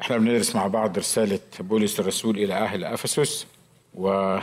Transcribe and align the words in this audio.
إحنا 0.00 0.16
بندرس 0.18 0.56
مع 0.56 0.66
بعض 0.66 0.98
رسالة 0.98 1.40
بولس 1.60 2.00
الرسول 2.00 2.38
إلى 2.38 2.54
أهل 2.54 2.84
أفسس 2.84 3.46
والمرة 3.94 4.42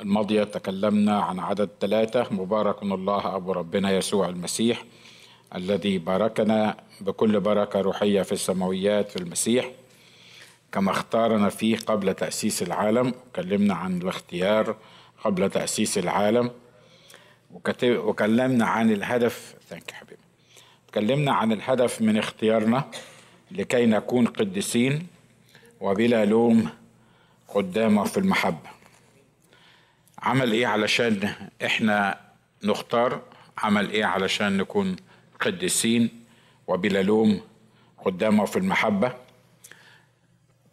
الماضية 0.00 0.44
تكلمنا 0.44 1.20
عن 1.20 1.38
عدد 1.38 1.68
ثلاثة 1.80 2.26
مبارك 2.30 2.82
الله 2.82 3.36
أبو 3.36 3.52
ربنا 3.52 3.90
يسوع 3.90 4.28
المسيح 4.28 4.84
الذي 5.54 5.98
باركنا 5.98 6.76
بكل 7.00 7.40
بركة 7.40 7.80
روحية 7.80 8.22
في 8.22 8.32
السماويات 8.32 9.10
في 9.10 9.16
المسيح 9.16 9.70
كما 10.72 10.90
اختارنا 10.90 11.48
فيه 11.48 11.76
قبل 11.78 12.14
تأسيس 12.14 12.62
العالم 12.62 13.14
وكلمنا 13.26 13.74
عن 13.74 13.98
الاختيار 14.02 14.76
قبل 15.24 15.50
تأسيس 15.50 15.98
العالم 15.98 16.50
وكلمنا 17.80 18.66
عن 18.66 18.90
الهدف 18.90 19.54
ثانك 19.68 19.90
حبيبي 19.90 20.20
اتكلمنا 20.88 21.32
عن 21.32 21.52
الهدف 21.52 22.02
من 22.02 22.18
اختيارنا. 22.18 22.84
لكي 23.50 23.86
نكون 23.86 24.26
قديسين 24.26 25.06
وبلا 25.80 26.24
لوم 26.24 26.70
قدامه 27.48 28.04
في 28.04 28.18
المحبة. 28.18 28.70
عمل 30.22 30.52
إيه 30.52 30.66
علشان 30.66 31.32
إحنا 31.64 32.20
نختار؟ 32.64 33.22
عمل 33.58 33.90
إيه 33.90 34.04
علشان 34.04 34.56
نكون 34.56 34.96
قديسين 35.40 36.10
وبلا 36.66 37.02
لوم 37.02 37.40
قدامه 38.04 38.44
في 38.44 38.56
المحبة؟ 38.58 39.12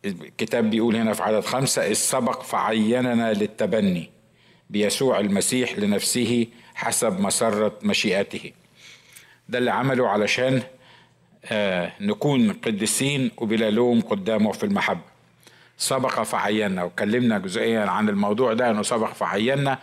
الكتاب 0.05 0.69
بيقول 0.69 0.95
هنا 0.95 1.13
في 1.13 1.23
عدد 1.23 1.39
خمسة 1.45 1.88
إذ 1.88 1.94
سبق 1.94 2.44
فعيننا 2.44 3.33
للتبني 3.33 4.09
بيسوع 4.69 5.19
المسيح 5.19 5.80
لنفسه 5.80 6.47
حسب 6.75 7.19
مسرة 7.19 7.80
مشيئته. 7.83 8.52
ده 9.49 9.57
اللي 9.57 9.71
عمله 9.71 10.09
علشان 10.09 10.63
نكون 12.02 12.54
قديسين 12.54 13.31
وبلا 13.38 13.70
لوم 13.70 14.02
قدامه 14.02 14.52
في 14.52 14.63
المحبة. 14.63 15.16
سبق 15.78 16.23
فعينا 16.23 16.83
وكلمنا 16.83 17.38
جزئيا 17.38 17.86
عن 17.86 18.09
الموضوع 18.09 18.53
ده 18.53 18.69
إنه 18.72 18.81
سبق 18.81 19.14
فعينا 19.14 19.80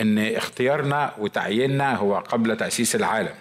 إن 0.00 0.18
اختيارنا 0.18 1.14
وتعييننا 1.18 1.96
هو 1.96 2.16
قبل 2.18 2.56
تأسيس 2.56 2.96
العالم. 2.96 3.34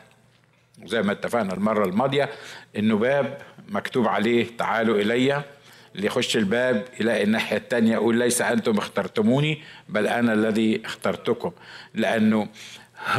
زي 0.86 1.02
ما 1.02 1.12
اتفقنا 1.12 1.54
المرة 1.54 1.86
الماضية 1.86 2.30
إنه 2.78 2.98
باب 2.98 3.38
مكتوب 3.70 4.08
عليه 4.08 4.48
تعالوا 4.58 5.02
إلي 5.02 5.44
اللي 5.96 6.08
يخش 6.08 6.38
الباب 6.38 6.86
يلاقي 7.00 7.24
الناحية 7.24 7.58
التانية 7.58 7.94
يقول 7.94 8.18
ليس 8.18 8.42
أنتم 8.42 8.78
اخترتموني 8.78 9.62
بل 9.90 10.08
أنا 10.08 10.34
الذي 10.34 10.82
اخترتكم. 10.86 11.52
لأنه 11.94 12.48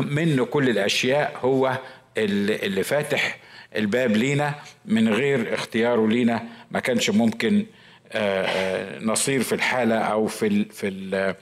منه 0.00 0.44
كل 0.44 0.68
الأشياء 0.68 1.38
هو 1.42 1.78
اللي 2.16 2.82
فاتح 2.82 3.38
الباب 3.76 4.10
لينا 4.16 4.54
من 4.84 5.08
غير 5.08 5.54
اختياره 5.54 6.08
لينا. 6.08 6.42
ما 6.70 6.80
كانش 6.80 7.10
ممكن 7.10 7.66
آه، 8.12 8.44
آه، 8.46 8.98
نصير 9.04 9.42
في 9.42 9.54
الحالة 9.54 9.98
أو 9.98 10.26
في 10.26 10.64
في 10.64 10.88
ال- 10.88 11.34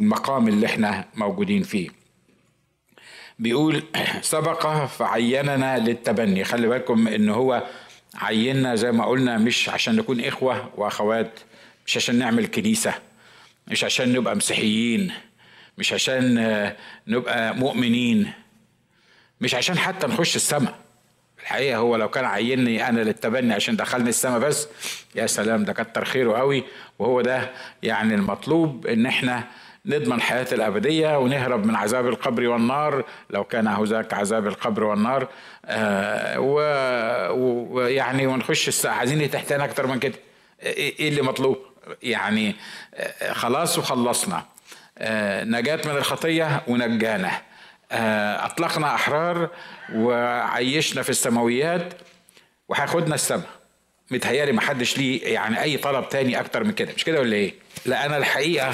المقام 0.00 0.48
اللي 0.48 0.66
إحنا 0.66 1.04
موجودين 1.14 1.62
فيه. 1.62 1.88
بيقول 3.38 3.82
سبق 4.22 4.84
فعيننا 4.86 5.78
للتبني. 5.78 6.44
خلي 6.44 6.66
بالكم 6.68 7.08
إن 7.08 7.28
هو 7.28 7.62
عيننا 8.14 8.74
زي 8.74 8.92
ما 8.92 9.04
قلنا 9.06 9.38
مش 9.38 9.68
عشان 9.68 9.96
نكون 9.96 10.20
إخوة 10.20 10.70
وأخوات 10.76 11.40
مش 11.86 11.96
عشان 11.96 12.18
نعمل 12.18 12.46
كنيسة 12.46 12.94
مش 13.68 13.84
عشان 13.84 14.12
نبقى 14.12 14.36
مسيحيين 14.36 15.12
مش 15.78 15.92
عشان 15.92 16.38
آه، 16.38 16.76
نبقى 17.06 17.54
مؤمنين 17.56 18.32
مش 19.40 19.54
عشان 19.54 19.78
حتى 19.78 20.06
نخش 20.06 20.36
السماء. 20.36 20.74
الحقيقة 21.42 21.76
هو 21.78 21.96
لو 21.96 22.08
كان 22.08 22.24
عيني 22.24 22.88
أنا 22.88 23.00
للتبني 23.00 23.54
عشان 23.54 23.76
دخلني 23.76 24.08
السماء 24.08 24.38
بس 24.38 24.68
يا 25.14 25.26
سلام 25.26 25.64
ده 25.64 25.72
كتر 25.72 26.04
خيره 26.04 26.32
قوي. 26.38 26.64
وهو 26.98 27.20
ده 27.20 27.50
يعني 27.82 28.14
المطلوب 28.14 28.86
إن 28.86 29.06
إحنا 29.06 29.44
نضمن 29.86 30.20
حياة 30.20 30.46
الأبدية 30.52 31.18
ونهرب 31.18 31.66
من 31.66 31.74
عذاب 31.76 32.08
القبر 32.08 32.46
والنار. 32.48 33.04
لو 33.30 33.44
كان 33.44 33.66
هذاك 33.68 34.14
عذاب 34.14 34.46
القبر 34.46 34.84
والنار 34.84 35.28
آه 35.66 36.40
ويعني 36.40 38.26
ونخش 38.26 38.68
الس- 38.68 38.86
عايزين 38.86 39.30
تحتنا 39.30 39.64
أكتر 39.64 39.86
من 39.86 39.98
كده. 39.98 40.14
إيه 40.62 40.98
إيه 41.00 41.08
اللي 41.08 41.22
مطلوب؟ 41.22 41.58
يعني 42.02 42.56
آه 42.94 43.32
خلاص 43.32 43.78
وخلصنا. 43.78 44.42
آه 44.98 45.44
نجاة 45.44 45.80
من 45.84 45.96
الخطية 45.96 46.62
ونجانا. 46.68 47.30
أطلقنا 47.94 48.94
أحرار 48.94 49.48
وعيشنا 49.94 51.02
في 51.02 51.10
السماويات 51.10 51.94
وهياخدنا 52.68 53.14
السماء 53.14 53.48
متهيألي 54.10 54.52
ما 54.52 54.60
حدش 54.60 54.98
ليه 54.98 55.34
يعني 55.34 55.62
أي 55.62 55.76
طلب 55.76 56.08
تاني 56.08 56.40
أكتر 56.40 56.64
من 56.64 56.72
كده. 56.72 56.92
مش 56.96 57.04
كده 57.04 57.20
ولا 57.20 57.36
إيه؟ 57.36 57.54
لا 57.86 58.06
أنا 58.06 58.16
الحقيقة 58.16 58.72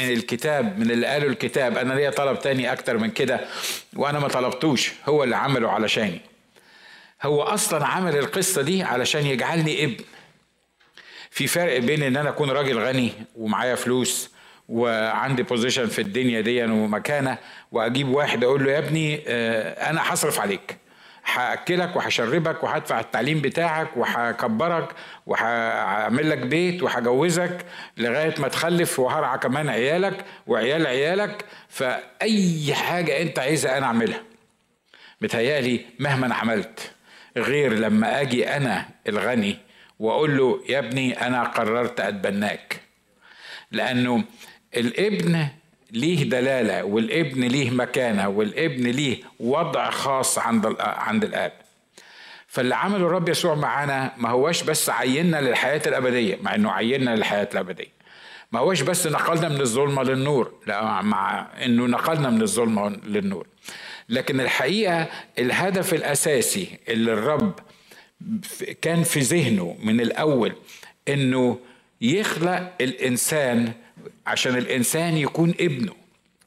من 0.00 0.10
الكتاب 0.10 0.78
من 0.78 0.90
اللي 0.90 1.06
قاله 1.06 1.26
الكتاب 1.26 1.78
أنا 1.78 1.94
ليا 1.94 2.10
طلب 2.10 2.38
تاني 2.38 2.72
أكتر 2.72 2.98
من 2.98 3.10
كده 3.10 3.40
وأنا 3.96 4.18
ما 4.18 4.28
طلبتوش. 4.28 4.92
هو 5.08 5.24
اللي 5.24 5.36
عمله 5.36 5.70
علشاني. 5.70 6.20
هو 7.22 7.42
أصلا 7.42 7.86
عمل 7.86 8.18
القصة 8.18 8.62
دي 8.62 8.82
علشان 8.82 9.26
يجعلني 9.26 9.84
ابن. 9.84 10.04
في 11.30 11.46
فرق 11.46 11.78
بين 11.78 12.02
إن 12.02 12.16
أنا 12.16 12.28
أكون 12.28 12.50
راجل 12.50 12.78
غني 12.78 13.12
ومعايا 13.36 13.74
فلوس 13.74 14.30
وعندي 14.68 15.42
بوزيشن 15.42 15.86
في 15.86 16.00
الدنيا 16.00 16.40
دي 16.40 16.64
ومكانة 16.64 17.38
وأجيب 17.72 18.08
واحد 18.08 18.44
أقول 18.44 18.64
له 18.64 18.72
يا 18.72 18.78
ابني 18.78 19.24
آه، 19.28 19.90
أنا 19.90 20.00
هصرف 20.14 20.40
عليك. 20.40 20.76
هأكلك 21.32 21.96
وهشربك 21.96 22.62
وهدفع 22.64 23.00
التعليم 23.00 23.40
بتاعك 23.40 23.96
وهكبرك 23.96 24.88
وهعمل 25.26 26.30
لك 26.30 26.38
بيت 26.38 26.82
وهجوزك 26.82 27.66
لغاية 27.96 28.34
ما 28.38 28.48
تخلف 28.48 28.98
وهرعى 28.98 29.38
كمان 29.38 29.68
عيالك 29.68 30.24
وعيال 30.46 30.86
عيالك. 30.86 31.44
فأي 31.68 32.74
حاجة 32.74 33.22
أنت 33.22 33.38
عايزها 33.38 33.78
أنا 33.78 33.86
أعملها. 33.86 34.22
متهيألي 35.20 35.84
مهما 35.98 36.34
عملت 36.34 36.90
غير 37.36 37.72
لما 37.72 38.20
أجي 38.20 38.48
أنا 38.56 38.88
الغني 39.08 39.58
وأقول 39.98 40.36
له 40.36 40.60
يا 40.68 40.78
ابني 40.78 41.26
أنا 41.26 41.42
قررت 41.44 42.00
أتبناك. 42.00 42.80
لأنه 43.70 44.24
الابن 44.76 45.46
ليه 45.90 46.24
دلالة 46.24 46.84
والابن 46.84 47.44
ليه 47.44 47.70
مكانة 47.70 48.28
والابن 48.28 48.86
ليه 48.86 49.18
وضع 49.40 49.90
خاص 49.90 50.38
عند 50.38 50.76
عند 50.80 51.24
الآب. 51.24 51.52
فاللي 52.48 52.74
عمله 52.74 53.06
الرب 53.06 53.28
يسوع 53.28 53.54
معانا 53.54 54.12
ما 54.16 54.28
هوش 54.30 54.62
بس 54.62 54.90
عيننا 54.90 55.40
للحياة 55.40 55.82
الأبدية 55.86 56.38
مع 56.42 56.54
إنه 56.54 56.70
عيننا 56.70 57.16
للحياة 57.16 57.48
الأبدية. 57.52 57.96
ما 58.52 58.60
هوش 58.60 58.80
بس 58.80 59.06
نقلنا 59.06 59.48
من 59.48 59.60
الظلمة 59.60 60.02
للنور 60.02 60.52
لا 60.66 61.02
مع 61.02 61.46
إنه 61.64 61.86
نقلنا 61.86 62.30
من 62.30 62.42
الظلمة 62.42 62.88
للنور. 62.88 63.46
لكن 64.08 64.40
الحقيقة 64.40 65.08
الهدف 65.38 65.94
الأساسي 65.94 66.78
اللي 66.88 67.12
الرب 67.12 67.52
كان 68.82 69.02
في 69.02 69.20
ذهنه 69.20 69.76
من 69.82 70.00
الأول 70.00 70.52
إنه 71.08 71.58
يخلق 72.00 72.72
الإنسان 72.80 73.72
عشان 74.26 74.56
الإنسان 74.56 75.16
يكون 75.16 75.54
ابنه. 75.60 75.92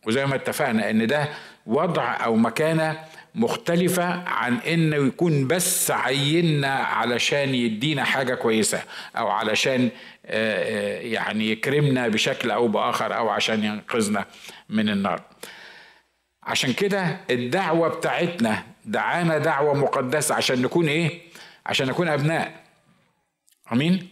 وزي 0.07 0.25
ما 0.25 0.35
اتفقنا 0.35 0.89
إن 0.89 1.07
ده 1.07 1.29
وضع 1.65 2.25
أو 2.25 2.35
مكانة 2.35 2.99
مختلفة 3.35 4.29
عن 4.29 4.55
إنه 4.57 4.95
يكون 4.95 5.47
بس 5.47 5.91
عيننا 5.91 6.73
علشان 6.75 7.55
يدينا 7.55 8.03
حاجة 8.03 8.35
كويسة 8.35 8.83
أو 9.17 9.27
علشان 9.27 9.89
آه، 10.25 10.97
آه، 10.97 11.01
يعني 11.01 11.51
يكرمنا 11.51 12.07
بشكل 12.07 12.51
أو 12.51 12.67
بآخر 12.67 13.17
أو 13.17 13.29
عشان 13.29 13.63
ينقذنا 13.63 14.25
من 14.69 14.89
النار. 14.89 15.21
عشان 16.43 16.73
كده 16.73 17.17
الدعوة 17.29 17.89
بتاعتنا 17.89 18.63
دعانا 18.85 19.37
دعوة 19.37 19.73
مقدسة 19.73 20.35
عشان 20.35 20.61
نكون 20.61 20.87
إيه؟ 20.87 21.21
عشان 21.65 21.87
نكون 21.87 22.07
أبناء. 22.07 22.63
آمين؟ 23.71 24.07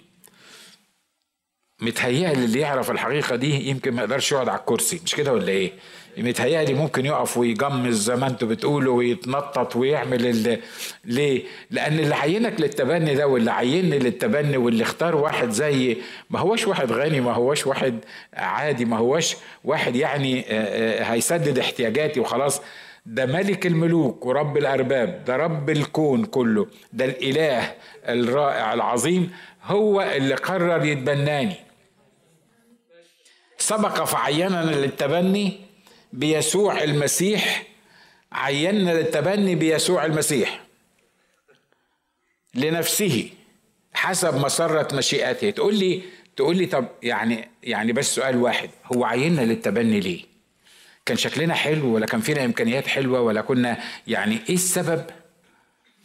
متهيألي 1.82 2.46
اللي 2.46 2.60
يعرف 2.60 2.92
الحقيقة 2.92 3.36
دي 3.36 3.70
يمكن 3.70 3.92
ما 3.92 4.02
يقدرش 4.02 4.32
يقعد 4.32 4.50
على 4.50 4.60
الكرسي. 4.60 5.02
مش 5.06 5.16
كده 5.16 5.34
ولا 5.34 5.50
إيه؟ 5.50 5.72
متهيألي 6.18 6.74
ممكن 6.74 7.06
يقف 7.06 7.38
ويجمز 7.38 7.96
زي 8.04 8.16
ما 8.16 8.28
أنتوا 8.28 8.48
بتقولوا 8.48 8.98
ويتنطط 8.98 9.76
ويعمل 9.76 10.26
اللي 10.26 10.60
ليه؟ 11.06 11.44
لأن 11.72 12.00
اللي 12.00 12.16
عينك 12.16 12.62
للتبني 12.62 13.16
ده 13.16 13.28
واللي 13.28 13.52
عيني 13.52 14.00
للتبني 14.00 14.58
واللي 14.58 14.84
اختار 14.84 15.16
واحد 15.16 15.50
زي 15.50 15.98
ما 16.30 16.40
هوش 16.40 16.68
واحد 16.68 16.92
غني 16.92 17.22
ما 17.22 17.34
هوش 17.34 17.68
واحد 17.68 18.00
عادي 18.34 18.86
ما 18.86 18.98
هوش 18.98 19.36
واحد 19.64 19.96
يعني 19.96 20.40
آه، 20.40 21.02
آه، 21.02 21.04
هيسدد 21.04 21.60
احتياجاتي 21.60 22.20
وخلاص. 22.20 22.62
ده 23.06 23.26
ملك 23.26 23.66
الملوك 23.68 24.26
ورب 24.26 24.58
الأرباب 24.58 25.24
ده 25.26 25.36
رب 25.36 25.70
الكون 25.70 26.26
كله 26.26 26.68
ده 26.94 27.06
الإله 27.06 27.74
الرائع 28.08 28.74
العظيم 28.74 29.32
هو 29.64 30.02
اللي 30.02 30.36
قرر 30.36 30.86
يتبناني. 30.86 31.67
سبق 33.58 34.04
فعيننا 34.04 34.72
للتبني 34.76 35.60
بيسوع 36.14 36.84
المسيح 36.84 37.64
عيننا 38.32 38.92
للتبني 38.92 39.56
بيسوع 39.56 40.06
المسيح 40.06 40.62
لنفسه 42.56 43.30
حسب 43.94 44.36
مسرة 44.38 44.96
مشيئته 44.96 45.50
تقول 45.50 45.76
لي 45.76 46.02
تقول 46.36 46.58
لي 46.58 46.66
طب 46.66 46.88
يعني 47.04 47.50
يعني 47.64 47.94
بس 47.94 48.16
سؤال 48.16 48.38
واحد 48.38 48.70
هو 48.86 49.06
عيننا 49.06 49.42
للتبني 49.42 50.00
ليه؟ 50.00 50.24
كان 51.06 51.18
شكلنا 51.18 51.54
حلو 51.54 51.96
ولا 51.96 52.06
كان 52.06 52.22
فينا 52.22 52.46
إمكانيات 52.46 52.88
حلوة 52.88 53.22
ولا 53.22 53.42
كنا 53.42 53.78
يعني 54.08 54.40
إيه 54.50 54.56
السبب؟ 54.56 55.06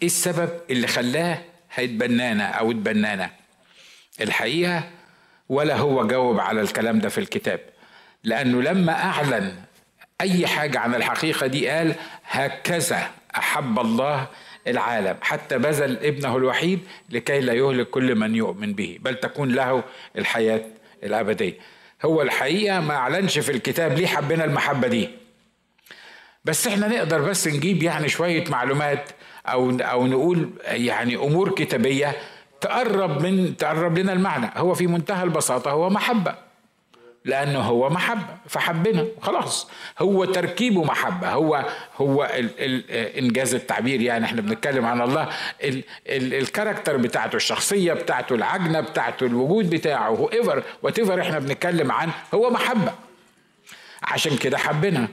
إيه 0.03 0.07
السبب 0.07 0.51
اللي 0.71 0.87
خلاه 0.87 1.39
هيتبنانا 1.75 2.45
أو 2.45 2.71
اتبنانا؟ 2.71 3.31
الحقيقة 4.21 4.91
ولا 5.49 5.77
هو 5.77 6.07
جاوب 6.07 6.41
على 6.41 6.61
الكلام 6.61 6.99
ده 6.99 7.09
في 7.09 7.19
الكتاب. 7.19 7.61
لأنه 8.25 8.63
لما 8.63 8.93
أعلن 8.93 9.55
أي 10.21 10.47
حاجة 10.47 10.79
عن 10.79 10.95
الحقيقة 10.95 11.47
دي 11.47 11.69
قال 11.69 11.95
هكذا 12.25 13.11
أحب 13.37 13.79
الله 13.79 14.27
العالم. 14.67 15.17
حتى 15.21 15.59
بذل 15.59 15.99
ابنه 16.03 16.37
الوحيد 16.37 16.81
لكي 17.11 17.41
لا 17.41 17.53
يهلك 17.53 17.91
كل 17.91 18.15
من 18.15 18.35
يؤمن 18.35 18.73
به 18.75 18.99
بل 19.01 19.15
تكون 19.15 19.53
له 19.53 19.85
الحياة 20.19 20.65
الأبدية. 21.03 21.55
هو 22.05 22.23
الحقيقة 22.23 22.81
ما 22.81 22.95
أعلنش 22.95 23.39
في 23.39 23.53
الكتاب 23.53 23.93
ليه 23.93 24.07
حبنا 24.07 24.45
المحبة 24.45 24.89
دي. 24.89 25.09
بس 26.45 26.67
إحنا 26.67 26.89
نقدر 26.89 27.21
بس 27.21 27.49
نجيب 27.49 27.83
يعني 27.83 28.09
شوية 28.09 28.45
معلومات 28.51 29.11
أو 29.47 29.71
أو 29.71 30.07
نقول 30.07 30.51
يعني 30.65 31.17
أمور 31.17 31.55
كتابية 31.55 32.17
تقرب 32.63 33.23
من 33.23 33.57
تقرب 33.57 33.99
لنا 33.99 34.13
المعنى. 34.13 34.51
هو 34.57 34.75
في 34.75 34.87
منتهى 34.87 35.23
البساطة 35.25 35.71
هو 35.71 35.91
محبة. 35.91 36.35
لأنه 37.25 37.61
هو 37.61 37.91
محبة 37.91 38.37
فحبنا 38.49 39.07
خلاص. 39.23 39.71
هو 39.99 40.25
تركيبه 40.25 40.85
محبة. 40.85 41.29
هو 41.33 41.65
هو 41.97 42.25
ال 42.25 42.51
ال 42.59 42.91
إنجاز 43.19 43.55
التعبير. 43.55 44.01
يعني 44.01 44.25
إحنا 44.25 44.41
بنتكلم 44.41 44.87
عن 44.87 45.01
الله. 45.01 45.29
ال 45.65 45.85
ال 46.07 46.35
ال 46.35 46.41
character 46.41 46.97
بتاعته 46.97 47.37
الشخصية 47.37 47.93
بتاعته 47.93 48.35
العجنة 48.35 48.81
بتاعته 48.81 49.27
الوجود 49.27 49.71
بتاعه 49.71 50.09
هو 50.09 50.27
ever 50.27 50.63
whatever 50.83 51.21
إحنا 51.21 51.39
بنتكلم 51.39 51.93
عن 51.93 52.11
هو 52.35 52.51
محبة. 52.51 52.93
عشان 54.03 54.37
كده 54.37 54.59
حبنا. 54.59 55.09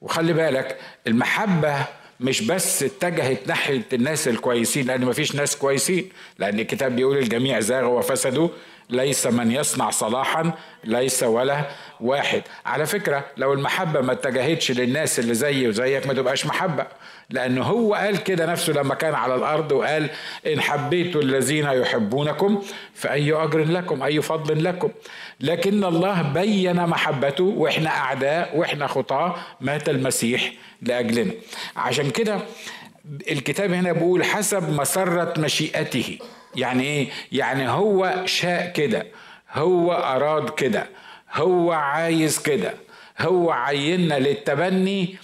وخلي 0.00 0.32
بالك 0.32 0.78
المحبة 1.06 1.74
مش 2.20 2.42
بس 2.42 2.82
اتجهت 2.82 3.48
ناحية 3.48 3.82
الناس 3.92 4.28
الكويسين 4.28 4.86
لأن 4.86 5.04
مفيش 5.04 5.34
ناس 5.34 5.56
كويسين 5.56 6.08
لأن 6.38 6.60
الكتاب 6.60 6.96
بيقول 6.96 7.18
الجميع 7.18 7.60
زاغوا 7.60 7.98
وفسدوا. 7.98 8.48
ليس 8.90 9.26
من 9.26 9.50
يصنع 9.52 9.90
صلاحا 9.90 10.52
ليس 10.84 11.22
ولا 11.22 11.64
واحد. 12.00 12.42
على 12.66 12.86
فكرة 12.86 13.24
لو 13.36 13.52
المحبة 13.52 14.00
ما 14.00 14.12
اتجهتش 14.12 14.70
للناس 14.70 15.18
اللي 15.18 15.34
زيي 15.34 15.68
وزيك 15.68 16.06
ما 16.06 16.14
تبقاش 16.14 16.46
محبة. 16.46 16.86
لأنه 17.30 17.62
هو 17.62 17.94
قال 17.94 18.22
كده 18.22 18.46
نفسه 18.46 18.72
لما 18.72 18.94
كان 18.94 19.14
على 19.14 19.34
الأرض 19.34 19.72
وقال 19.72 20.10
إن 20.46 20.60
حبيتوا 20.60 21.22
الذين 21.22 21.64
يحبونكم 21.64 22.62
فأي 22.94 23.32
أجر 23.32 23.64
لكم 23.64 24.02
أي 24.02 24.22
فضل 24.22 24.64
لكم. 24.64 24.90
لكن 25.40 25.84
الله 25.84 26.22
بين 26.22 26.86
محبته 26.86 27.44
وإحنا 27.44 27.90
أعداء 27.90 28.56
وإحنا 28.56 28.86
خطاة 28.86 29.34
مات 29.60 29.88
المسيح 29.88 30.52
لأجلنا. 30.82 31.32
عشان 31.76 32.10
كده 32.10 32.40
الكتاب 33.30 33.72
هنا 33.72 33.92
بيقول 33.92 34.24
حسب 34.24 34.70
مسرة 34.70 35.34
مشيئته. 35.38 36.18
يعني 36.56 36.82
إيه؟ 36.82 37.08
يعني 37.32 37.68
هو 37.68 38.22
شاء 38.24 38.72
كده 38.72 39.06
هو 39.52 39.92
أراد 39.92 40.50
كده 40.50 40.86
هو 41.32 41.72
عايز 41.72 42.38
كده 42.38 42.74
هو 43.20 43.50
عيننا 43.50 44.18
للتبني. 44.18 45.16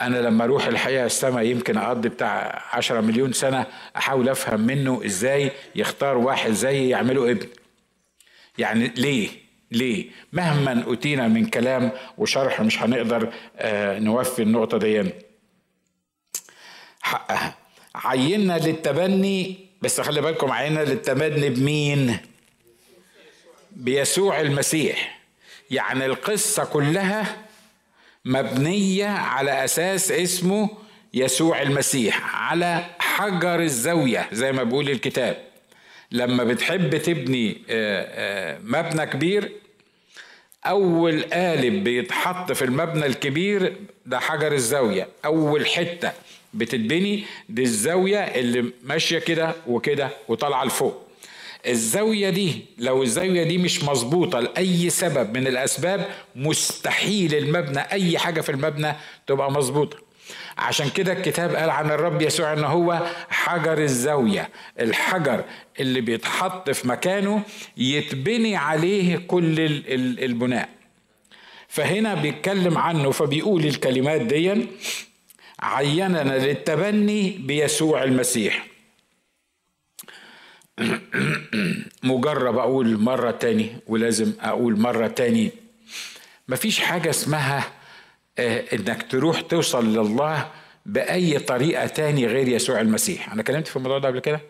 أنا 0.00 0.16
لما 0.16 0.44
أروح 0.44 0.66
الحقيقة 0.66 1.06
السماء 1.06 1.44
يمكن 1.44 1.78
أقضي 1.78 2.08
بتاع 2.08 2.62
عشرة 2.72 3.00
مليون 3.00 3.32
سنة 3.32 3.66
أحاول 3.96 4.28
أفهم 4.28 4.60
منه 4.60 5.00
إزاي 5.04 5.50
يختار 5.74 6.18
واحد 6.18 6.50
زي 6.50 6.88
يعمله 6.88 7.30
ابن. 7.30 7.46
يعني 8.58 8.92
ليه؟ 8.96 9.28
ليه؟ 9.70 10.06
مهما 10.32 10.92
أتينا 10.92 11.28
من 11.28 11.46
كلام 11.46 11.92
وشرح 12.18 12.60
مش 12.60 12.82
هنقدر 12.82 13.32
آه 13.56 13.98
نوفي 13.98 14.42
النقطة 14.42 14.78
دي. 14.78 15.04
حقها. 17.02 17.54
عيننا 17.94 18.58
للتبني 18.58 19.71
بس 19.82 20.00
خلي 20.00 20.20
بالكم 20.20 20.50
عينا 20.52 20.80
للتبني 20.80 21.48
بمين؟ 21.50 22.16
بيسوع 23.70 24.40
المسيح. 24.40 25.20
يعني 25.70 26.06
القصة 26.06 26.64
كلها 26.64 27.36
مبنية 28.24 29.06
على 29.06 29.64
أساس 29.64 30.12
اسمه 30.12 30.68
يسوع 31.14 31.62
المسيح 31.62 32.36
على 32.36 32.84
حجر 32.98 33.60
الزاوية 33.60 34.28
زي 34.32 34.52
ما 34.52 34.62
بيقول 34.62 34.90
الكتاب. 34.90 35.36
لما 36.10 36.44
بتحب 36.44 36.96
تبني 36.96 37.62
مبنى 38.64 39.06
كبير 39.06 39.52
أول 40.66 41.22
قالب 41.22 41.84
بيتحط 41.84 42.52
في 42.52 42.64
المبنى 42.64 43.06
الكبير 43.06 43.76
ده 44.06 44.18
حجر 44.18 44.52
الزاوية 44.52 45.08
أول 45.24 45.66
حتة. 45.66 46.12
بتتبني 46.54 47.24
دي 47.48 47.62
الزاوية 47.62 48.18
اللي 48.18 48.72
ماشية 48.84 49.18
كده 49.18 49.54
وكده 49.66 50.10
وطالعة 50.28 50.64
لفوق. 50.64 51.02
الزاوية 51.66 52.30
دي 52.30 52.64
لو 52.78 53.02
الزاوية 53.02 53.42
دي 53.44 53.58
مش 53.58 53.84
مظبوطة 53.84 54.40
لأي 54.40 54.90
سبب 54.90 55.36
من 55.38 55.46
الأسباب 55.46 56.06
مستحيل 56.36 57.34
المبنى 57.34 57.80
أي 57.80 58.18
حاجة 58.18 58.40
في 58.40 58.48
المبنى 58.52 58.92
تبقى 59.26 59.50
مظبوطة. 59.52 59.96
عشان 60.58 60.88
كده 60.90 61.12
الكتاب 61.12 61.54
قال 61.54 61.70
عن 61.70 61.90
الرب 61.90 62.22
يسوع 62.22 62.52
إن 62.52 62.64
هو 62.64 63.06
حجر 63.28 63.78
الزاوية 63.78 64.48
الحجر 64.80 65.44
اللي 65.80 66.00
بيتحط 66.00 66.70
في 66.70 66.88
مكانه 66.88 67.42
يتبني 67.76 68.56
عليه 68.56 69.16
كل 69.16 69.54
البناء. 70.24 70.68
فهنا 71.68 72.14
بيتكلم 72.14 72.78
عنه 72.78 73.10
فبيقول 73.10 73.64
الكلمات 73.66 74.20
دي 74.20 74.66
عيننا 75.62 76.38
للتبني 76.38 77.30
بيسوع 77.30 78.02
المسيح. 78.02 78.66
مجرب 82.02 82.58
أقول 82.58 82.98
مرة 82.98 83.30
تاني 83.30 83.76
ولازم 83.86 84.32
أقول 84.40 84.80
مرة 84.80 85.06
تاني. 85.06 85.50
مفيش 86.48 86.80
حاجة 86.80 87.10
اسمها 87.10 87.64
إنك 88.38 89.06
تروح 89.10 89.40
توصل 89.40 89.98
لله 89.98 90.50
بأي 90.86 91.38
طريقة 91.38 91.86
تاني 91.86 92.26
غير 92.26 92.48
يسوع 92.48 92.80
المسيح. 92.80 93.32
أنا 93.32 93.42
كلمت 93.42 93.68
في 93.68 93.76
الموضوع 93.76 93.98
ده 93.98 94.08
قبل 94.08 94.18
كده؟ 94.18 94.40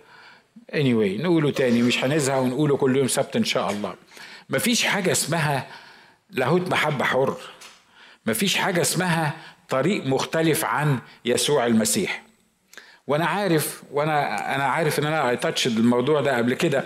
Anyway 0.72 1.20
نقوله 1.20 1.50
تاني 1.50 1.82
مش 1.82 2.04
هنزهق 2.04 2.38
ونقوله 2.38 2.76
كل 2.76 2.96
يوم 2.96 3.08
سبت 3.08 3.36
إن 3.36 3.44
شاء 3.44 3.70
الله. 3.70 3.94
مفيش 4.50 4.84
حاجة 4.84 5.12
اسمها 5.12 5.66
لاهوت 6.30 6.68
محبة 6.70 7.04
حر. 7.04 7.36
مفيش 8.26 8.56
حاجة 8.56 8.80
اسمها 8.80 9.36
طريق 9.72 10.06
مختلف 10.06 10.64
عن 10.64 10.98
يسوع 11.24 11.66
المسيح. 11.66 12.22
وأنا 13.06 13.26
عارف 13.26 13.82
وأنا 13.92 14.54
أنا 14.54 14.64
عارف 14.64 14.98
ان 14.98 15.04
أنا 15.06 15.34
تاتش 15.34 15.66
الموضوع 15.66 16.20
ده 16.20 16.36
قبل 16.36 16.54
كده. 16.54 16.84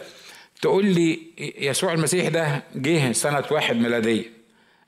تقول 0.63 0.87
لي 0.87 1.21
يسوع 1.59 1.93
المسيح 1.93 2.29
ده 2.29 2.63
جه 2.75 3.13
سنة 3.13 3.45
واحد 3.51 3.77
ميلادية. 3.77 4.25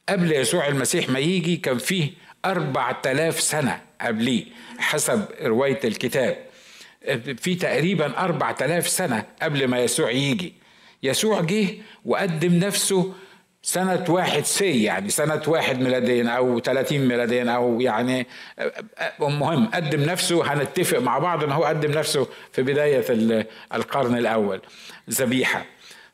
قبل 0.09 0.33
يسوع 0.33 0.69
المسيح 0.69 1.09
ما 1.09 1.19
يجي 1.19 1.57
كان 1.57 1.79
فيه 1.79 2.11
أربع 2.45 2.93
تلاف 2.93 3.41
سنة 3.41 3.81
قبليه 4.01 4.45
حسب 4.79 5.25
رواية 5.43 5.81
الكتاب. 5.85 6.37
في 7.37 7.55
تقريبا 7.55 8.19
أربع 8.19 8.53
تلاف 8.53 8.89
سنة 8.89 9.25
قبل 9.43 9.69
ما 9.69 9.79
يسوع 9.79 10.11
يجي. 10.11 10.53
يسوع 11.03 11.41
جه 11.41 11.69
وقدم 12.05 12.55
نفسه 12.55 13.15
سنة 13.63 14.05
واحد 14.09 14.45
سي 14.45 14.83
يعني 14.83 15.11
سنة 15.11 15.43
واحد 15.47 15.81
ميلاديا 15.81 16.29
أو 16.31 16.59
30 16.61 16.99
ميلاديا 16.99 17.51
أو 17.51 17.81
يعني 17.81 18.27
المهم 19.21 19.67
قدم 19.67 20.01
نفسه 20.01 20.53
هنتفق 20.53 20.99
مع 20.99 21.19
بعض 21.19 21.45
إن 21.45 21.53
هو 21.53 21.65
قدم 21.65 21.91
نفسه 21.91 22.27
في 22.53 22.63
بداية 22.63 23.05
القرن 23.75 24.19
الأول. 24.19 24.61
ذبيحة. 25.11 25.65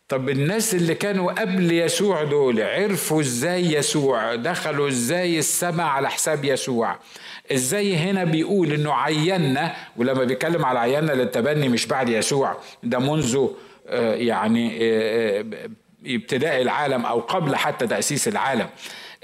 طب 0.08 0.28
الناس 0.28 0.74
اللي 0.74 0.94
كانوا 0.94 1.32
قبل 1.32 1.72
يسوع 1.72 2.24
دول 2.24 2.62
عرفوا 2.62 3.20
إزاي 3.20 3.72
يسوع؟ 3.72 4.34
دخلوا 4.34 4.88
إزاي 4.88 5.38
السماء 5.38 5.86
على 5.86 6.10
حساب 6.10 6.44
يسوع؟ 6.44 6.98
إزاي 7.52 7.96
هنا 7.96 8.24
بيقول 8.24 8.72
إنه 8.72 8.92
عينا 8.94 9.74
ولما 9.96 10.24
بيتكلم 10.24 10.64
على 10.64 10.78
عينا 10.78 11.12
للتبني 11.12 11.68
مش 11.68 11.86
بعد 11.86 12.08
يسوع 12.08 12.56
ده 12.82 12.98
منذ 12.98 13.46
يعني 14.14 14.78
ابتداء 16.06 16.62
العالم 16.62 17.06
أو 17.06 17.20
قبل 17.20 17.56
حتى 17.56 17.86
تأسيس 17.86 18.28
العالم. 18.28 18.68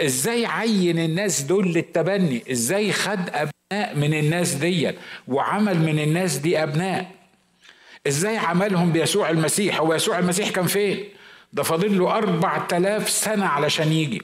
إزاي 0.00 0.46
عين 0.46 0.98
الناس 0.98 1.40
دول 1.40 1.72
للتبني؟ 1.72 2.42
إزاي 2.50 2.92
خد 2.92 3.20
أبناء 3.28 3.96
من 3.96 4.14
الناس 4.14 4.54
دي 4.54 4.92
وعمل 5.28 5.78
من 5.78 5.98
الناس 5.98 6.36
دي 6.36 6.62
أبناء؟ 6.62 7.10
إزاي 8.06 8.36
عملهم 8.36 8.92
بيسوع 8.92 9.30
المسيح؟ 9.30 9.80
هو 9.80 9.94
يسوع 9.94 10.18
المسيح 10.18 10.50
كان 10.50 10.66
فين؟ 10.66 11.04
ده 11.52 11.62
فاضل 11.62 11.98
له 11.98 12.16
أربع 12.16 12.58
تلاف 12.58 13.10
سنة 13.10 13.46
علشان 13.46 13.92
يجي. 13.92 14.22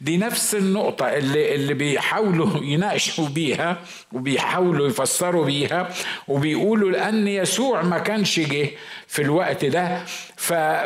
دي 0.00 0.16
نفس 0.16 0.54
النقطة 0.54 1.06
اللي, 1.06 1.54
اللي 1.54 1.74
بيحاولوا 1.74 2.48
يناقشوا 2.62 3.28
بيها 3.28 3.76
وبيحاولوا 4.12 4.88
يفسروا 4.88 5.44
بيها 5.44 5.88
وبيقولوا 6.28 6.90
لأن 6.90 7.28
يسوع 7.28 7.82
ما 7.82 7.98
كانش 7.98 8.40
جه 8.40 8.70
في 9.06 9.22
الوقت 9.22 9.64
ده. 9.64 10.04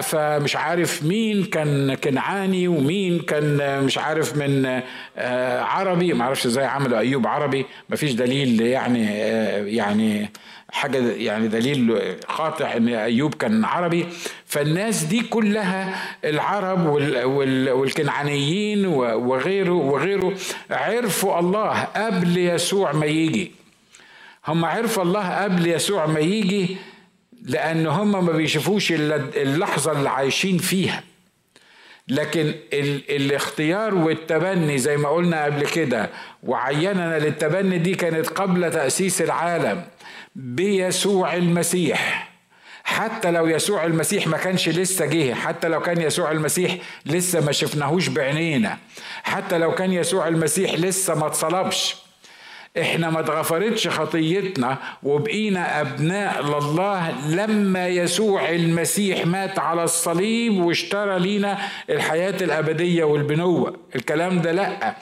فمش 0.02 0.56
عارف 0.56 1.02
مين 1.02 1.44
كان 1.44 1.94
كنعاني 1.94 2.68
ومين 2.68 3.18
كان 3.20 3.82
مش 3.84 3.98
عارف 3.98 4.36
من 4.36 4.82
آه، 5.16 5.60
عربي. 5.60 6.12
ما 6.12 6.24
أعرفش 6.24 6.46
إزاي 6.46 6.64
عملوا 6.64 6.98
أيوب 6.98 7.26
عربي. 7.26 7.66
ما 7.88 7.96
فيش 7.96 8.12
دليل 8.12 8.60
يعني 8.60 9.08
آه، 9.10 9.64
يعني 9.64 10.30
حاجة 10.74 11.12
يعني 11.12 11.48
دليل 11.48 11.98
قاطع 12.28 12.76
إن 12.76 12.88
أيوب 12.88 13.34
كان 13.34 13.64
عربي. 13.64 14.06
فالناس 14.46 15.02
دي 15.04 15.20
كلها 15.20 15.94
العرب 16.24 16.86
والكنعانيين 17.68 18.86
وغيره 18.86 19.72
وغيره 19.72 20.34
عرفوا 20.70 21.38
الله 21.38 21.82
قبل 21.82 22.38
يسوع 22.38 22.92
ما 22.92 23.06
يجي. 23.06 23.52
هم 24.48 24.64
عرفوا 24.64 25.02
الله 25.02 25.42
قبل 25.44 25.66
يسوع 25.66 26.06
ما 26.06 26.20
يجي 26.20 26.76
لأن 27.42 27.86
هم 27.86 28.26
ما 28.26 28.32
بيشوفوش 28.32 28.92
إلا 28.92 29.16
اللحظة 29.16 29.92
اللي 29.92 30.10
عايشين 30.10 30.58
فيها. 30.58 31.02
لكن 32.08 32.54
ال 32.72 33.16
الاختيار 33.16 33.94
والتبني 33.94 34.78
زي 34.78 34.96
ما 34.96 35.08
قلنا 35.08 35.44
قبل 35.44 35.66
كده 35.66 36.10
وعيننا 36.42 37.18
للتبني 37.18 37.78
دي 37.78 37.94
كانت 37.94 38.28
قبل 38.28 38.70
تأسيس 38.70 39.22
العالم. 39.22 39.84
بيسوع 40.34 41.34
المسيح. 41.34 42.30
حتى 42.84 43.30
لو 43.30 43.46
يسوع 43.46 43.84
المسيح 43.84 44.26
ما 44.26 44.36
كانش 44.36 44.68
لسه 44.68 45.06
جه 45.06 45.34
حتى 45.34 45.68
لو 45.68 45.80
كان 45.80 46.00
يسوع 46.00 46.30
المسيح 46.30 46.76
لسه 47.06 47.40
ما 47.40 47.52
شفناهوش 47.52 48.08
بعينينا 48.08 48.78
حتى 49.22 49.58
لو 49.58 49.74
كان 49.74 49.92
يسوع 49.92 50.28
المسيح 50.28 50.74
لسه 50.74 51.14
ما 51.14 51.26
اتصلبش 51.26 51.96
إحنا 52.80 53.10
ما 53.10 53.20
اتغفرتش 53.20 53.88
خطيتنا 53.88 54.78
وبقينا 55.02 55.80
أبناء 55.80 56.42
لله 56.42 57.10
لما 57.28 57.88
يسوع 57.88 58.48
المسيح 58.50 59.26
مات 59.26 59.58
على 59.58 59.84
الصليب 59.84 60.64
واشترى 60.64 61.18
لينا 61.18 61.58
الحياة 61.90 62.36
الأبدية 62.44 63.04
والبنوة. 63.04 63.76
الكلام 63.96 64.40
ده 64.40 64.52
لأ. 64.52 64.96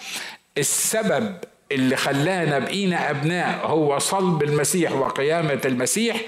السبب 0.59 1.37
اللي 1.75 1.97
خلانا 1.97 2.59
بقينا 2.59 3.11
أبناء 3.11 3.67
هو 3.67 3.99
صلب 3.99 4.43
المسيح 4.43 4.93
وقيامة 4.93 5.61
المسيح 5.64 6.21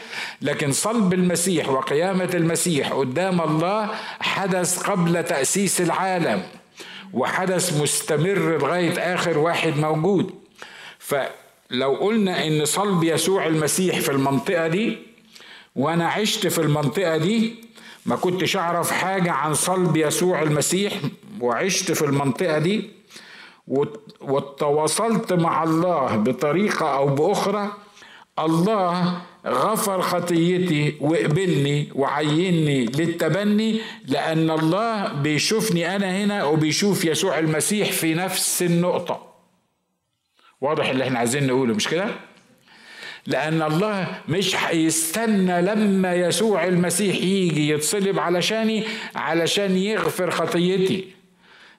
لكن 0.42 0.72
صلب 0.72 1.14
المسيح 1.14 1.68
وقيامة 1.68 2.30
المسيح 2.34 2.92
قدام 2.92 3.40
الله 3.40 3.90
حدث 4.20 4.78
قبل 4.82 5.24
تأسيس 5.24 5.80
العالم 5.80 6.42
وحدث 7.12 7.80
مستمر 7.82 8.58
لغاية 8.58 9.14
آخر 9.14 9.38
واحد 9.38 9.76
موجود. 9.78 10.34
فلو 10.98 11.94
قلنا 11.94 12.46
إن 12.46 12.64
صلب 12.64 13.04
يسوع 13.04 13.46
المسيح 13.46 14.00
في 14.00 14.08
المنطقة 14.10 14.68
دي 14.68 14.98
وأنا 15.76 16.08
عشت 16.08 16.46
في 16.46 16.58
المنطقة 16.58 17.16
دي 17.16 17.54
ما 18.06 18.16
كنتش 18.16 18.56
أعرف 18.56 18.90
حاجة 18.90 19.30
عن 19.32 19.54
صلب 19.54 19.96
يسوع 19.96 20.42
المسيح 20.42 20.92
وعشت 21.40 21.92
في 21.92 22.02
المنطقة 22.04 22.58
دي 22.58 22.90
وتواصلت 24.20 25.32
مع 25.32 25.62
الله 25.64 26.16
بطريقة 26.16 26.94
أو 26.96 27.06
بأخرى 27.06 27.72
الله 28.38 29.22
غفر 29.46 30.00
خطيتي 30.02 30.94
وقبلني 31.00 31.88
وعيني 31.94 32.84
للتبني 32.84 33.80
لأن 34.06 34.50
الله 34.50 35.12
بيشوفني 35.12 35.96
أنا 35.96 36.24
هنا 36.24 36.44
وبيشوف 36.44 37.04
يسوع 37.04 37.38
المسيح 37.38 37.92
في 37.92 38.14
نفس 38.14 38.62
النقطة 38.62 39.26
واضح 40.60 40.88
اللي 40.88 41.04
إحنا 41.04 41.18
عايزين 41.18 41.46
نقوله 41.46 41.74
مش 41.74 41.88
كده؟ 41.88 42.06
لأن 43.26 43.62
الله 43.62 44.06
مش 44.28 44.56
هيستنى 44.56 45.62
لما 45.62 46.14
يسوع 46.14 46.64
المسيح 46.64 47.16
يجي 47.16 47.68
يتصلب 47.68 48.18
علشاني 48.18 48.84
علشان 49.14 49.76
يغفر 49.76 50.30
خطيتي 50.30 51.13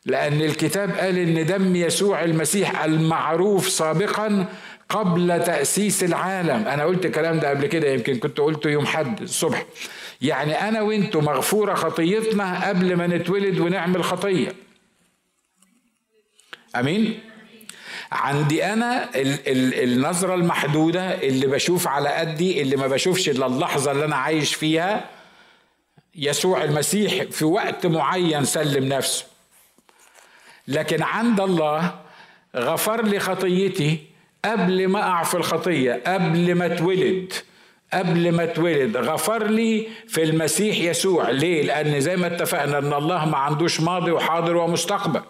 لأن 0.06 0.42
الكتاب 0.42 0.92
قال 0.92 1.18
إن 1.18 1.46
دم 1.46 1.76
يسوع 1.76 2.24
المسيح 2.24 2.84
المعروف 2.84 3.70
سابقا 3.70 4.46
قبل 4.90 5.44
تأسيس 5.46 6.04
العالم. 6.04 6.68
أنا 6.68 6.84
قلت 6.84 7.06
الكلام 7.06 7.40
ده 7.40 7.50
قبل 7.50 7.68
كده 7.68 7.88
يمكن 7.88 8.16
كنت 8.20 8.38
قلته 8.40 8.70
يوم 8.70 8.86
حد 8.86 9.22
الصبح. 9.22 9.66
يعني 10.22 10.70
أنا 10.70 10.82
وإنتوا 10.82 11.22
مغفورة 11.22 11.74
خطيتنا 11.74 12.68
قبل 12.70 12.96
ما 12.96 13.08
نتولد 13.08 13.60
ونعمل 13.60 14.04
خطية. 14.04 14.54
أمين؟ 16.76 17.20
عندي 18.12 18.66
أنا 18.66 19.10
ال 19.16 19.48
ال 19.48 19.84
النظرة 19.84 20.36
المحدودة 20.36 21.22
اللي 21.22 21.48
بشوف 21.48 21.88
على 21.88 22.10
قدي 22.10 22.62
اللي 22.62 22.76
ما 22.76 22.88
بشوفش 22.88 23.30
إلا 23.30 23.46
اللحظة 23.46 23.92
اللي 23.92 24.06
أنا 24.06 24.16
عايش 24.16 24.56
فيها. 24.56 25.10
يسوع 26.16 26.64
المسيح 26.64 27.24
في 27.24 27.46
وقت 27.46 27.86
معين 27.86 28.46
سلم 28.46 28.94
نفسه. 28.94 29.35
لكن 30.68 31.04
عند 31.04 31.40
الله 31.40 31.96
غفر 32.56 33.06
لي 33.06 33.20
خطيتي 33.20 34.00
قبل 34.46 34.88
ما 34.88 35.00
اقع 35.00 35.24
في 35.24 35.36
الخطية 35.36 36.02
قبل 36.08 36.56
ما 36.56 36.66
اتولد 36.66 37.34
قبل 37.94 38.32
ما 38.32 38.44
اتولد. 38.44 38.98
غفر 38.98 39.48
لي 39.48 39.88
في 40.08 40.24
المسيح 40.24 40.78
يسوع. 40.78 41.30
ليه؟ 41.30 41.64
لأن 41.64 42.00
زي 42.00 42.16
ما 42.16 42.28
اتفقنا 42.28 42.78
إن 42.78 42.94
الله 42.94 43.26
ما 43.26 43.38
عندوش 43.38 43.82
ماضي 43.82 44.12
وحاضر 44.12 44.58
ومستقبل. 44.58 45.22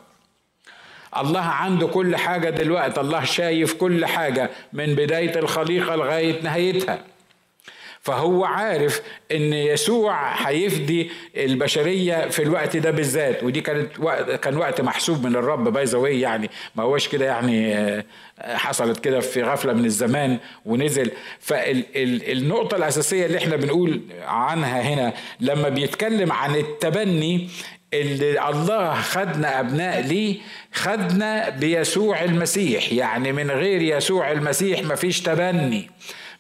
الله 1.18 1.42
عنده 1.42 1.88
كل 1.88 2.16
حاجة 2.16 2.50
دلوقتي. 2.50 3.02
الله 3.02 3.24
شايف 3.24 3.74
كل 3.74 4.06
حاجة 4.06 4.50
من 4.74 4.96
بداية 4.96 5.40
الخليقة 5.40 5.96
لغاية 5.96 6.42
نهايتها. 6.42 7.00
فهو 8.06 8.46
عارف 8.46 9.02
إن 9.32 9.54
يسوع 9.54 10.34
هيفدي 10.48 11.10
البشرية 11.38 12.30
في 12.30 12.44
الوقت 12.44 12.78
ده 12.78 12.92
بالذات 12.92 13.44
ودي 13.44 13.62
كانت 13.62 14.00
وقت 14.00 14.32
كان 14.32 14.58
وقت 14.58 14.82
محسوب 14.82 15.26
من 15.28 15.36
الرب 15.36 15.74
باي 15.74 16.20
يعني 16.20 16.50
ما 16.76 16.84
هوش 16.84 17.08
كده 17.08 17.26
يعني 17.26 17.76
آه، 17.76 18.04
حصلت 18.40 19.00
كده 19.00 19.20
في 19.20 19.44
غفلة 19.44 19.74
من 19.74 19.86
الزمان 19.86 20.38
ونزل. 20.66 21.12
فالنقطه 21.40 22.78
الأساسية 22.78 23.26
اللي 23.26 23.38
إحنا 23.38 23.56
بنقول 23.56 24.02
عنها 24.24 24.82
هنا 24.82 25.14
لما 25.40 25.70
بيتكلم 25.70 26.32
عن 26.32 26.56
التبني 26.56 27.50
اللي 27.94 28.50
الله 28.50 28.94
خدنا 29.02 29.60
أبناء 29.60 30.02
ليه 30.02 30.38
خدنا 30.74 31.50
بيسوع 31.50 32.24
المسيح. 32.24 32.94
يعني 32.94 33.32
من 33.32 33.52
غير 33.52 33.82
يسوع 33.82 34.32
المسيح 34.32 34.84
مفيش 34.84 35.22
تبني. 35.22 35.90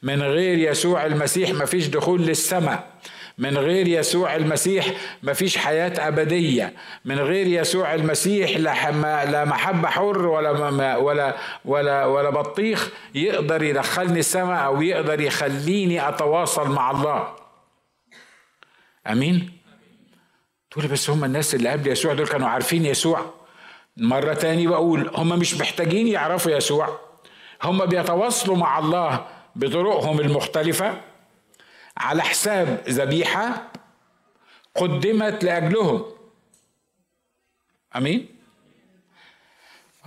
من 0.03 0.21
غير 0.21 0.57
يسوع 0.71 1.05
المسيح 1.05 1.49
مفيش 1.49 1.87
دخول 1.87 2.21
للسماء. 2.21 2.95
من 3.37 3.57
غير 3.57 3.87
يسوع 3.87 4.35
المسيح 4.35 4.87
مفيش 5.23 5.57
حياة 5.57 6.07
أبدية. 6.07 6.73
من 7.05 7.19
غير 7.19 7.47
يسوع 7.47 7.93
المسيح 7.93 8.57
لا 8.57 9.45
محبة 9.45 9.89
حر 9.89 10.27
ولا 10.27 10.49
ولا 10.97 11.35
ولا 11.65 12.05
ولا 12.05 12.29
بطيخ 12.29 12.89
يقدر 13.15 13.63
يدخلني 13.63 14.19
السماء 14.19 14.65
أو 14.65 14.81
يقدر 14.81 15.21
يخليني 15.21 16.09
أتواصل 16.09 16.69
مع 16.69 16.91
الله. 16.91 17.35
أمين؟ 19.07 19.51
تقولي 20.71 20.87
بس 20.87 21.09
هم 21.09 21.23
الناس 21.23 21.55
اللي 21.55 21.69
قبل 21.69 21.87
يسوع 21.87 22.13
دول 22.13 22.27
كانوا 22.27 22.47
عارفين 22.47 22.85
يسوع. 22.85 23.33
مرة 23.97 24.33
تاني 24.33 24.67
بقول 24.67 25.11
هم 25.15 25.39
مش 25.39 25.53
محتاجين 25.53 26.07
يعرفوا 26.07 26.51
يسوع. 26.51 26.99
هم 27.63 27.85
بيتواصلوا 27.85 28.57
مع 28.57 28.79
الله. 28.79 29.25
بطرقهم 29.55 30.19
المختلفة 30.19 31.01
على 31.97 32.23
حساب 32.23 32.83
ذبيحة 32.89 33.71
قدمت 34.75 35.43
لأجلهم. 35.43 36.05
أمين؟ 37.95 38.27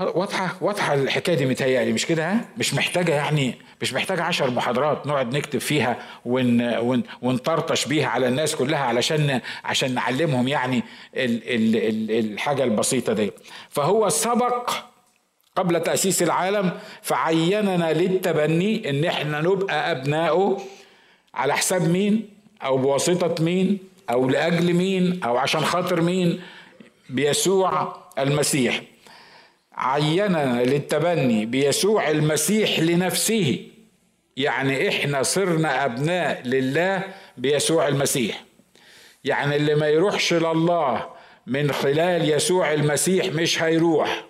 واضحة 0.01 0.57
واضحة 0.61 0.95
الحكاية 0.95 1.37
دي 1.37 1.47
متهيألي 1.47 1.93
مش 1.93 2.07
كده؟ 2.07 2.33
ها؟ 2.33 2.49
مش 2.59 2.75
محتاجة 2.75 3.15
يعني 3.15 3.55
مش 3.83 3.93
محتاجة 3.93 4.23
عشر 4.23 4.51
محاضرات 4.51 5.07
نقعد 5.07 5.37
نكتب 5.37 5.59
فيها 5.59 5.97
ون 6.25 6.79
ون 6.79 7.03
ونطرطش 7.23 7.87
بيها 7.87 8.09
على 8.09 8.29
الناس 8.29 8.57
كلها 8.57 8.79
علشان 8.79 9.41
عشان 9.65 9.95
نعلمهم 9.95 10.49
يعني 10.49 10.83
ال 11.15 11.49
ال 11.49 11.77
ال 11.77 12.33
الحاجة 12.33 12.65
البسيطة 12.65 13.13
دي. 13.13 13.33
فهو 13.71 14.09
سبق 14.09 14.71
قبل 15.59 15.83
تأسيس 15.83 16.23
العالم 16.23 16.73
فعيننا 17.03 17.93
للتبني 17.93 18.91
إن 18.91 19.05
إحنا 19.05 19.41
نبقى 19.41 19.91
ابنائه 19.91 20.59
على 21.35 21.57
حساب 21.57 21.89
مين؟ 21.89 22.29
أو 22.65 22.77
بواسطة 22.79 23.45
مين؟ 23.45 23.79
أو 24.11 24.29
لأجل 24.29 24.75
مين؟ 24.75 25.21
أو 25.25 25.37
عشان 25.37 25.65
خاطر 25.65 26.01
مين؟ 26.01 26.41
بيسوع 27.11 27.97
المسيح. 28.19 28.83
عيننا 29.75 30.63
للتبني 30.65 31.47
بيسوع 31.47 32.11
المسيح 32.11 32.81
لنفسه. 32.81 33.59
يعني 34.37 34.89
إحنا 34.89 35.23
صرنا 35.23 35.85
أبناء 35.85 36.43
لله 36.45 37.03
بيسوع 37.37 37.89
المسيح. 37.89 38.45
يعني 39.25 39.57
اللي 39.57 39.75
ما 39.75 39.89
يروحش 39.89 40.33
لله 40.35 41.07
من 41.47 41.73
خلال 41.73 42.31
يسوع 42.31 42.73
المسيح 42.73 43.27
مش 43.27 43.63
هيروح. 43.63 44.25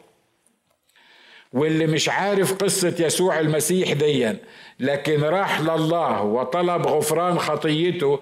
واللي 1.52 1.86
مش 1.86 2.08
عارف 2.08 2.52
قصة 2.54 2.94
يسوع 3.00 3.40
المسيح 3.40 3.92
ديا 3.92 4.36
لكن 4.80 5.24
راح 5.24 5.60
لله 5.60 6.22
وطلب 6.22 6.86
غفران 6.86 7.38
خطيته. 7.38 8.20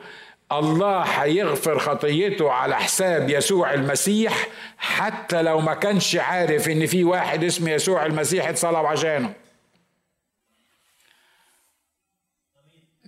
الله 0.53 1.03
هيغفر 1.03 1.79
خطيته 1.79 2.51
على 2.51 2.77
حساب 2.77 3.31
يسوع 3.31 3.75
المسيح 3.75 4.49
حتى 4.79 5.43
لو 5.43 5.61
ما 5.61 5.75
كانش 5.75 6.17
عارف 6.17 6.69
إن 6.69 6.87
في 6.87 7.05
واحد 7.05 7.45
اسمه 7.45 7.71
يسوع 7.71 8.07
المسيح 8.07 8.49
اتصلب 8.49 8.87
عشانه. 8.87 9.33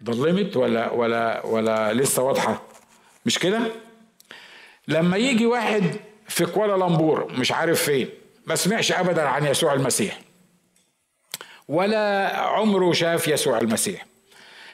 ضلمت 0.04 0.56
ولا 0.56 0.90
ولا 0.90 1.46
ولا 1.46 1.92
لسه 1.94 2.22
واضحة؟ 2.22 2.62
مش 3.26 3.38
كده؟ 3.38 3.60
لما 4.88 5.16
يجي 5.16 5.46
واحد 5.46 5.82
في 6.28 6.46
كوالالمبور 6.46 7.32
مش 7.32 7.52
عارف 7.52 7.82
فين. 7.82 8.08
ما 8.48 8.54
سمعش 8.54 8.92
ابدا 8.92 9.22
عن 9.22 9.46
يسوع 9.46 9.74
المسيح. 9.74 10.20
ولا 11.68 12.36
عمره 12.36 12.92
شاف 12.92 13.28
يسوع 13.28 13.58
المسيح. 13.58 14.06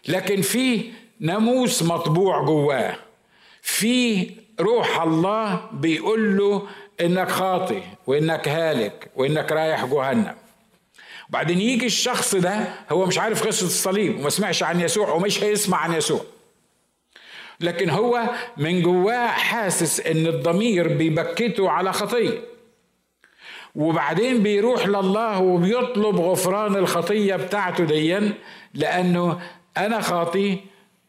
لكن 0.09 0.43
في 0.43 0.93
ناموس 1.21 1.83
مطبوع 1.83 2.45
جواه. 2.45 2.97
في 3.63 4.31
روح 4.61 5.01
الله 5.01 5.69
بيقول 5.73 6.37
له 6.37 6.69
إنك 7.01 7.29
خاطي 7.31 7.83
وإنك 8.07 8.49
هالك 8.49 9.11
وإنك 9.17 9.53
رايح 9.53 9.85
جهنم. 9.85 10.35
وبعدين 11.29 11.61
يجي 11.61 11.87
الشخص 11.87 12.35
ده 12.35 12.75
هو 12.91 13.07
مش 13.07 13.19
عارف 13.19 13.47
قصة 13.47 13.67
الصليب 13.67 14.19
وما 14.19 14.31
سمعش 14.31 14.63
عن 14.63 14.81
يسوع 14.81 15.13
ومش 15.13 15.43
هيسمع 15.45 15.79
عن 15.79 15.93
يسوع. 15.93 16.21
لكن 17.61 17.91
هو 17.91 18.31
من 18.57 18.83
جواه 18.83 19.27
حاسس 19.27 20.01
إن 20.01 20.27
الضمير 20.27 20.89
بيبكته 20.89 21.71
على 21.71 21.93
خطية. 21.93 22.54
وبعدين 23.75 24.43
بيروح 24.43 24.87
لله 24.87 25.41
وبيطلب 25.41 26.21
غفران 26.21 26.77
الخطية 26.77 27.37
بتاعته 27.37 27.85
ديا 27.85 28.33
لأنه 28.75 29.41
أنا 29.77 30.01
خاطي 30.01 30.59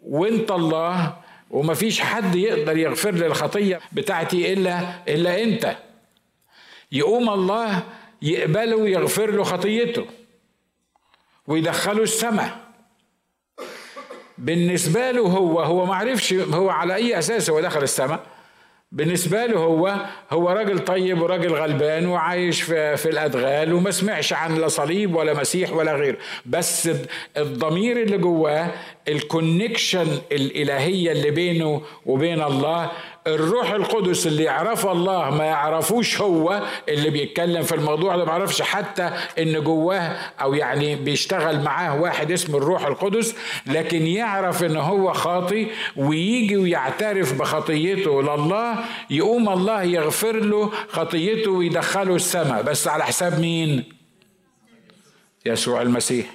وأنت 0.03 0.51
الله 0.51 1.13
ومفيش 1.51 2.01
حد 2.01 2.36
يقدر 2.36 2.77
يغفر 2.77 3.12
لي 3.12 3.27
الخطية 3.27 3.79
بتاعتي 3.91 4.53
إلا 4.53 5.03
إلا 5.07 5.43
أنت. 5.43 5.77
يقوم 6.91 7.29
الله 7.29 7.84
يقبله 8.22 8.75
ويغفر 8.75 9.31
له 9.31 9.43
خطيته 9.43 10.05
ويدخله 11.48 12.03
السماء. 12.03 12.57
بالنسبة 14.38 15.12
له 15.12 15.22
هو 15.22 15.60
هو 15.60 15.86
ما 15.86 15.95
عرفش 15.95 16.34
هو 16.34 16.69
على 16.69 16.95
أي 16.95 17.19
أساس 17.19 17.50
هو 17.50 17.60
دخل 17.62 17.84
السماء. 17.84 18.35
بالنسبة 18.92 19.46
له 19.46 19.58
هو 19.58 19.96
هو 20.32 20.50
راجل 20.50 20.80
طيب 20.80 21.22
وراجل 21.22 21.54
غلبان 21.54 22.06
وعايش 22.06 22.62
في, 22.62 22.98
في 22.98 23.10
الأدغال 23.10 23.74
وما 23.74 23.92
سمعش 23.92 24.34
عن 24.34 24.56
لا 24.56 24.68
صليب 24.68 25.15
ولا 25.15 25.34
مسيح 25.34 25.74
ولا 25.74 25.96
غيره. 25.96 26.18
بس 26.46 26.89
الضمير 27.38 28.01
اللي 28.01 28.18
جواه 28.18 28.72
الكونكشن 29.08 30.08
الإلهية 30.32 31.12
اللي 31.12 31.32
بينه 31.32 31.82
وبين 32.06 32.42
الله 32.42 32.92
الروح 33.28 33.72
القدس 33.72 34.28
اللي 34.28 34.44
يعرف 34.44 34.86
الله 34.88 35.30
ما 35.30 35.44
يعرفوش 35.44 36.22
هو 36.22 36.62
اللي 36.90 37.10
بيتكلم 37.10 37.64
في 37.64 37.76
الموضوع 37.76 38.18
ده 38.18 38.26
ما 38.26 38.32
يعرفش 38.32 38.62
حتى 38.62 39.12
إن 39.40 39.64
جواه 39.64 40.18
أو 40.42 40.54
يعني 40.54 40.96
بيشتغل 40.96 41.60
معاه 41.62 42.02
واحد 42.02 42.32
اسمه 42.32 42.58
الروح 42.58 42.86
القدس 42.86 43.36
لكن 43.66 44.08
يعرف 44.08 44.64
إن 44.64 44.78
هو 44.78 45.14
خاطي 45.14 45.68
ويجي 45.98 46.58
ويعترف 46.58 47.34
بخطيته 47.34 48.22
لله 48.22 48.76
يقوم 49.10 49.50
الله 49.50 49.84
يغفر 49.84 50.36
له 50.36 50.72
خطيته 50.90 51.52
ويدخله 51.52 52.16
السماء. 52.16 52.62
بس 52.62 52.88
على 52.88 53.04
حساب 53.06 53.40
مين؟ 53.40 53.84
يسوع 55.46 55.82
المسيح. 55.82 56.26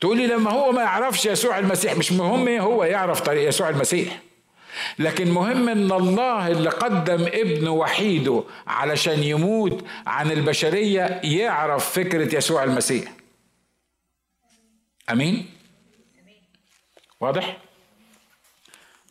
تقولي 0.00 0.26
لما 0.26 0.50
هو 0.50 0.72
ما 0.72 0.82
يعرفش 0.82 1.26
يسوع 1.26 1.58
المسيح 1.58 1.96
مش 1.96 2.12
مهم 2.12 2.48
هو 2.48 2.84
يعرف 2.84 3.20
طريق 3.20 3.48
يسوع 3.48 3.68
المسيح. 3.68 4.20
لكن 4.98 5.30
مهم 5.30 5.68
إن 5.68 5.92
الله 5.92 6.48
اللي 6.48 6.70
قدم 6.70 7.26
ابنه 7.26 7.70
وحيده 7.70 8.44
علشان 8.66 9.22
يموت 9.22 9.84
عن 10.06 10.30
البشرية 10.30 11.20
يعرف 11.24 11.92
فكرة 11.92 12.36
يسوع 12.36 12.64
المسيح. 12.64 13.12
أمين؟ 15.10 15.46
واضح؟ 17.20 17.56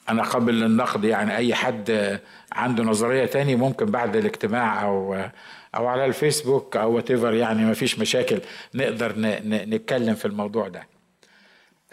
أنا 0.10 0.24
قبل 0.24 0.64
النقد 0.64 1.04
يعني 1.04 1.38
أي 1.38 1.56
حد 1.56 2.20
عنده 2.52 2.84
نظرية 2.84 3.26
تاني 3.26 3.56
ممكن 3.56 3.86
بعد 3.86 4.16
الاجتماع 4.16 4.84
أو 4.84 5.30
أو 5.76 5.88
على 5.88 6.06
الفيسبوك 6.06 6.78
أو 6.78 6.96
وات 6.96 7.10
يعني 7.10 7.66
ما 7.66 7.74
فيش 7.74 8.00
مشاكل 8.00 8.42
نقدر 8.74 9.14
نتكلم 9.46 10.16
في 10.16 10.26
الموضوع 10.26 10.68
ده. 10.68 10.88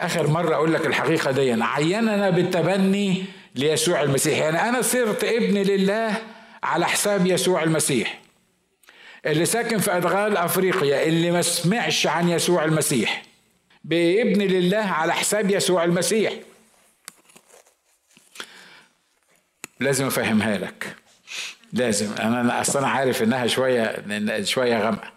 آخر 0.01 0.27
مرة 0.27 0.55
أقول 0.55 0.73
لك 0.73 0.85
الحقيقة 0.85 1.31
دي 1.31 1.63
عيننا 1.63 2.29
بالتبني 2.29 3.25
ليسوع 3.55 4.03
المسيح. 4.03 4.37
يعني 4.37 4.69
أنا 4.69 4.81
صرت 4.81 5.23
ابن 5.23 5.57
لله 5.57 6.21
على 6.63 6.85
حساب 6.85 7.25
يسوع 7.25 7.63
المسيح. 7.63 8.21
اللي 9.25 9.45
ساكن 9.45 9.77
في 9.77 9.97
أدغال 9.97 10.37
أفريقيا 10.37 11.03
اللي 11.03 11.31
ما 11.31 11.41
سمعش 11.41 12.07
عن 12.07 12.29
يسوع 12.29 12.65
المسيح 12.65 13.23
بابن 13.83 14.41
لله 14.41 14.77
على 14.77 15.13
حساب 15.13 15.51
يسوع 15.51 15.83
المسيح. 15.83 16.33
لازم 19.79 20.05
أفهمها 20.05 20.57
لك. 20.57 20.95
لازم. 21.73 22.13
أنا 22.19 22.61
أصلا 22.61 22.87
عارف 22.87 23.23
إنها 23.23 23.47
شوية 23.47 24.03
شوية 24.43 24.77
غامقة. 24.77 25.11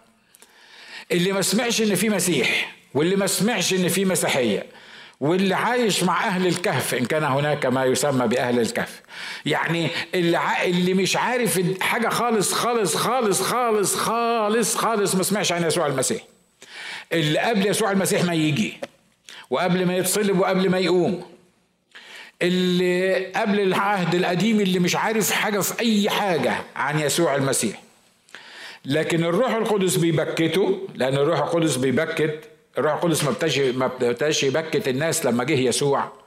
اللي 1.11 1.31
ما 1.31 1.41
سمعش 1.41 1.81
إن 1.81 1.95
في 1.95 2.09
مسيح 2.09 2.75
واللي 2.93 3.15
ما 3.15 3.27
سمعش 3.27 3.73
إن 3.73 3.87
في 3.87 4.05
مسيحية 4.05 4.65
واللي 5.19 5.55
عايش 5.55 6.03
مع 6.03 6.27
أهل 6.27 6.47
الكهف 6.47 6.93
إن 6.93 7.05
كان 7.05 7.23
هناك 7.23 7.65
ما 7.65 7.85
يسمى 7.85 8.27
بأهل 8.27 8.59
الكهف. 8.59 9.01
يعني 9.45 9.89
اللي 10.15 10.37
ع... 10.37 10.63
اللي 10.63 10.93
مش 10.93 11.17
عارف 11.17 11.61
حاجة 11.81 12.09
خالص 12.09 12.53
خالص 12.53 12.95
خالص 12.95 13.41
خالص 13.41 13.95
خالص 13.95 14.75
خالص 14.75 15.15
ما 15.15 15.23
سمعش 15.23 15.51
عن 15.51 15.63
يسوع 15.63 15.87
المسيح. 15.87 16.21
اللي 17.13 17.39
قبل 17.39 17.67
يسوع 17.67 17.91
المسيح 17.91 18.23
ما 18.23 18.33
يجي 18.33 18.77
وقبل 19.49 19.85
ما 19.85 19.97
يتصلب 19.97 20.39
وقبل 20.39 20.69
ما 20.69 20.79
يقوم. 20.79 21.30
اللي 22.41 23.25
قبل 23.25 23.59
العهد 23.59 24.15
القديم 24.15 24.59
اللي 24.59 24.79
مش 24.79 24.95
عارف 24.95 25.31
حاجة 25.31 25.59
في 25.59 25.79
أي 25.79 26.09
حاجة 26.09 26.53
عن 26.75 26.99
يسوع 26.99 27.35
المسيح. 27.35 27.81
لكن 28.85 29.23
الروح 29.23 29.51
القدس 29.51 29.95
بيبكته 29.95 30.87
لأن 30.95 31.13
الروح 31.13 31.39
القدس 31.39 31.75
بيبكت 31.75 32.39
الروح 32.77 32.93
القدس 32.93 33.23
ما 33.23 33.29
ابتداش 33.29 34.43
ما 34.43 34.43
يبكت 34.43 34.87
الناس 34.87 35.25
لما 35.25 35.43
جه 35.43 35.59
يسوع. 35.59 36.20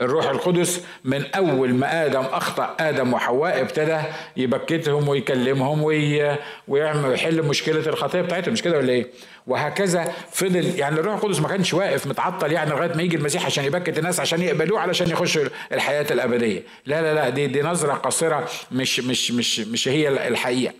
الروح 0.00 0.28
القدس 0.28 0.84
من 1.04 1.24
أول 1.34 1.74
ما 1.74 2.06
آدم 2.06 2.20
أخطأ 2.20 2.76
آدم 2.80 3.12
وحواء 3.14 3.60
ابتدى 3.60 3.98
يبكتهم 4.36 5.08
ويكلمهم 5.08 5.82
وي... 5.82 6.36
ويعمل 6.68 7.06
ويحل 7.06 7.42
مشكلة 7.42 7.86
الخطيه 7.88 8.20
بتاعتهم 8.20 8.52
مش 8.52 8.62
كده 8.62 8.78
ولا 8.78 8.92
إيه؟ 8.92 9.06
وهكذا 9.46 10.12
فضل 10.32 10.78
يعني 10.78 11.00
الروح 11.00 11.14
القدس 11.14 11.40
ما 11.40 11.48
كانش 11.48 11.74
واقف 11.74 12.06
متعطل 12.06 12.52
يعني 12.52 12.70
لغاية 12.70 12.94
ما 12.96 13.02
يجي 13.02 13.16
المسيح 13.16 13.46
عشان 13.46 13.64
يبكت 13.64 13.98
الناس 13.98 14.20
عشان 14.20 14.42
يقبلوه 14.42 14.80
علشان 14.80 15.10
يخشوا 15.10 15.44
الحياة 15.72 16.06
الأبدية. 16.10 16.62
لا 16.86 17.02
لا 17.02 17.14
لا 17.14 17.28
دي 17.28 17.46
دي 17.46 17.62
نظرة 17.62 17.92
قصيره 17.92 18.48
مش 18.72 19.00
مش 19.00 19.30
مش 19.32 19.60
مش 19.60 19.88
هي 19.88 20.28
الحقيقة. 20.28 20.74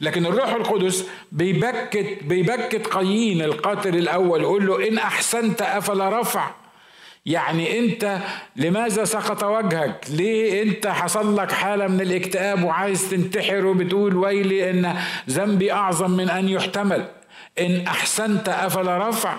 لكن 0.00 0.26
الروح 0.26 0.48
القدس 0.54 1.06
بيبكت 1.32 2.18
بيبكت 2.22 2.86
قايين 2.86 3.42
القاتل 3.42 3.96
الأول 3.96 4.40
يقول 4.40 4.66
له 4.66 4.88
إن 4.88 4.98
أحسنت 4.98 5.62
أفلا 5.62 6.20
رفع. 6.20 6.61
يعني 7.26 7.78
انت 7.78 8.18
لماذا 8.56 9.04
سقط 9.04 9.44
وجهك؟ 9.44 10.04
ليه 10.10 10.62
انت 10.62 10.86
حصل 10.86 11.36
لك 11.36 11.52
حالة 11.52 11.86
من 11.86 12.00
الاكتئاب 12.00 12.64
وعايز 12.64 13.10
تنتحر 13.10 13.66
وبتقول 13.66 14.16
ويلي 14.16 14.70
ان 14.70 14.96
ذنبي 15.30 15.72
اعظم 15.72 16.10
من 16.10 16.30
ان 16.30 16.48
يحتمل؟ 16.48 17.04
إن 17.60 17.86
أحسنت 17.86 18.48
أفلا 18.48 19.08
رفع 19.08 19.36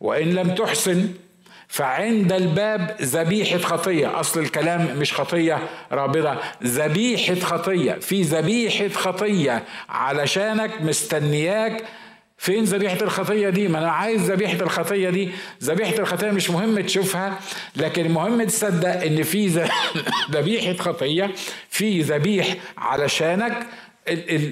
وإن 0.00 0.34
لم 0.34 0.54
تحسن 0.54 1.08
فعند 1.68 2.32
الباب 2.32 2.96
ذبيحة 3.02 3.58
خطية. 3.58 4.20
أصل 4.20 4.40
الكلام 4.40 4.96
مش 4.98 5.14
خطية 5.14 5.58
رابضة 5.92 6.36
ذبيحة 6.64 7.34
خطية 7.34 7.92
في 7.92 8.22
ذبيحة 8.22 8.88
خطية 8.88 9.64
علشانك 9.88 10.82
مستنياك 10.82 11.84
فين 12.38 12.64
ذبيحة 12.64 12.98
الخطية 13.02 13.48
دي؟ 13.50 13.68
ما 13.68 13.78
أنا 13.78 13.90
عايز 13.90 14.30
ذبيحة 14.30 14.60
الخطية 14.60 15.10
دي، 15.10 15.30
ذبيحة 15.62 15.98
الخطية 15.98 16.30
مش 16.30 16.50
مهم 16.50 16.80
تشوفها، 16.80 17.38
لكن 17.76 18.06
المهم 18.06 18.42
تصدق 18.42 19.02
إن 19.02 19.22
في 19.22 19.68
ذبيحة 20.34 20.72
خطية، 20.72 21.30
في 21.70 22.02
ذبيح 22.02 22.54
علشانك 22.78 23.66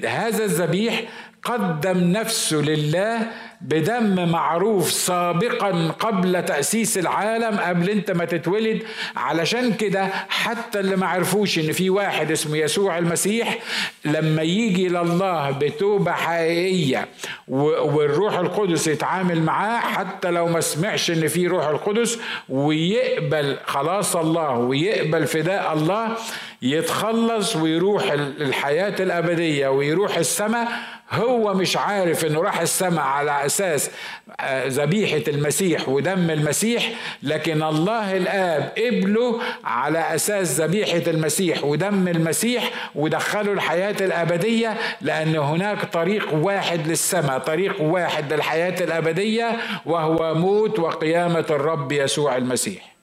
هذا 0.05 0.43
الذبيح 0.43 1.03
قدم 1.43 1.97
نفسه 2.11 2.57
لله 2.57 3.31
بدم 3.61 4.29
معروف 4.29 4.91
سابقا 4.91 5.91
قبل 5.99 6.45
تأسيس 6.45 6.97
العالم 6.97 7.57
قبل 7.59 7.89
أنت 7.89 8.11
ما 8.11 8.25
تتولد. 8.25 8.83
علشان 9.15 9.73
كده 9.73 10.05
حتى 10.29 10.79
اللي 10.79 10.95
ما 10.95 11.07
عرفوش 11.07 11.59
إن 11.59 11.71
في 11.71 11.89
واحد 11.89 12.31
اسمه 12.31 12.57
يسوع 12.57 12.97
المسيح 12.97 13.57
لما 14.05 14.41
يجي 14.41 14.87
لله 14.89 15.51
بتوبة 15.51 16.11
حقيقية 16.11 17.07
والروح 17.47 18.37
القدس 18.37 18.87
يتعامل 18.87 19.41
معاه 19.41 19.79
حتى 19.79 20.31
لو 20.31 20.47
ما 20.47 20.61
سمعش 20.61 21.11
إن 21.11 21.27
في 21.27 21.47
روح 21.47 21.67
القدس 21.67 22.19
ويقبل 22.49 23.57
خلاص 23.65 24.15
الله 24.15 24.51
ويقبل 24.51 25.27
فداء 25.27 25.73
الله 25.73 26.17
يتخلص 26.61 27.55
ويروح 27.55 28.11
الحياة 28.11 28.95
الأبدية 28.99 29.67
ويروح 29.67 30.17
السماء 30.17 30.67
هو 31.11 31.53
مش 31.53 31.77
عارف 31.77 32.25
إنه 32.25 32.41
راح 32.41 32.59
السماء 32.59 33.05
على 33.05 33.45
أساس 33.45 33.91
آه، 34.39 34.67
ذبيحة 34.67 35.23
المسيح 35.27 35.89
ودم 35.89 36.29
المسيح 36.29 36.91
لكن 37.23 37.63
الله 37.63 38.17
الآب 38.17 38.71
قبله 38.77 39.41
على 39.63 40.15
أساس 40.15 40.61
ذبيحة 40.61 41.11
المسيح 41.11 41.63
ودم 41.63 42.07
المسيح 42.07 42.71
ودخله 42.95 43.53
الحياة 43.53 43.95
الأبدية 44.01 44.77
لأن 45.01 45.35
هناك 45.35 45.85
طريق 45.85 46.33
واحد 46.33 46.87
للسماء 46.87 47.39
طريق 47.39 47.81
واحد 47.81 48.33
للحياة 48.33 48.83
الأبدية 48.83 49.57
وهو 49.85 50.33
موت 50.33 50.79
وقيامة 50.79 51.45
الرب 51.49 51.91
يسوع 51.91 52.37
المسيح. 52.37 52.95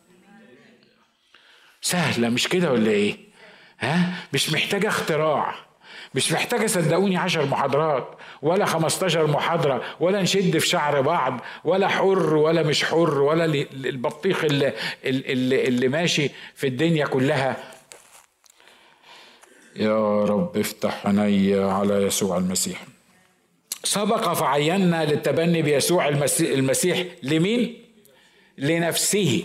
سهلة 1.83 2.29
مش 2.29 2.49
كده 2.49 2.73
ولا 2.73 2.90
إيه؟ 2.90 3.17
ها؟ 3.81 4.14
مش 4.33 4.53
محتاجة 4.53 4.88
اختراع. 4.88 5.55
مش 6.14 6.33
محتاجة 6.33 6.66
صدقوني 6.66 7.16
عشر 7.16 7.46
محاضرات 7.46 8.09
ولا 8.42 8.64
خمستاشر 8.64 9.27
محاضرة 9.27 9.83
ولا 10.00 10.22
نشد 10.22 10.59
في 10.59 10.68
شعر 10.68 11.00
بعض 11.00 11.40
ولا 11.64 11.88
حر 11.88 12.35
ولا 12.35 12.62
مش 12.62 12.85
حر 12.85 13.20
ولا 13.20 13.44
البطيخ 13.74 14.44
اللي, 14.44 14.72
اللي, 15.05 15.68
اللي 15.68 15.88
ماشي 15.88 16.31
في 16.55 16.66
الدنيا 16.66 17.07
كلها. 17.07 17.57
يا 19.77 20.24
رب 20.24 20.57
افتح 20.57 21.07
عيني 21.07 21.55
على 21.55 21.94
يسوع 21.94 22.38
المسيح. 22.38 22.85
سبق 23.85 24.33
فعينا 24.33 25.05
للتبني 25.05 25.62
بيسوع 25.62 26.09
المسيح 26.40 27.05
لمين؟ 27.22 27.85
لنفسه. 28.59 29.44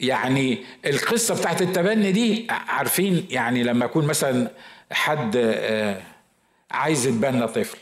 يعني 0.00 0.64
القصة 0.86 1.34
بتاعت 1.34 1.62
التبني 1.62 2.12
دي 2.12 2.46
عارفين 2.50 3.26
يعني 3.30 3.62
لما 3.62 3.84
يكون 3.84 4.06
مثلا 4.06 4.50
حد 4.92 5.36
آه، 5.36 6.02
عايز 6.70 7.06
يتبنى 7.06 7.46
طفل. 7.48 7.78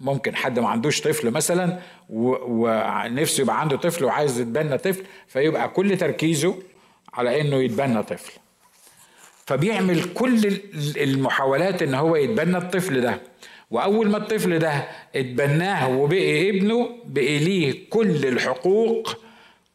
ممكن 0.00 0.36
حد 0.36 0.58
ما 0.58 0.68
عندوش 0.68 1.00
طفل 1.00 1.30
مثلا 1.30 1.78
ونفسه 2.10 3.42
يبقى 3.42 3.60
عنده 3.60 3.76
طفل 3.76 4.04
وعايز 4.04 4.40
يتبنى 4.40 4.78
طفل 4.78 5.04
فيبقى 5.28 5.68
كل 5.68 5.96
تركيزه 5.96 6.62
على 7.14 7.40
إنه 7.40 7.56
يتبنى 7.56 8.02
طفل. 8.02 8.32
فبيعمل 9.46 10.04
كل 10.14 10.60
المحاولات 10.96 11.82
إن 11.82 11.94
هو 11.94 12.16
يتبنى 12.16 12.56
الطفل 12.58 13.00
ده. 13.00 13.20
وأول 13.70 14.10
ما 14.10 14.16
الطفل 14.16 14.58
ده 14.58 14.88
اتبناه 15.16 15.88
وبقي 15.98 16.50
ابنه 16.50 16.90
بقي 17.04 17.38
ليه 17.38 17.88
كل 17.90 18.26
الحقوق 18.26 19.16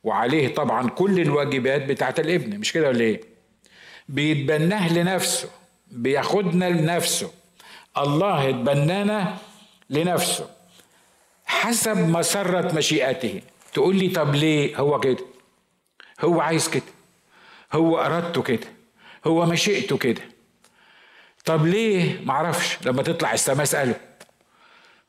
وعليه 0.04 0.48
طبعا 0.54 0.90
كل 0.90 1.20
الواجبات 1.20 1.82
بتاعت 1.86 2.20
الابن. 2.20 2.60
مش 2.60 2.74
كده 2.74 2.88
ولا 2.88 3.02
إيه؟ 3.02 3.22
بيتبناه 4.10 4.94
لنفسه. 4.94 5.50
بياخدنا 5.92 6.70
لنفسه. 6.70 7.32
الله 7.98 8.50
اتبنانا 8.50 9.38
لنفسه. 9.90 10.50
حسب 11.46 11.98
مسرة 11.98 12.76
مشيئته. 12.76 13.42
تقول 13.74 13.96
لي 13.96 14.10
طب 14.10 14.36
ليه 14.36 14.78
هو 14.78 15.00
كده؟ 15.00 15.26
هو 16.22 16.42
عايز 16.42 16.70
كده. 16.70 16.84
هو 17.74 17.98
إرادته 18.00 18.42
كده. 18.42 18.68
هو 19.28 19.46
مشيئته 19.46 19.98
كده. 19.98 20.22
طب 21.46 21.66
ليه؟ 21.66 22.22
معرفش. 22.26 22.78
لما 22.86 23.04
تطلع 23.04 23.34
السماء 23.34 23.64
اساله 23.64 23.96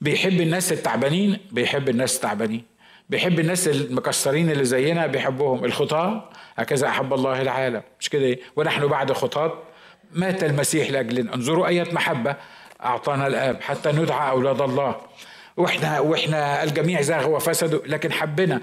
بيحب 0.00 0.40
الناس 0.40 0.72
التعبانين؟ 0.72 1.38
بيحب 1.50 1.88
الناس 1.88 2.16
التعبانين. 2.16 2.64
بيحب 3.08 3.40
الناس 3.40 3.68
المكسرين 3.68 4.50
اللي 4.50 4.64
زينا؟ 4.64 5.06
بيحبهم. 5.06 5.64
الخطاة؟ 5.64 6.30
هكذا 6.56 6.88
أحب 6.88 7.14
الله 7.14 7.42
العالم. 7.42 7.82
مش 8.00 8.08
كده 8.08 8.22
إيه؟ 8.24 8.40
ونحن 8.56 8.86
بعد 8.86 9.12
خطاة. 9.12 9.62
مات 10.12 10.44
المسيح 10.44 10.90
لاجلنا 10.90 11.35
انظروا 11.35 11.66
اية 11.66 11.87
محبة 11.92 12.37
أعطانا 12.85 13.27
الآب 13.27 13.61
حتى 13.62 13.92
ندعى 13.92 14.31
أولاد 14.31 14.61
الله. 14.61 14.97
وإحنا 15.57 16.01
وإحنا 16.01 16.62
الجميع 16.62 17.01
زاغوا 17.01 17.37
وفسدوا 17.37 17.81
لكن 17.87 18.12
حبنا. 18.12 18.61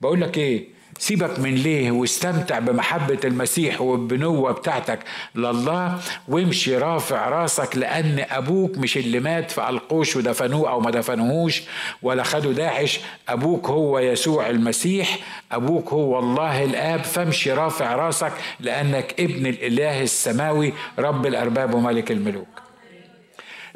بقول 0.00 0.20
لك 0.20 0.38
إيه؟ 0.38 0.77
سيبك 0.98 1.38
من 1.38 1.54
ليه 1.54 1.90
واستمتع 1.90 2.58
بمحبة 2.58 3.18
المسيح 3.24 3.80
والبنوة 3.80 4.52
بتاعتك 4.52 4.98
لله 5.34 5.98
وامشي 6.28 6.76
رافع 6.76 7.28
راسك 7.28 7.76
لأن 7.76 8.24
أبوك 8.30 8.78
مش 8.78 8.96
اللي 8.96 9.20
مات 9.20 9.50
فألقوش 9.50 10.16
ودفنوه 10.16 10.70
أو 10.70 10.80
ما 10.80 10.90
دفنوهوش 10.90 11.62
ولا 12.02 12.22
خدوا 12.22 12.52
داعش. 12.52 13.00
أبوك 13.28 13.66
هو 13.70 13.98
يسوع 13.98 14.50
المسيح 14.50 15.18
أبوك 15.52 15.92
هو 15.92 16.18
الله 16.18 16.64
الآب. 16.64 17.04
فامشي 17.04 17.52
رافع 17.52 17.94
راسك 17.94 18.32
لأنك 18.60 19.14
ابن 19.20 19.46
الإله 19.46 20.02
السماوي 20.02 20.72
رب 20.98 21.26
الأرباب 21.26 21.74
وملك 21.74 22.10
الملوك. 22.12 22.62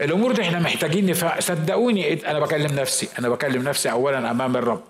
الأمور 0.00 0.32
دي 0.32 0.42
إحنا 0.42 0.58
محتاجين 0.58 1.14
صدقوني 1.38 2.30
أنا 2.30 2.38
بكلم 2.40 2.80
نفسي 2.80 3.08
أنا 3.18 3.28
بكلم 3.28 3.62
نفسي 3.68 3.90
اولا 3.90 4.30
أمام 4.30 4.56
الرب. 4.56 4.82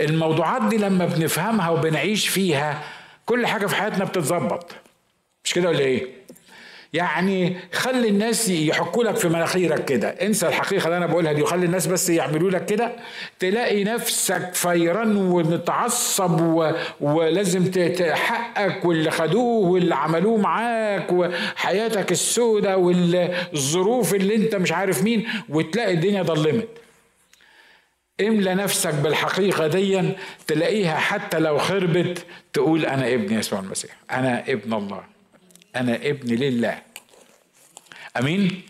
الموضوعات 0.00 0.62
دي 0.62 0.76
لما 0.76 1.06
بنفهمها 1.06 1.70
وبنعيش 1.70 2.28
فيها 2.28 2.82
كل 3.26 3.46
حاجة 3.46 3.66
في 3.66 3.76
حياتنا 3.76 4.04
بتتظبط. 4.04 4.70
مش 5.44 5.54
كده 5.54 5.68
ولا 5.68 5.78
إيه؟ 5.80 6.06
يعني 6.92 7.56
خلي 7.72 8.08
الناس 8.08 8.48
يحكوا 8.48 9.04
لك 9.04 9.16
في 9.16 9.28
مناخيرك 9.28 9.84
كده. 9.84 10.08
انسى 10.08 10.48
الحقيقة 10.48 10.84
اللي 10.84 10.96
أنا 10.96 11.06
بقولها 11.06 11.32
دي 11.32 11.42
وخلي 11.42 11.66
الناس 11.66 11.86
بس 11.86 12.10
يعملوا 12.10 12.50
لك 12.50 12.66
كده. 12.66 12.92
تلاقي 13.38 13.84
نفسك 13.84 14.54
فيران 14.54 15.16
ومتعصب 15.16 16.40
و... 16.40 16.72
ولازم 17.00 17.70
تحقق 17.70 18.86
واللي 18.86 19.10
خدوه 19.10 19.68
واللي 19.70 19.94
عملوه 19.94 20.36
معاك 20.38 21.12
وحياتك 21.12 22.12
السوداء 22.12 22.80
والظروف 22.80 24.14
اللي 24.14 24.34
أنت 24.36 24.54
مش 24.54 24.72
عارف 24.72 25.02
مين 25.02 25.26
وتلاقي 25.48 25.94
الدنيا 25.94 26.22
ضلمت 26.22 26.68
املى 28.20 28.54
نفسك 28.54 28.94
بالحقيقة 28.94 29.66
دي 29.66 30.12
تلاقيها 30.46 30.96
حتى 30.96 31.38
لو 31.38 31.58
خربت 31.58 32.26
تقول 32.52 32.86
أنا 32.86 33.14
ابن 33.14 33.38
يسوع 33.38 33.60
المسيح 33.60 33.90
أنا 34.10 34.44
ابن 34.48 34.74
الله 34.74 35.04
أنا 35.76 35.94
ابن 35.96 36.34
لله. 36.34 36.78
أمين؟ 38.18 38.62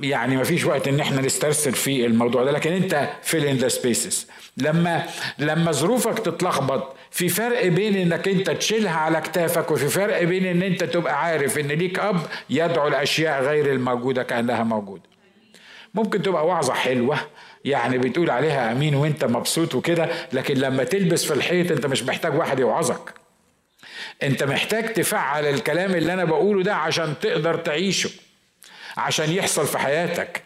يعني 0.00 0.36
ما 0.36 0.44
فيش 0.44 0.64
وقت 0.64 0.88
إن 0.88 1.00
إحنا 1.00 1.20
نسترسل 1.20 1.72
في 1.72 2.06
الموضوع 2.06 2.44
ده 2.44 2.50
لكن 2.50 2.72
أنت 2.72 3.08
fill 3.22 3.44
in 3.46 3.56
the 3.56 3.68
spaces 3.68 4.26
لما 4.56 5.06
لما 5.38 5.72
ظروفك 5.72 6.18
تتلخبط 6.18 6.96
في 7.10 7.28
فرق 7.28 7.66
بين 7.66 7.96
إنك 7.96 8.28
أنت 8.28 8.50
تشيلها 8.50 8.96
على 8.96 9.20
كتافك 9.20 9.70
وفي 9.70 9.88
فرق 9.88 10.22
بين 10.22 10.46
إن 10.46 10.62
أنت 10.62 10.84
تبقى 10.84 11.22
عارف 11.24 11.58
إن 11.58 11.68
ليك 11.68 11.98
أب 11.98 12.20
يدعو 12.50 12.88
الأشياء 12.88 13.42
غير 13.42 13.72
الموجودة 13.72 14.22
كأنها 14.22 14.62
موجودة. 14.64 15.02
ممكن 15.94 16.22
تبقى 16.22 16.46
وعظة 16.46 16.74
حلوة 16.74 17.18
يعني 17.66 17.98
بتقول 17.98 18.30
عليها 18.30 18.72
أمين 18.72 18.94
وأنت 18.94 19.24
مبسوط 19.24 19.74
وكده 19.74 20.08
لكن 20.32 20.54
لما 20.54 20.84
تلبس 20.84 21.24
في 21.24 21.34
الحيط 21.34 21.70
أنت 21.72 21.86
مش 21.86 22.02
محتاج 22.02 22.34
واحد 22.34 22.58
يوعظك. 22.58 23.14
أنت 24.22 24.42
محتاج 24.42 24.92
تفعل 24.92 25.44
الكلام 25.46 25.94
اللي 25.94 26.12
أنا 26.12 26.24
بقوله 26.24 26.62
ده 26.62 26.74
عشان 26.74 27.14
تقدر 27.20 27.56
تعيشه 27.56 28.10
عشان 28.96 29.30
يحصل 29.32 29.66
في 29.66 29.78
حياتك. 29.78 30.42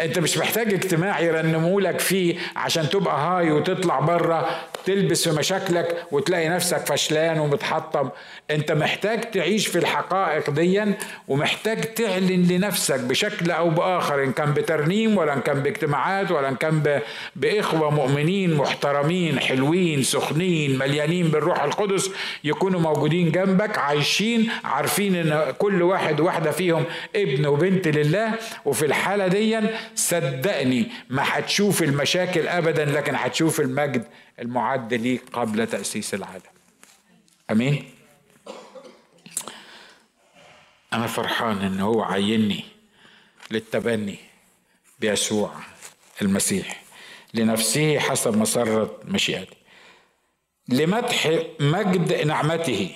انت 0.00 0.18
مش 0.18 0.38
محتاج 0.38 0.74
اجتماع 0.74 1.20
يرنمولك 1.20 2.00
فيه 2.00 2.34
عشان 2.56 2.88
تبقى 2.88 3.20
هاي 3.20 3.50
وتطلع 3.50 4.00
بره 4.00 4.50
تلبس 4.84 5.28
في 5.28 5.38
مشاكلك 5.38 6.04
وتلاقي 6.12 6.48
نفسك 6.48 6.86
فشلان 6.86 7.38
ومتحطم. 7.38 8.08
انت 8.50 8.72
محتاج 8.72 9.20
تعيش 9.30 9.66
في 9.66 9.78
الحقائق 9.78 10.50
ديا 10.50 10.94
ومحتاج 11.28 11.80
تعلن 11.94 12.46
لنفسك 12.50 13.00
بشكل 13.00 13.50
أو 13.50 13.70
بآخر 13.70 14.24
إن 14.24 14.32
كان 14.32 14.54
بترنيم 14.54 15.16
ولا 15.18 15.32
إن 15.32 15.40
كان 15.40 15.60
باجتماعات 15.62 16.30
ولا 16.30 16.48
إن 16.48 16.56
كان 16.56 17.00
بإخوة 17.36 17.90
مؤمنين 17.90 18.54
محترمين 18.54 19.40
حلوين 19.40 20.02
سخنين 20.02 20.78
مليانين 20.78 21.28
بالروح 21.28 21.62
القدس 21.62 22.10
يكونوا 22.44 22.80
موجودين 22.80 23.30
جنبك 23.30 23.78
عايشين 23.78 24.48
عارفين 24.64 25.16
إن 25.16 25.52
كل 25.58 25.82
واحد 25.82 26.20
واحدة 26.20 26.50
فيهم 26.50 26.84
ابن 27.16 27.46
وبنت 27.46 27.88
لله. 27.88 28.32
وفي 28.64 28.86
الحالة 28.86 29.26
ديا 29.26 29.71
صدقني 29.94 30.88
ما 31.10 31.22
هتشوف 31.26 31.82
المشاكل 31.82 32.48
ابدا 32.48 32.84
لكن 32.84 33.14
هتشوف 33.14 33.60
المجد 33.60 34.06
المعد 34.38 34.94
ليك 34.94 35.22
قبل 35.32 35.66
تأسيس 35.66 36.14
العالم. 36.14 36.42
آمين؟ 37.50 37.84
أنا 40.92 41.06
فرحان 41.06 41.58
إن 41.58 41.80
هو 41.80 42.02
عيني 42.02 42.64
للتبني 43.50 44.18
بيسوع 45.00 45.52
المسيح. 46.22 46.82
لنفسه 47.34 47.98
حسب 47.98 48.36
مسرة 48.36 49.00
مشيئته 49.04 49.56
لمدح 50.68 51.38
مجد 51.60 52.26
نعمته. 52.26 52.90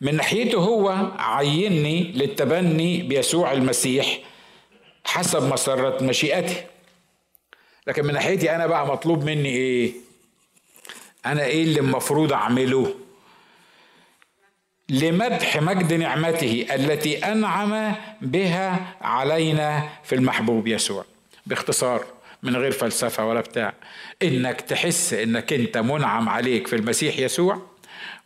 من 0.00 0.14
ناحيته 0.16 0.58
هو 0.58 1.12
عيني 1.18 2.12
للتبني 2.12 3.02
بيسوع 3.02 3.52
المسيح 3.52 4.18
حسب 5.12 5.42
مسرة 5.52 6.02
مشيئته 6.04 6.56
لكن 7.86 8.04
من 8.04 8.14
ناحيتي 8.14 8.54
أنا 8.54 8.66
بقى 8.66 8.86
مطلوب 8.86 9.24
مني 9.24 9.48
إيه؟ 9.48 9.92
أنا 11.26 11.44
إيه 11.44 11.62
اللي 11.62 11.80
المفروض 11.80 12.32
أعمله؟ 12.32 12.94
لمدح 14.88 15.56
مجد 15.62 15.92
نعمته 15.92 16.66
التي 16.74 17.18
أنعم 17.18 17.94
بها 18.22 18.94
علينا 19.00 19.88
في 20.04 20.14
المحبوب 20.14 20.66
يسوع. 20.66 21.04
باختصار 21.46 22.04
من 22.42 22.56
غير 22.56 22.70
فلسفة 22.72 23.26
ولا 23.26 23.40
بتاع. 23.40 23.74
إنك 24.22 24.60
تحس 24.60 25.12
إنك 25.12 25.52
أنت 25.52 25.78
منعم 25.78 26.28
عليك 26.28 26.66
في 26.66 26.76
المسيح 26.76 27.18
يسوع 27.18 27.62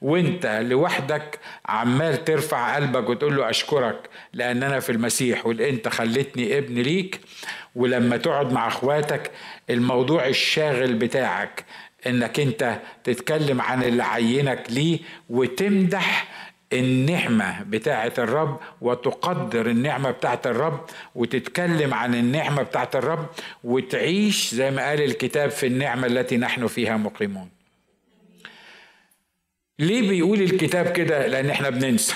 وانت 0.03 0.47
لوحدك 0.47 1.39
عمال 1.67 2.25
ترفع 2.25 2.75
قلبك 2.77 3.09
وتقول 3.09 3.37
له 3.37 3.51
أشكرك 3.51 4.09
لأن 4.33 4.63
أنا 4.63 4.81
في 4.81 4.93
المسيح 4.93 5.47
وانت 5.47 5.89
خلتني 5.89 6.59
ابن 6.59 6.75
ليك. 6.75 7.21
ولما 7.75 8.17
تقعد 8.17 8.53
مع 8.53 8.69
أخواتك 8.69 9.31
الموضوع 9.71 10.27
الشاغل 10.27 10.95
بتاعك 10.95 11.65
إنك 12.07 12.41
أنت 12.41 12.79
تتكلم 13.05 13.61
عن 13.61 13.83
اللي 13.83 14.03
عينك 14.03 14.63
ليه 14.71 14.99
وتمدح 15.31 16.29
النعمة 16.73 17.63
بتاعة 17.63 18.13
الرب 18.19 18.61
وتقدر 18.81 19.67
النعمة 19.67 20.11
بتاعة 20.11 20.41
الرب 20.47 20.85
وتتكلم 21.15 21.95
عن 21.95 22.15
النعمة 22.15 22.63
بتاعة 22.63 22.91
الرب 22.95 23.27
وتعيش 23.65 24.55
زي 24.55 24.71
ما 24.71 24.89
قال 24.89 25.03
الكتاب 25.03 25.51
في 25.51 25.67
النعمة 25.67 26.07
التي 26.07 26.37
نحن 26.37 26.67
فيها 26.67 26.97
مقيمون. 26.97 27.56
ليه 29.79 30.09
بيقول 30.09 30.43
الكتاب 30.43 30.93
كده؟ 30.93 31.27
لأن 31.27 31.51
إحنا 31.51 31.71
بننسى. 31.71 32.15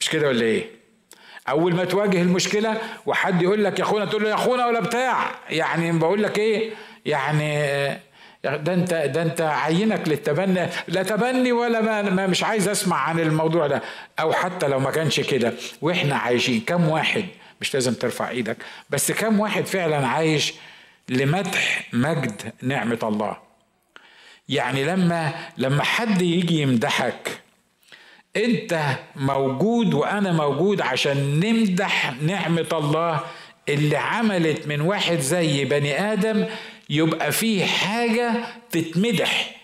مش 0.00 0.10
كده 0.10 0.28
ولا 0.28 0.42
إيه؟ 0.42 0.64
أول 1.48 1.74
ما 1.74 1.84
تواجه 1.84 2.22
المشكلة 2.22 2.78
وحد 3.06 3.42
يقول 3.42 3.64
لك 3.64 3.78
يا 3.78 3.84
أخونا 3.84 4.04
تقول 4.04 4.22
له 4.22 4.28
يا 4.28 4.34
أخونا 4.34 4.66
ولا 4.66 4.80
بتاع. 4.80 5.30
يعني 5.50 5.92
بقول 5.92 6.22
لك 6.22 6.38
إيه؟ 6.38 6.70
يعني 7.06 7.54
ده 8.44 8.74
أنت 8.74 8.94
ده 8.94 9.22
أنت 9.22 9.40
عينك 9.40 10.08
للتبني. 10.08 10.68
لا 10.88 11.02
تبني 11.02 11.52
ولا 11.52 11.80
ما, 11.80 12.02
ما 12.02 12.26
مش 12.26 12.44
عايز 12.44 12.68
أسمع 12.68 12.96
عن 12.96 13.20
الموضوع 13.20 13.66
ده. 13.66 13.82
أو 14.20 14.32
حتى 14.32 14.68
لو 14.68 14.78
ما 14.80 14.90
كانش 14.90 15.20
كده 15.20 15.52
وإحنا 15.82 16.16
عايشين. 16.16 16.60
كم 16.60 16.88
واحد 16.88 17.24
مش 17.60 17.74
لازم 17.74 17.94
ترفع 17.94 18.30
إيدك 18.30 18.56
بس 18.90 19.12
كم 19.12 19.40
واحد 19.40 19.66
فعلا 19.66 20.06
عايش 20.06 20.54
لمدح 21.08 21.88
مجد 21.92 22.52
نعمة 22.62 22.98
الله؟ 23.02 23.49
يعني 24.50 24.84
لما 24.84 25.34
لما 25.58 25.82
حد 25.82 26.22
يجي 26.22 26.60
يمدحك 26.60 27.40
انت 28.36 28.80
موجود 29.16 29.94
وأنا 29.94 30.32
موجود 30.32 30.80
عشان 30.80 31.40
نمدح 31.40 32.22
نعمة 32.22 32.66
الله 32.72 33.20
اللي 33.68 33.96
عملت 33.96 34.66
من 34.66 34.80
واحد 34.80 35.18
زي 35.18 35.64
بني 35.64 36.12
آدم 36.12 36.46
يبقى 36.90 37.32
فيه 37.32 37.64
حاجة 37.64 38.32
تتمدح. 38.70 39.60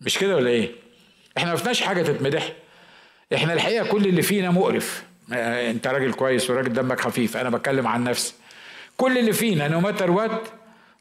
مش 0.00 0.18
كده 0.18 0.36
ولا 0.36 0.50
إيه؟ 0.50 0.70
إحنا 1.38 1.50
ما 1.50 1.56
فيناش 1.56 1.82
حاجة 1.82 2.02
تتمدح. 2.02 2.52
إحنا 3.34 3.52
الحقيقة 3.52 3.86
كل 3.86 4.06
اللي 4.06 4.22
فينا 4.22 4.50
مقرف. 4.50 5.04
آه، 5.32 5.70
أنت 5.70 5.86
راجل 5.86 6.12
كويس 6.12 6.50
وراجل 6.50 6.72
دمك 6.72 7.00
خفيف 7.00 7.36
أنا 7.36 7.50
بتكلم 7.50 7.86
عن 7.86 8.04
نفسي. 8.04 8.34
كل 8.96 9.18
اللي 9.18 9.32
فينا 9.32 9.68
no 9.68 9.80
matter 9.80 10.10
what 10.10 10.42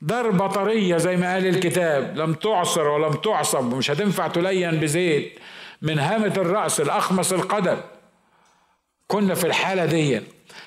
ضربة 0.03 0.47
طرية 0.47 0.97
زي 0.97 1.17
ما 1.17 1.34
قال 1.34 1.47
الكتاب. 1.47 2.17
لم 2.17 2.34
تعصر 2.34 2.88
ولم 2.88 3.13
تعصب 3.13 3.73
ومش 3.73 3.91
هتنفع 3.91 4.27
تلين 4.27 4.79
بزيت. 4.79 5.39
من 5.81 5.99
هامة 5.99 6.34
الرأس 6.38 6.81
الأخمص 6.81 7.34
القدم. 7.34 7.77
كنا 9.08 9.36
في 9.36 9.47
الحالة 9.47 9.86
دي. 9.86 10.21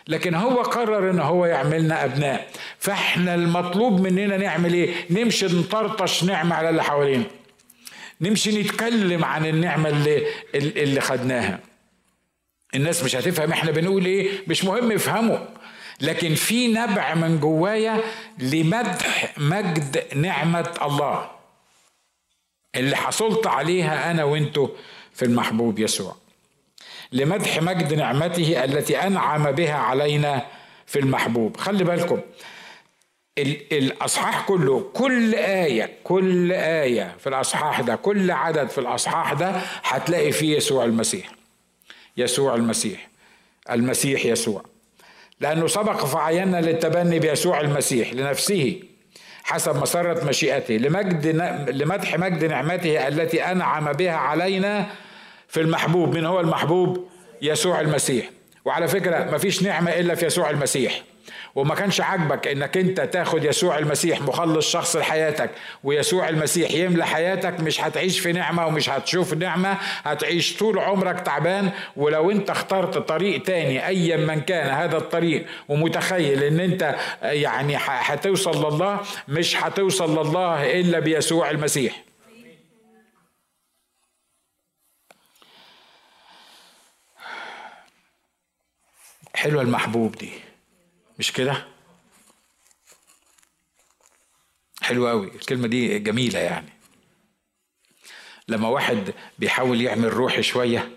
لكن 0.08 0.34
هو 0.34 0.62
قرر 0.62 1.10
إن 1.10 1.20
هو 1.20 1.46
يعملنا 1.46 2.04
أبناء. 2.04 2.48
فإحنا 2.78 3.34
المطلوب 3.34 4.00
مننا 4.00 4.36
نعمل 4.36 4.74
إيه؟ 4.74 4.94
نمشي 5.10 5.46
نطرطش 5.46 6.24
نعمة 6.24 6.56
على 6.56 6.70
اللي 6.70 6.84
حوالينا. 6.84 7.24
نمشي 8.20 8.62
نتكلم 8.62 9.24
عن 9.24 9.46
النعمة 9.46 9.88
اللي, 9.88 10.26
اللي 10.54 11.00
خدناها. 11.00 11.60
الناس 12.74 13.04
مش 13.04 13.16
هتفهم 13.16 13.52
إحنا 13.52 13.70
بنقول 13.70 14.04
إيه؟ 14.04 14.28
مش 14.48 14.64
مهم 14.64 14.92
يفهموا. 14.92 15.38
لكن 16.00 16.34
في 16.34 16.68
نبع 16.68 17.14
من 17.14 17.40
جوايا 17.40 18.00
لمدح 18.38 19.34
مجد 19.38 20.04
نعمة 20.16 20.74
الله. 20.82 21.30
اللي 22.74 22.96
حصلت 22.96 23.46
عليها 23.46 24.10
أنا 24.10 24.24
وأنتو 24.24 24.68
في 25.12 25.24
المحبوب 25.24 25.78
يسوع. 25.78 26.16
لمدح 27.12 27.62
مجد 27.62 27.94
نعمته 27.94 28.64
التي 28.64 28.98
أنعم 28.98 29.52
بها 29.52 29.74
علينا 29.74 30.46
في 30.86 30.98
المحبوب. 30.98 31.56
خلي 31.56 31.84
بالكم 31.84 32.20
الأصحاح 33.72 34.46
كله 34.46 34.90
كل 34.94 35.34
آية 35.34 35.98
كل 36.04 36.52
آية 36.52 37.16
في 37.18 37.28
الأصحاح 37.28 37.80
ده 37.80 37.96
كل 37.96 38.30
عدد 38.30 38.68
في 38.68 38.78
الأصحاح 38.78 39.32
ده 39.32 39.50
هتلاقي 39.84 40.32
فيه 40.32 40.56
يسوع 40.56 40.84
المسيح. 40.84 41.30
يسوع 42.16 42.54
المسيح. 42.54 43.08
المسيح 43.70 44.24
يسوع. 44.26 44.64
لأنه 45.40 45.66
سبق 45.66 46.04
فعينا 46.04 46.60
للتبني 46.60 47.18
بيسوع 47.18 47.60
المسيح 47.60 48.12
لنفسه 48.12 48.80
حسب 49.44 49.76
مسرة 49.76 50.24
مشيئته 50.24 50.74
لمجد 50.74 51.26
لمدح 51.70 52.18
مجد 52.18 52.44
نعمته 52.44 53.08
التي 53.08 53.42
أنعم 53.44 53.92
بها 53.92 54.12
علينا 54.12 54.86
في 55.48 55.60
المحبوب. 55.60 56.14
من 56.14 56.26
هو 56.26 56.40
المحبوب؟ 56.40 57.08
يسوع 57.42 57.80
المسيح. 57.80 58.30
وعلى 58.64 58.88
فكرة 58.88 59.30
مفيش 59.34 59.62
نعمة 59.62 59.90
إلا 59.90 60.14
في 60.14 60.26
يسوع 60.26 60.50
المسيح. 60.50 61.02
وما 61.54 61.74
كانش 61.74 62.00
عاجبك 62.00 62.46
إنك 62.48 62.76
أنت 62.76 63.00
تاخد 63.00 63.44
يسوع 63.44 63.78
المسيح 63.78 64.20
مخلص 64.20 64.70
شخص 64.72 64.96
لحياتك 64.96 65.50
ويسوع 65.84 66.28
المسيح 66.28 66.70
يملى 66.70 67.06
حياتك 67.06 67.60
مش 67.60 67.80
هتعيش 67.80 68.20
في 68.20 68.32
نعمة 68.32 68.66
ومش 68.66 68.90
هتشوف 68.90 69.34
نعمة 69.34 69.78
هتعيش 70.04 70.56
طول 70.56 70.78
عمرك 70.78 71.20
تعبان. 71.20 71.70
ولو 71.96 72.30
أنت 72.30 72.50
اخترت 72.50 72.98
طريق 72.98 73.42
تاني 73.42 73.86
ايا 73.86 74.16
من 74.16 74.40
كان 74.40 74.70
هذا 74.70 74.96
الطريق 74.96 75.46
ومتخيل 75.68 76.42
إن 76.42 76.60
أنت 76.60 76.96
يعني 77.22 77.76
هتوصل 77.78 78.74
لله 78.74 79.00
مش 79.28 79.56
هتوصل 79.56 80.28
لله 80.28 80.80
إلا 80.80 80.98
بيسوع 80.98 81.50
المسيح. 81.50 82.02
حلوة 89.34 89.62
المحبوب 89.62 90.16
دي. 90.16 90.30
مش 91.18 91.32
كده؟ 91.32 91.64
حلو 94.82 95.08
قوي. 95.08 95.26
الكلمة 95.26 95.68
دي 95.68 95.98
جميلة 95.98 96.38
يعني. 96.38 96.68
لما 98.48 98.68
واحد 98.68 99.14
بيحاول 99.38 99.80
يعمل 99.80 100.12
روحي 100.12 100.42
شوية 100.42 100.88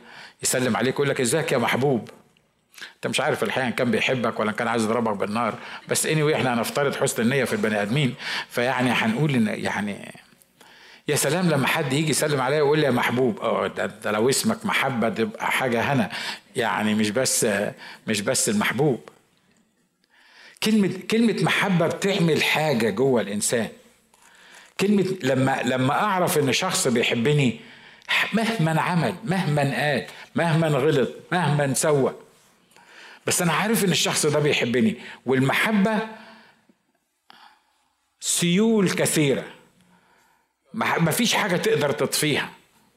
يسلم 0.43 0.77
عليك 0.77 0.93
يقول 0.95 1.09
لك 1.09 1.21
إزيك 1.21 1.51
يا 1.51 1.57
محبوب؟ 1.57 2.09
أنت 2.95 3.07
مش 3.07 3.19
عارف 3.21 3.43
الحقيقة 3.43 3.69
كان 3.69 3.91
بيحبك 3.91 4.39
ولا 4.39 4.51
كان 4.51 4.67
عايز 4.67 4.83
يضربك 4.83 5.17
بالنار. 5.17 5.59
بس 5.89 6.05
اني 6.05 6.21
anyway 6.31 6.35
إحنا 6.35 6.53
هنفترض 6.53 6.95
حسن 6.95 7.21
النية 7.23 7.43
في 7.43 7.53
البني 7.53 7.81
آدمين. 7.81 8.15
فيعني 8.49 8.89
هنقول 8.89 9.35
إن 9.35 9.47
يعني 9.47 10.21
يا 11.07 11.15
سلام 11.15 11.49
لما 11.49 11.67
حد 11.67 11.93
يجي 11.93 12.09
يسلم 12.09 12.41
عليا 12.41 12.61
ويقول 12.61 12.79
لي 12.79 12.85
يا 12.85 12.91
محبوب. 12.91 13.39
آه 13.39 13.67
ده, 13.67 13.85
ده 13.85 14.11
لو 14.11 14.29
اسمك 14.29 14.65
محبة 14.65 15.09
تبقى 15.09 15.51
حاجة 15.51 15.81
هنا. 15.93 16.11
يعني 16.55 16.93
مش 16.95 17.09
بس 17.09 17.47
مش 18.07 18.21
بس 18.21 18.49
المحبوب. 18.49 19.09
كلمة 20.63 20.99
كلمة 21.11 21.35
محبة 21.41 21.87
بتعمل 21.87 22.43
حاجة 22.43 22.89
جوه 22.89 23.21
الإنسان. 23.21 23.69
كلمة 24.79 25.05
لما 25.23 25.61
لما 25.65 25.93
أعرف 25.93 26.37
إن 26.37 26.53
شخص 26.53 26.87
بيحبني 26.87 27.59
مهما 28.33 28.81
عمل 28.81 29.15
مهما 29.23 29.61
قال 29.61 30.05
مهما 30.35 30.67
غلط 30.67 31.09
مهما 31.31 31.73
سوى 31.73 32.13
بس 33.27 33.41
أنا 33.41 33.53
عارف 33.53 33.85
إن 33.85 33.91
الشخص 33.91 34.25
ده 34.25 34.39
بيحبني. 34.39 34.95
والمحبة 35.25 35.99
سيول 38.19 38.89
كثيرة. 38.89 39.43
ما 40.73 41.11
فيش 41.11 41.33
حاجة 41.33 41.57
تقدر 41.57 41.91
تطفيها. 41.91 42.49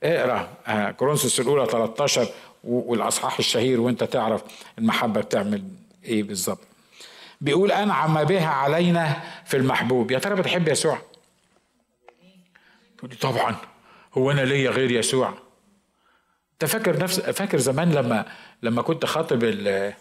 اقرأ 0.02 0.48
آه، 0.66 0.90
كورنثوس 0.90 1.40
الأولى 1.40 1.66
13 1.66 2.28
والأصحاح 2.64 3.38
الشهير 3.38 3.80
وأنت 3.80 4.04
تعرف 4.04 4.42
المحبة 4.78 5.20
بتعمل 5.20 5.64
إيه 6.04 6.22
بالظبط. 6.22 6.73
بيقول 7.44 7.72
أنعم 7.72 8.24
بها 8.24 8.48
علينا 8.48 9.20
في 9.44 9.56
المحبوب. 9.56 10.10
يا 10.10 10.18
ترى 10.18 10.34
بتحب 10.34 10.68
يسوع؟ 10.68 10.98
تقول 12.98 13.10
طبعا. 13.10 13.56
هو 14.18 14.30
أنا 14.30 14.40
ليا 14.40 14.70
غير 14.70 14.90
يسوع. 14.90 15.34
أنت 16.52 16.64
فاكر 16.64 16.98
نفس 16.98 17.20
فاكر 17.20 17.58
زمان 17.58 17.92
لما 17.92 18.24
لما 18.62 18.82
كنت 18.82 19.04
خاطب 19.04 19.44
آه، 19.44 19.94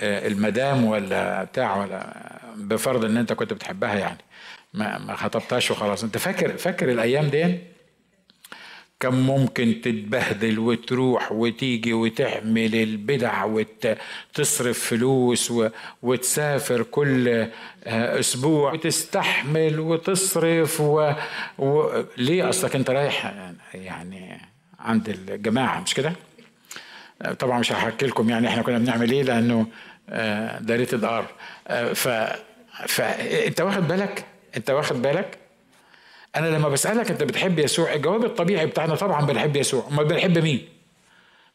المدام 0.00 0.84
ولا 0.84 1.44
بتاع 1.44 1.76
ولا 1.76 2.12
بفرض 2.56 3.04
إن 3.04 3.16
أنت 3.16 3.32
كنت 3.32 3.52
بتحبها 3.52 3.94
يعني. 3.94 4.24
ما 4.74 4.98
ما 4.98 5.16
خطبتهاش 5.16 5.70
وخلاص. 5.70 6.04
أنت 6.04 6.18
فاكر 6.18 6.56
فاكر 6.56 6.90
الأيام 6.90 7.26
دي 7.28 7.58
كم 9.00 9.14
ممكن 9.14 9.80
تتبهدل 9.82 10.58
وتروح 10.58 11.32
وتيجي 11.32 11.92
وتعمل 11.92 12.74
البدع 12.74 13.44
وتصرف 13.44 14.78
فلوس 14.78 15.52
وتسافر 16.02 16.82
كل 16.82 17.28
آه، 17.84 18.20
أسبوع 18.20 18.72
وتستحمل 18.72 19.80
وتصرف 19.80 20.80
و... 20.80 21.12
و... 21.58 22.02
ليه 22.16 22.48
أصلك 22.48 22.76
أنت 22.76 22.90
رايح؟ 22.90 23.34
يعني 23.74 24.40
عند 24.78 25.08
الجماعة 25.08 25.80
مش 25.80 25.94
كده؟ 25.94 26.12
طبعا 27.38 27.58
مش 27.58 27.72
هحكي 27.72 28.06
لكم 28.06 28.30
يعني 28.30 28.48
إحنا 28.48 28.62
كنا 28.62 28.78
بنعمل 28.78 29.10
إيه 29.10 29.22
لأنه 29.22 29.66
آه، 30.08 30.58
ده 30.58 30.76
rated 30.76 31.04
R 31.04 31.26
آه، 31.68 31.92
ف 31.92 32.08
فانت 32.86 33.60
واخد 33.60 33.88
بالك؟ 33.88 34.24
أنت 34.56 34.70
واخد 34.70 35.02
بالك؟ 35.02 35.38
أنا 36.36 36.46
لما 36.46 36.68
بسألك 36.68 37.10
أنت 37.10 37.22
بتحب 37.22 37.58
يسوع 37.58 37.94
الجواب 37.94 38.24
الطبيعي 38.24 38.66
بتاعنا 38.66 38.94
طبعا 38.94 39.26
بنحب 39.26 39.56
يسوع. 39.56 39.88
أمال 39.90 40.04
بنحب 40.04 40.38
مين؟ 40.38 40.68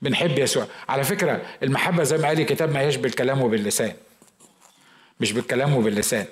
بنحب 0.02 0.39
يسوع. 0.39 0.67
على 0.89 1.04
فكرة 1.04 1.41
المحبة 1.63 2.04
زي 2.04 2.17
ما 2.17 2.28
قال 2.28 2.39
الكتاب 2.39 2.74
ما 2.74 2.80
هيش 2.80 2.96
بالكلام 2.96 3.41
وباللسان. 3.41 3.94
مش 5.20 5.32
بالكلام 5.32 5.76
وباللسان. 5.76 6.26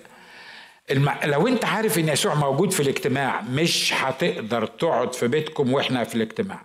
الم... 0.92 1.10
لو 1.24 1.48
أنت 1.48 1.66
عارف 1.66 2.00
إن 2.00 2.10
يسوع 2.10 2.36
موجود 2.36 2.72
في 2.72 2.80
الاجتماع 2.80 3.42
مش 3.42 3.94
هتقدر 3.94 4.66
تقعد 4.66 5.16
في 5.16 5.28
بيتكم 5.28 5.74
وإحنا 5.74 6.04
في 6.04 6.16
الاجتماع. 6.16 6.62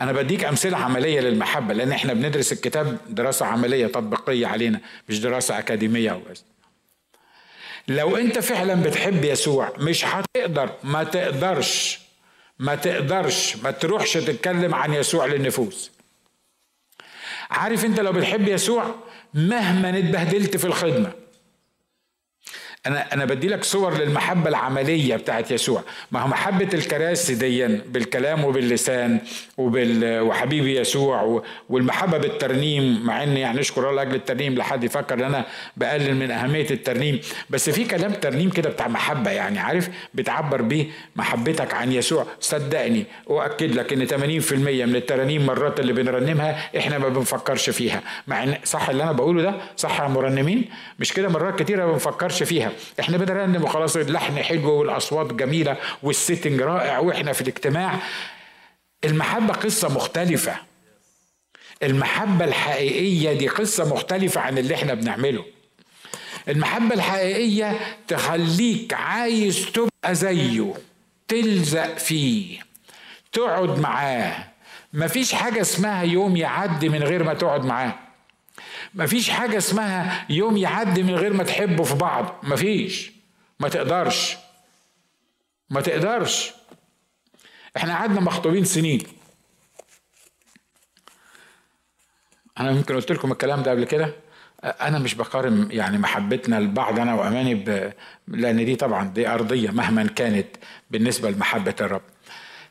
أنا 0.00 0.12
بديك 0.12 0.44
أمثلة 0.44 0.76
عملية 0.76 1.20
للمحبة 1.20 1.74
لأن 1.74 1.92
إحنا 1.92 2.12
بندرس 2.12 2.52
الكتاب 2.52 2.98
دراسة 3.08 3.46
عملية 3.46 3.86
تطبيقية 3.86 4.46
علينا 4.46 4.80
مش 5.08 5.20
دراسة 5.20 5.58
أكاديمية 5.58 6.20
بس. 6.30 6.44
لو 7.88 8.16
انت 8.16 8.38
فعلا 8.38 8.74
بتحب 8.82 9.24
يسوع 9.24 9.72
مش 9.78 10.04
هتقدر 10.04 10.70
ما 10.82 11.04
تقدرش 11.04 11.98
ما 12.58 12.74
تقدرش 12.74 13.56
ما 13.56 13.70
تروحش 13.70 14.12
تتكلم 14.12 14.74
عن 14.74 14.94
يسوع 14.94 15.26
للنفوس. 15.26 15.90
عارف 17.50 17.84
انت 17.84 18.00
لو 18.00 18.12
بتحب 18.12 18.48
يسوع 18.48 18.94
مهما 19.34 19.98
اتبهدلت 19.98 20.56
في 20.56 20.64
الخدمة 20.64 21.12
أنا 22.86 23.12
أنا 23.14 23.24
بدي 23.24 23.48
لك 23.48 23.64
صور 23.64 23.98
للمحبة 23.98 24.48
العملية 24.48 25.16
بتاعت 25.16 25.50
يسوع. 25.50 25.82
ما 26.12 26.20
هو 26.20 26.28
محبة 26.28 26.68
الكراسي 26.74 27.34
دي 27.34 27.66
بالكلام 27.66 28.44
وباللسان 28.44 29.18
وبال 29.58 30.20
وحبيبي 30.20 30.76
يسوع 30.80 31.42
والمحبة 31.70 32.18
بالترنيم 32.18 33.06
مع 33.06 33.22
ان 33.22 33.36
يعني 33.36 33.60
أشكر 33.60 33.90
الله 33.90 34.02
لأجل 34.02 34.14
الترنيم 34.14 34.54
لحد 34.54 34.84
يفكر 34.84 35.14
إن 35.14 35.22
أنا 35.24 35.44
بقلل 35.76 36.14
من 36.16 36.30
أهمية 36.30 36.70
الترنيم. 36.70 37.20
بس 37.50 37.70
في 37.70 37.84
كلام 37.84 38.12
ترنيم 38.12 38.50
كده 38.50 38.70
بتاع 38.70 38.88
محبة 38.88 39.30
يعني 39.30 39.58
عارف؟ 39.58 39.88
بتعبر 40.14 40.62
بيه 40.62 40.86
محبتك 41.16 41.74
عن 41.74 41.92
يسوع. 41.92 42.26
صدقني 42.40 43.04
واكد 43.26 43.74
لك 43.74 43.92
إن 43.92 44.06
80% 44.06 44.52
من 44.86 44.96
الترانيم 44.96 45.46
مرات 45.46 45.80
اللي 45.80 45.92
بنرنمها 45.92 46.70
إحنا 46.78 46.98
ما 46.98 47.08
بنفكرش 47.08 47.70
فيها. 47.70 48.02
مع 48.26 48.42
إن 48.42 48.54
صح 48.64 48.88
اللي 48.88 49.02
أنا 49.02 49.12
بقوله 49.12 49.42
ده؟ 49.42 49.54
صح 49.76 50.00
يا 50.00 50.08
مرنمين؟ 50.08 50.64
مش 50.98 51.12
كده 51.12 51.28
مرات 51.28 51.62
كتيره 51.62 51.86
ما 51.86 51.92
بنفكرش 51.92 52.42
فيها. 52.42 52.72
إحنا 53.00 53.16
بنرنم 53.16 53.64
وخلاص 53.64 53.96
اللحن 53.96 54.42
حلو 54.42 54.72
والأصوات 54.72 55.32
جميلة 55.32 55.76
والسيتنج 56.02 56.60
رائع 56.60 56.98
وإحنا 56.98 57.32
في 57.32 57.40
الاجتماع. 57.40 57.98
المحبة 59.04 59.54
قصة 59.54 59.88
مختلفة. 59.88 60.56
المحبة 61.82 62.44
الحقيقية 62.44 63.32
دي 63.32 63.48
قصة 63.48 63.94
مختلفة 63.94 64.40
عن 64.40 64.58
اللي 64.58 64.74
إحنا 64.74 64.94
بنعمله. 64.94 65.44
المحبة 66.48 66.94
الحقيقية 66.94 67.78
تخليك 68.08 68.94
عايز 68.94 69.66
تبقى 69.74 70.14
زيه 70.14 70.74
تلزق 71.28 71.98
فيه 71.98 72.58
تقعد 73.32 73.78
معاه. 73.78 74.44
مفيش 74.92 75.34
حاجة 75.34 75.60
اسمها 75.60 76.02
يوم 76.02 76.36
يعدي 76.36 76.88
من 76.88 77.02
غير 77.02 77.24
ما 77.24 77.34
تقعد 77.34 77.64
معاه. 77.64 77.94
مفيش 78.96 79.30
حاجة 79.30 79.58
اسمها 79.58 80.26
يوم 80.30 80.56
يعدي 80.56 81.02
من 81.02 81.14
غير 81.14 81.32
ما 81.32 81.44
تحبوا 81.44 81.84
في 81.84 81.94
بعض. 81.94 82.34
مفيش. 82.42 83.12
ما 83.60 83.68
تقدرش. 83.68 84.36
ما 85.70 85.80
تقدرش. 85.80 86.52
إحنا 87.76 87.94
قعدنا 87.94 88.20
مخطوبين 88.20 88.64
سنين. 88.64 89.02
أنا 92.60 92.70
يمكن 92.70 92.94
قلت 92.94 93.12
لكم 93.12 93.32
الكلام 93.32 93.62
ده 93.62 93.70
قبل 93.70 93.84
كده. 93.84 94.12
أنا 94.64 94.98
مش 94.98 95.14
بقارن 95.14 95.68
يعني 95.70 95.98
محبتنا 95.98 96.60
لبعض 96.60 96.98
أنا 96.98 97.14
وأماني 97.14 97.54
ب... 97.54 97.92
لأن 98.28 98.64
دي 98.64 98.76
طبعا 98.76 99.08
دي 99.08 99.28
أرضية 99.28 99.70
مهما 99.70 100.06
كانت 100.06 100.46
بالنسبة 100.90 101.30
لمحبة 101.30 101.74
الرب. 101.80 102.02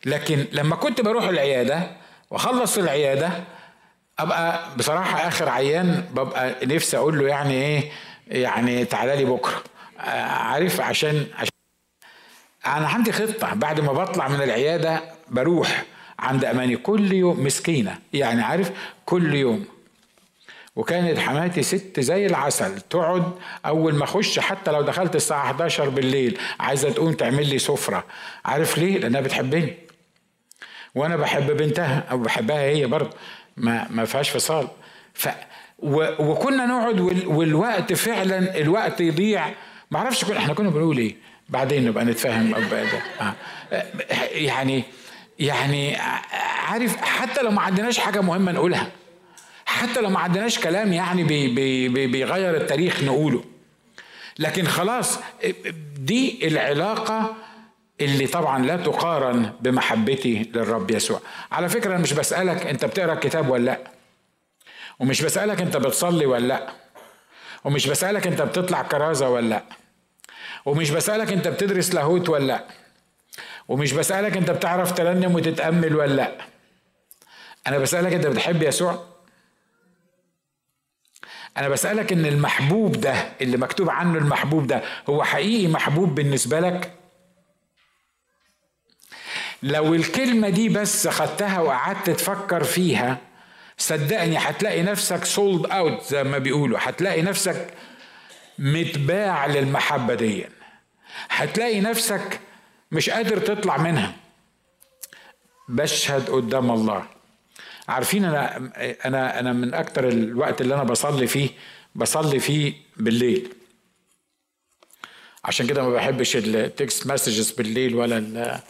لكن 0.05 0.45
لما 0.51 0.75
كنت 0.75 1.01
بروح 1.01 1.23
العيادة 1.23 1.97
وأخلص 2.29 2.77
العيادة 2.77 3.43
أبقى 4.19 4.59
بصراحة 4.77 5.27
آخر 5.27 5.49
عيان 5.49 6.05
ببقى 6.13 6.65
نفسي 6.65 6.97
أقول 6.97 7.19
له 7.19 7.27
يعني 7.27 7.53
إيه 7.53 7.91
يعني 8.27 8.85
تعالى 8.85 9.15
لي 9.15 9.25
بكرة. 9.25 9.63
عارف 10.27 10.81
عشان 10.81 11.25
عشان 11.37 11.51
أنا 12.67 12.87
عندي 12.87 13.11
خطة. 13.11 13.53
بعد 13.53 13.79
ما 13.79 13.93
بطلع 13.93 14.27
من 14.27 14.41
العيادة 14.41 15.01
بروح 15.27 15.83
عند 16.19 16.45
أماني. 16.45 16.77
كل 16.77 17.11
يوم 17.13 17.43
مسكينة. 17.43 17.97
يعني 18.13 18.41
عارف 18.41 18.71
كل 19.05 19.35
يوم. 19.35 19.65
وكانت 20.75 21.19
حماتي 21.19 21.63
ست 21.63 21.99
زي 21.99 22.25
العسل. 22.25 22.81
تقعد 22.81 23.31
أول 23.65 23.95
ما 23.95 24.03
أخش 24.03 24.39
حتى 24.39 24.71
لو 24.71 24.81
دخلت 24.81 25.15
الساعة 25.15 25.45
11 25.45 25.89
بالليل 25.89 26.37
عايزة 26.59 26.89
تقوم 26.89 27.13
تعمل 27.13 27.49
لي 27.49 27.59
سفرة. 27.59 28.03
عارف 28.45 28.77
ليه؟ 28.77 28.97
لأنها 28.97 29.21
بتحبني. 29.21 29.84
وأنا 30.95 31.15
بحب 31.15 31.57
بنتها 31.57 32.03
أو 32.11 32.17
بحبها 32.17 32.61
هي 32.61 32.85
برضه 32.85 33.09
ما 33.57 33.87
ما 33.89 34.05
فيهاش 34.05 34.29
فصال. 34.29 34.67
ف 35.13 35.27
و... 35.79 36.05
وكنا 36.31 36.65
نقعد 36.65 36.99
وال... 36.99 37.27
والوقت 37.27 37.93
فعلا 37.93 38.57
الوقت 38.57 39.01
يضيع. 39.01 39.47
ما 39.91 39.99
أعرفش 39.99 40.25
كنا 40.25 40.37
إحنا 40.37 40.53
كنا 40.53 40.69
بنقول 40.69 40.97
إيه؟ 40.97 41.15
بعدين 41.49 41.85
نبقى 41.85 42.05
نتفاهم 42.05 42.53
آه. 43.21 43.33
يعني 44.31 44.83
يعني 45.39 45.95
عارف 46.67 46.97
حتى 46.97 47.41
لو 47.41 47.51
ما 47.51 47.61
عندناش 47.61 47.99
حاجة 47.99 48.21
مهمة 48.21 48.51
نقولها 48.51 48.91
حتى 49.65 50.01
لو 50.01 50.09
ما 50.09 50.19
عندناش 50.19 50.59
كلام 50.59 50.93
يعني 50.93 51.23
بي 51.23 51.47
بي 51.87 52.07
بيغير 52.07 52.55
التاريخ 52.55 53.03
نقوله. 53.03 53.43
لكن 54.39 54.67
خلاص 54.67 55.19
دي 55.97 56.47
العلاقة 56.47 57.35
اللي 58.01 58.27
طبعا 58.27 58.65
لا 58.65 58.77
تقارن 58.77 59.51
بمحبتي 59.61 60.51
للرب 60.55 60.91
يسوع. 60.91 61.21
على 61.51 61.69
فكرة 61.69 61.91
أنا 61.91 62.01
مش 62.03 62.13
بسألك 62.13 62.65
أنت 62.67 62.85
بتقرأ 62.85 63.13
الكتاب 63.13 63.49
ولا 63.49 63.63
لأ 63.65 63.79
ومش 64.99 65.21
بسألك 65.21 65.61
أنت 65.61 65.77
بتصلي 65.77 66.25
ولا 66.25 66.47
لأ 66.47 66.69
ومش 67.63 67.87
بسألك 67.87 68.27
أنت 68.27 68.41
بتطلع 68.41 68.81
كرازة 68.81 69.29
ولا 69.29 69.49
لأ 69.49 69.63
ومش 70.65 70.91
بسألك 70.91 71.31
أنت 71.31 71.47
بتدرس 71.47 71.93
لاهوت 71.93 72.29
ولا 72.29 72.45
لأ 72.45 72.65
ومش 73.67 73.93
بسألك 73.93 74.37
أنت 74.37 74.51
بتعرف 74.51 74.91
ترنم 74.91 75.35
وتتأمل 75.35 75.95
ولا 75.95 76.13
لأ. 76.13 76.31
أنا 77.67 77.77
بسألك 77.77 78.13
أنت 78.13 78.27
بتحب 78.27 78.63
يسوع؟ 78.63 79.03
أنا 81.57 81.69
بسألك 81.69 82.11
إن 82.11 82.25
المحبوب 82.25 82.91
ده 82.91 83.13
اللي 83.41 83.57
مكتوب 83.57 83.89
عنه 83.89 84.17
المحبوب 84.17 84.67
ده 84.67 84.81
هو 85.09 85.23
حقيقي 85.23 85.67
محبوب 85.67 86.15
بالنسبة 86.15 86.59
لك؟ 86.59 86.91
لو 89.63 89.93
الكلمة 89.93 90.49
دي 90.49 90.69
بس 90.69 91.07
خدتها 91.07 91.59
وقعدت 91.59 92.09
تفكر 92.09 92.63
فيها 92.63 93.17
صدقني 93.77 94.37
هتلاقي 94.37 94.81
نفسك 94.81 95.25
sold 95.25 95.65
out 95.65 96.03
زي 96.03 96.23
ما 96.23 96.37
بيقولوا. 96.37 96.77
هتلاقي 96.81 97.21
نفسك 97.21 97.73
متباع 98.59 99.45
للمحبة 99.45 100.13
دي. 100.13 100.45
هتلاقي 101.29 101.81
نفسك 101.81 102.39
مش 102.91 103.09
قادر 103.09 103.39
تطلع 103.39 103.77
منها. 103.77 104.15
بشهد 105.69 106.29
قدام 106.29 106.71
الله. 106.71 107.05
عارفين 107.87 108.25
أنا 108.25 108.57
أنا 109.05 109.39
أنا 109.39 109.53
من 109.53 109.73
أكتر 109.73 110.07
الوقت 110.07 110.61
اللي 110.61 110.75
أنا 110.75 110.83
بصلي 110.83 111.27
فيه 111.27 111.49
بصلي 111.95 112.39
فيه 112.39 112.73
بالليل. 112.97 113.53
عشان 115.45 115.67
كده 115.67 115.83
ما 115.83 115.89
بحبش 115.89 116.35
التكست 116.35 117.07
مسجز 117.07 117.51
بالليل 117.51 117.95
ولا 117.95 118.61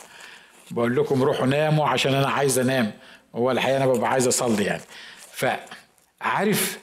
بقول 0.71 0.95
لكم 0.95 1.23
روحوا 1.23 1.45
ناموا 1.45 1.87
عشان 1.87 2.13
أنا 2.13 2.29
عايز 2.29 2.59
أنام. 2.59 2.91
هو 3.35 3.51
الحقيقة 3.51 3.77
أنا 3.77 3.85
ببقى 3.87 4.09
عايز 4.09 4.27
أصلي 4.27 4.63
يعني. 4.63 4.81
فعارف 5.31 6.79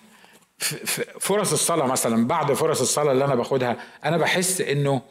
فرص 1.21 1.53
الصلاة 1.53 1.87
مثلا 1.87 2.27
بعد 2.27 2.53
فرص 2.53 2.81
الصلاة 2.81 3.13
اللي 3.13 3.25
أنا 3.25 3.35
باخدها 3.35 3.77
أنا 4.05 4.17
بحس 4.17 4.61
إنه 4.61 5.03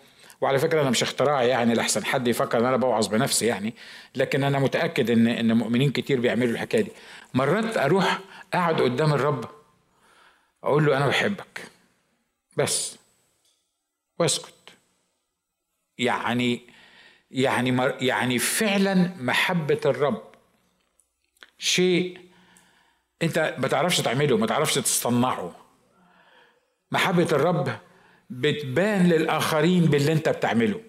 وعلى 0.42 0.60
فكرة 0.60 0.82
أنا 0.82 0.90
مش 0.90 1.04
اختراع 1.04 1.44
يعني 1.44 1.74
لحسن 1.74 2.06
حد 2.06 2.28
يفكر 2.28 2.60
إن 2.60 2.66
أنا 2.66 2.78
بوعظ 2.78 3.08
بنفسي 3.08 3.46
يعني 3.46 3.74
لكن 4.16 4.44
أنا 4.44 4.60
متأكد 4.60 5.10
إن 5.10 5.28
إن 5.28 5.58
مؤمنين 5.58 5.92
كتير 5.92 6.20
بيعملوا 6.20 6.52
الحكاية 6.54 6.82
دي. 6.82 6.92
مرات 7.34 7.78
أروح 7.78 8.20
أقعد 8.54 8.82
قدام 8.82 9.14
الرب 9.14 9.46
أقول 10.64 10.86
له 10.86 10.98
أنا 10.98 11.08
بحبك. 11.08 11.62
بس. 12.58 12.98
وأسكت. 14.20 14.54
يعني 15.98 16.62
يعني 17.32 17.94
يعني 18.00 18.40
فعلا 18.40 19.12
محبة 19.20 19.80
الرب 19.86 20.32
شيء 21.58 22.20
أنت 23.22 23.56
ما 23.58 23.68
تعرفش 23.68 23.98
تعمله 24.02 24.38
ما 24.38 24.48
تعرفش 24.48 24.76
تصنعه 24.76 25.56
محبة 26.92 27.28
الرب 27.32 27.78
بتبان 28.30 29.10
للآخرين 29.10 29.86
باللي 29.86 30.12
أنت 30.14 30.30
بتعمله. 30.30 30.82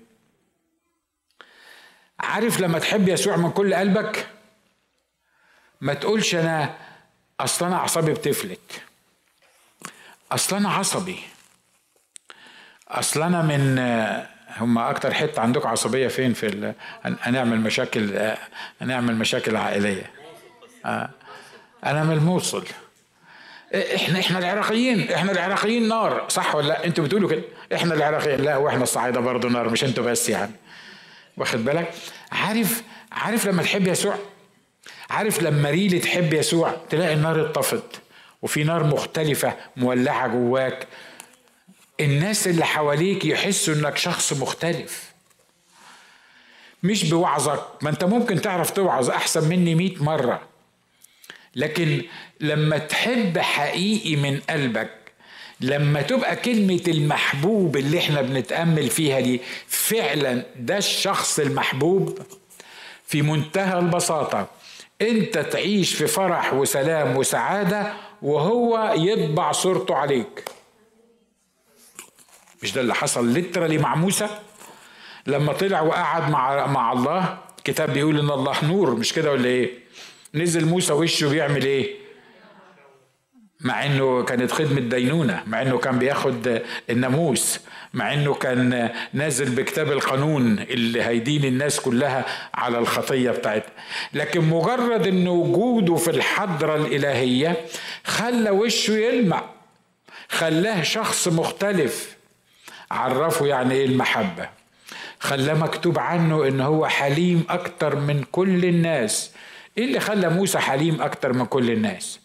عارف 2.20 2.60
لما 2.60 2.78
تحب 2.78 3.08
يسوع 3.08 3.36
من 3.36 3.50
كل 3.50 3.74
قلبك؟ 3.74 4.28
ما 5.80 5.94
تقولش 5.94 6.34
أنا 6.34 6.76
أصل 7.40 7.66
أنا 7.66 7.76
أعصابي 7.76 8.12
بتفلت. 8.12 8.82
أصل 10.32 10.56
أنا 10.56 10.68
عصبي. 10.68 11.18
أصل 12.88 13.22
أنا 13.22 13.42
من 13.42 13.78
هم 14.56 14.78
أكتر 14.78 15.14
حتة 15.14 15.40
عندكم 15.42 15.68
عصبية 15.68 16.08
فين 16.08 16.32
في 16.32 16.74
هنعمل 17.04 17.60
مشاكل 17.60 18.32
هنعمل 18.80 19.14
مشاكل 19.14 19.56
عائلية؟ 19.56 20.10
آه. 20.84 21.10
أنا 21.86 22.04
من 22.04 22.12
الموصل 22.12 22.64
إحنا 23.74 24.20
إحنا 24.20 24.38
العراقيين 24.38 25.12
إحنا 25.12 25.32
العراقيين 25.32 25.88
نار 25.88 26.24
صح 26.28 26.54
ولا 26.54 26.68
لأ؟ 26.68 26.84
أنتوا 26.84 27.04
بتقولوا 27.04 27.30
كده. 27.30 27.42
إحنا 27.74 27.94
العراقيين 27.94 28.40
لا 28.40 28.56
وإحنا 28.56 28.82
الصعايدة 28.82 29.20
برضه 29.20 29.48
نار 29.48 29.68
مش 29.68 29.84
أنتوا 29.84 30.04
بس 30.04 30.28
يعني. 30.28 30.52
واخد 31.36 31.64
بالك؟ 31.64 31.94
عارف 32.32 32.82
عارف 33.12 33.46
لما 33.46 33.62
تحب 33.62 33.86
يسوع؟ 33.86 34.14
عارف 35.10 35.42
لما 35.42 35.70
ريلي 35.70 35.98
تحب 35.98 36.32
يسوع 36.32 36.74
تلاقي 36.90 37.14
النار 37.14 37.40
اتطفت 37.40 38.00
وفي 38.42 38.64
نار 38.64 38.84
مختلفة 38.84 39.52
مولعة 39.76 40.28
جواك 40.28 40.86
الناس 42.00 42.46
اللي 42.46 42.64
حواليك 42.66 43.24
يحسوا 43.24 43.74
إنك 43.74 43.96
شخص 43.96 44.32
مختلف. 44.32 45.12
مش 46.82 47.10
بوعظك 47.10 47.64
ما 47.82 47.90
أنت 47.90 48.04
ممكن 48.04 48.40
تعرف 48.40 48.70
توعظ 48.70 49.10
أحسن 49.10 49.48
مني 49.48 49.74
مئة 49.74 50.02
مرة. 50.02 50.40
لكن 51.56 52.02
لما 52.40 52.78
تحب 52.78 53.38
حقيقي 53.38 54.16
من 54.16 54.40
قلبك 54.50 54.90
لما 55.60 56.02
تبقى 56.02 56.36
كلمة 56.36 56.80
المحبوب 56.88 57.76
اللي 57.76 57.98
إحنا 57.98 58.22
بنتأمل 58.22 58.90
فيها 58.90 59.20
دي 59.20 59.40
فعلا 59.66 60.44
ده 60.56 60.78
الشخص 60.78 61.38
المحبوب؟ 61.38 62.18
في 63.06 63.22
منتهى 63.22 63.78
البساطة 63.78 64.48
أنت 65.02 65.38
تعيش 65.38 65.94
في 65.94 66.06
فرح 66.06 66.54
وسلام 66.54 67.16
وسعادة 67.16 67.92
وهو 68.22 68.94
يطبع 68.96 69.52
صورته 69.52 69.94
عليك. 69.94 70.44
مش 72.62 72.72
ده 72.72 72.80
اللي 72.80 72.94
حصل 72.94 73.32
لترالي 73.32 73.78
مع 73.78 73.94
موسى؟ 73.94 74.28
لما 75.26 75.52
طلع 75.52 75.80
وقعد 75.80 76.30
مع 76.30 76.66
مع 76.66 76.92
الله 76.92 77.38
الكتاب 77.58 77.92
بيقول 77.92 78.18
إن 78.18 78.30
الله 78.30 78.64
نور 78.64 78.94
مش 78.94 79.12
كده 79.12 79.32
ولا 79.32 79.48
إيه؟ 79.48 79.70
نزل 80.34 80.66
موسى 80.66 80.92
وشه 80.92 81.28
بيعمل 81.28 81.64
إيه؟ 81.64 82.02
مع 83.60 83.86
إنه 83.86 84.22
كانت 84.24 84.52
خدمة 84.52 84.80
دينونة 84.80 85.42
مع 85.46 85.62
إنه 85.62 85.78
كان 85.78 85.98
بياخد 85.98 86.62
الناموس 86.90 87.60
مع 87.94 88.14
إنه 88.14 88.34
كان 88.34 88.90
نازل 89.12 89.54
بكتاب 89.54 89.92
القانون 89.92 90.58
اللي 90.58 91.02
هيدين 91.02 91.44
الناس 91.44 91.80
كلها 91.80 92.24
على 92.54 92.78
الخطية 92.78 93.30
بتاعتها. 93.30 93.72
لكن 94.12 94.40
مجرد 94.40 95.06
إن 95.06 95.28
وجوده 95.28 95.94
في 95.96 96.10
الحضرة 96.10 96.76
الإلهية 96.76 97.56
خلى 98.04 98.50
وشه 98.50 98.92
يلمع 98.92 99.44
خلاه 100.28 100.82
شخص 100.82 101.28
مختلف. 101.28 102.16
عرفه 102.92 103.46
يعني 103.46 103.74
إيه 103.74 103.86
المحبة. 103.86 104.48
خلاه 105.20 105.54
مكتوب 105.54 105.98
عنه 105.98 106.48
إن 106.48 106.60
هو 106.60 106.86
حليم 106.86 107.44
أكتر 107.50 107.96
من 107.96 108.24
كل 108.32 108.64
الناس. 108.64 109.32
إيه 109.78 109.84
اللي 109.84 110.00
خلى 110.00 110.28
موسى 110.28 110.58
حليم 110.58 111.02
أكتر 111.02 111.32
من 111.32 111.46
كل 111.46 111.70
الناس؟ 111.70 112.20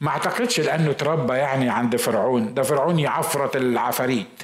ما 0.00 0.08
أعتقدش 0.08 0.60
لأنه 0.60 0.92
تربى 0.92 1.34
يعني 1.34 1.68
عند 1.70 1.96
فرعون. 1.96 2.54
ده 2.54 2.62
فرعون 2.62 2.98
يعفرت 2.98 3.56
العفاريت. 3.56 4.42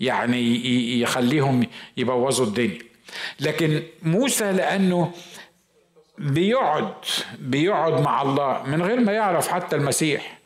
يعني 0.00 1.00
يخليهم 1.00 1.66
يبوظوا 1.96 2.46
الدنيا. 2.46 2.78
لكن 3.40 3.82
موسى 4.02 4.52
لأنه 4.52 5.12
بيقعد 6.18 6.94
بيقعد 7.38 8.00
مع 8.00 8.22
الله 8.22 8.62
من 8.66 8.82
غير 8.82 9.00
ما 9.00 9.12
يعرف 9.12 9.48
حتى 9.48 9.76
المسيح. 9.76 10.39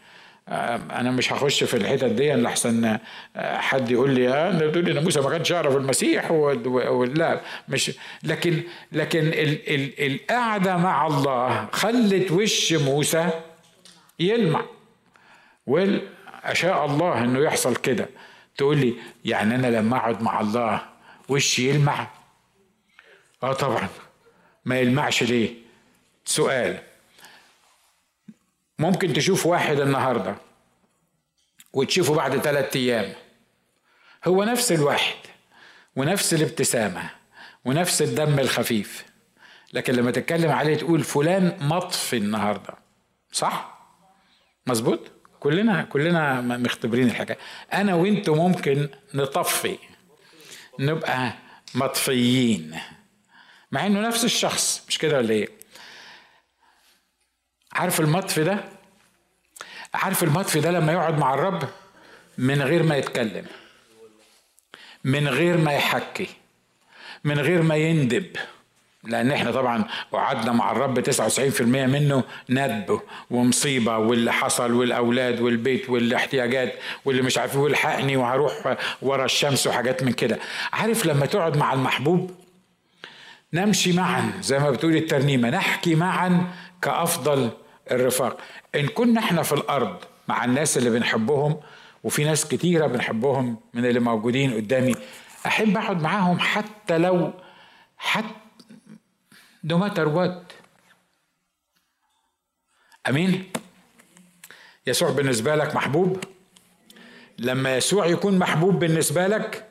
أنا 0.48 1.10
مش 1.10 1.32
هخش 1.32 1.64
في 1.64 1.74
الحتت 1.76 2.04
دي 2.04 2.32
لحسن 2.34 2.98
حد 3.36 3.90
يقول 3.90 4.10
لي 4.10 4.28
آه 4.28 4.50
انت 4.50 4.62
بتقول 4.62 4.98
إن 4.98 5.04
موسى 5.04 5.20
ما 5.20 5.30
كانش 5.30 5.50
يعرف 5.50 5.76
المسيح 5.76 6.30
لا 7.14 7.40
مش 7.68 7.92
لكن 8.22 8.62
لكن 8.92 9.18
ال 9.26 9.74
ال 9.74 10.06
القعدة 10.12 10.76
مع 10.76 11.06
الله 11.06 11.68
خلت 11.72 12.30
وش 12.30 12.72
موسى 12.72 13.30
يلمع. 14.20 14.64
وأشاء 15.66 16.84
الله 16.86 17.18
إنه 17.24 17.40
يحصل 17.40 17.76
كده. 17.76 18.08
تقول 18.56 18.78
لي 18.78 18.94
يعني 19.24 19.54
أنا 19.54 19.66
لما 19.66 19.96
أقعد 19.96 20.22
مع 20.22 20.40
الله 20.40 20.82
وشي 21.28 21.68
يلمع؟ 21.70 22.08
آه 23.42 23.52
طبعا. 23.52 23.88
ما 24.64 24.78
يلمعش 24.78 25.22
ليه؟ 25.22 25.54
سؤال. 26.24 26.78
ممكن 28.78 29.12
تشوف 29.12 29.46
واحد 29.46 29.80
النهارده 29.80 30.36
وتشوفه 31.72 32.14
بعد 32.14 32.38
ثلاثة 32.38 32.80
أيام. 32.80 33.12
هو 34.24 34.44
نفس 34.44 34.72
الواحد 34.72 35.16
ونفس 35.96 36.34
الابتسامة 36.34 37.10
ونفس 37.64 38.02
الدم 38.02 38.38
الخفيف. 38.38 39.04
لكن 39.72 39.94
لما 39.94 40.10
تتكلم 40.10 40.50
عليه 40.50 40.74
تقول 40.76 41.04
فلان 41.04 41.56
مطفي 41.60 42.16
النهارده. 42.16 42.74
صح؟ 43.32 43.78
مظبوط؟ 44.66 45.00
كلنا 45.40 45.82
كلنا 45.82 46.40
مختبرين 46.40 47.06
الحكاية. 47.06 47.38
أنا 47.72 47.94
وانتوا 47.94 48.36
ممكن 48.36 48.88
نطفي. 49.14 49.78
نبقى 50.78 51.32
مطفيين. 51.74 52.78
مع 53.72 53.86
إنه 53.86 54.00
نفس 54.00 54.24
الشخص. 54.24 54.84
مش 54.88 54.98
كده 54.98 55.16
ولا 55.16 55.30
إيه؟ 55.30 55.48
عارف 57.74 58.00
المطفي 58.00 58.44
ده؟ 58.44 58.64
عارف 59.94 60.22
المطفي 60.22 60.60
ده 60.60 60.70
لما 60.70 60.92
يقعد 60.92 61.18
مع 61.18 61.34
الرب 61.34 61.68
من 62.38 62.62
غير 62.62 62.82
ما 62.82 62.96
يتكلم 62.96 63.44
من 65.04 65.28
غير 65.28 65.56
ما 65.56 65.72
يحكي 65.72 66.28
من 67.24 67.38
غير 67.38 67.62
ما 67.62 67.76
يندب. 67.76 68.26
لأن 69.04 69.32
إحنا 69.32 69.50
طبعا 69.50 69.84
وعدنا 70.12 70.52
مع 70.52 70.72
الرب 70.72 71.00
99% 71.10 71.60
منه 71.62 72.24
ندب 72.50 73.00
ومصيبة 73.30 73.98
واللي 73.98 74.32
حصل 74.32 74.72
والأولاد 74.72 75.40
والبيت 75.40 75.90
والاحتياجات 75.90 76.74
واللي 77.04 77.22
مش 77.22 77.38
عارف 77.38 77.56
والحقني 77.56 78.16
وهروح 78.16 78.76
ورا 79.02 79.24
الشمس 79.24 79.66
وحاجات 79.66 80.02
من 80.02 80.12
كده. 80.12 80.38
عارف 80.72 81.06
لما 81.06 81.26
تقعد 81.26 81.56
مع 81.56 81.72
المحبوب؟ 81.72 82.34
نمشي 83.52 83.92
معا 83.92 84.32
زي 84.40 84.58
ما 84.58 84.70
بتقول 84.70 84.96
الترنيمة 84.96 85.50
نحكي 85.50 85.94
معا 85.94 86.52
كأفضل 86.82 87.50
الرفاق. 87.90 88.40
إن 88.74 88.86
كنا 88.88 89.20
إحنا 89.20 89.42
في 89.42 89.52
الأرض 89.52 89.96
مع 90.28 90.44
الناس 90.44 90.78
اللي 90.78 90.90
بنحبهم 90.90 91.60
وفي 92.04 92.24
ناس 92.24 92.48
كتيرة 92.48 92.86
بنحبهم 92.86 93.56
من 93.74 93.86
اللي 93.86 94.00
موجودين 94.00 94.54
قدامي 94.54 94.94
أحب 95.46 95.76
أقعد 95.76 96.02
معاهم 96.02 96.38
حتى 96.38 96.98
لو 96.98 97.32
حتى 97.98 98.34
no 99.66 99.74
matter 99.74 100.06
what. 100.16 100.54
أمين؟ 103.08 103.52
يسوع 104.86 105.10
بالنسبة 105.10 105.54
لك 105.56 105.74
محبوب؟ 105.74 106.24
لما 107.38 107.76
يسوع 107.76 108.06
يكون 108.06 108.38
محبوب 108.38 108.78
بالنسبة 108.78 109.26
لك 109.26 109.68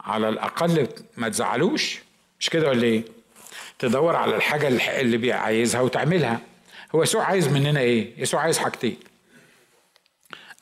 على 0.00 0.28
الأقل 0.28 0.88
ما 1.16 1.28
تزعلوش. 1.28 2.02
مش 2.40 2.50
كده 2.50 2.68
ولا 2.68 2.84
إيه؟ 2.84 3.04
تدور 3.78 4.16
على 4.16 4.36
الحاجة 4.36 4.68
اللي 5.00 5.32
عايزها 5.32 5.80
وتعملها. 5.80 6.40
هو 6.94 7.02
يسوع 7.02 7.24
عايز 7.24 7.48
مننا 7.48 7.80
إيه؟ 7.80 8.22
يسوع 8.22 8.40
عايز 8.40 8.58
حاجتين. 8.58 8.96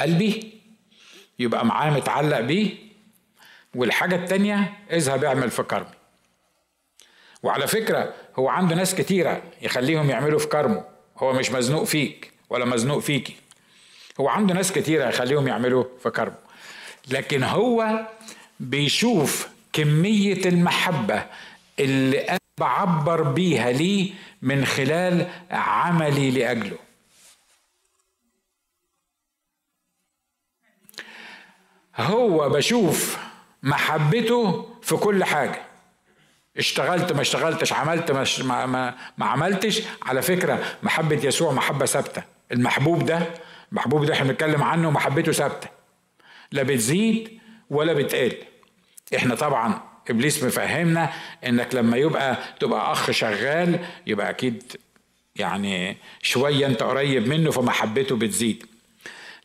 قلبي 0.01 0.61
يبقى 1.39 1.67
معاه 1.67 1.91
متعلق 1.91 2.41
بيه 2.41 2.75
والحاجة 3.75 4.17
التانية 4.17 4.73
اذهب 4.93 5.25
اعمل 5.25 5.51
في 5.51 5.63
كرمي 5.63 5.91
وعلى 7.43 7.67
فكرة 7.67 8.15
هو 8.37 8.49
عنده 8.49 8.75
ناس 8.75 8.95
كتيرة 8.95 9.43
يخليهم 9.63 10.11
يعملوا 10.11 10.39
في 10.39 10.47
كرمه. 10.47 10.85
هو 11.19 11.33
مش 11.33 11.51
مزنوق 11.51 11.85
فيك 11.85 12.33
ولا 12.51 12.65
مزنوق 12.65 12.99
فيكي. 12.99 13.37
هو 14.21 14.29
عنده 14.29 14.55
ناس 14.55 14.73
كتيرة 14.73 15.09
يخليهم 15.09 15.49
يعملوا 15.49 15.85
في 16.03 16.11
كرمه. 16.11 16.37
لكن 17.09 17.43
هو 17.43 18.07
بيشوف 18.61 19.49
كمية 19.73 20.45
المحبة 20.45 21.27
اللي 21.81 22.39
بعبر 22.61 23.23
بيها 23.23 23.73
ليه 23.73 24.13
من 24.43 24.65
خلال 24.65 25.29
عملي 25.51 26.31
لأجله. 26.31 26.79
هو 31.97 32.49
بشوف 32.49 33.19
محبته 33.63 34.69
في 34.83 34.97
كل 34.97 35.25
حاجة. 35.25 35.63
اشتغلت 36.57 37.13
ما 37.13 37.21
اشتغلتش 37.21 37.73
عملت 37.73 38.11
ما, 38.11 38.67
ما, 38.67 38.95
ما 39.19 39.27
عملتش. 39.27 39.83
على 40.03 40.23
فكرة 40.23 40.77
محبة 40.83 41.21
يسوع 41.25 41.53
محبة 41.53 41.87
ثابتة. 41.87 42.23
المحبوب 42.53 43.07
ده 43.07 43.27
المحبوب 43.73 44.05
ده 44.05 44.15
إحنا 44.15 44.29
بنتكلم 44.29 44.63
عنه 44.63 44.91
محبته 44.91 45.33
ثابتة. 45.33 45.69
لا 46.53 46.63
بتزيد 46.63 47.41
ولا 47.71 47.93
بتقل. 47.93 48.37
إحنا 49.17 49.35
طبعا 49.35 49.90
إبليس 50.11 50.45
مفهمنا 50.45 51.11
إنك 51.47 51.75
لما 51.75 51.97
يبقى 51.97 52.37
تبقى 52.61 52.93
أخ 52.93 53.11
شغال 53.11 53.79
يبقى 54.07 54.31
أكيد 54.31 54.63
يعني 55.37 55.97
شوية 56.23 56.67
أنت 56.67 56.83
قريب 56.83 57.29
منه 57.29 57.51
فمحبته 57.51 58.17
بتزيد. 58.17 58.67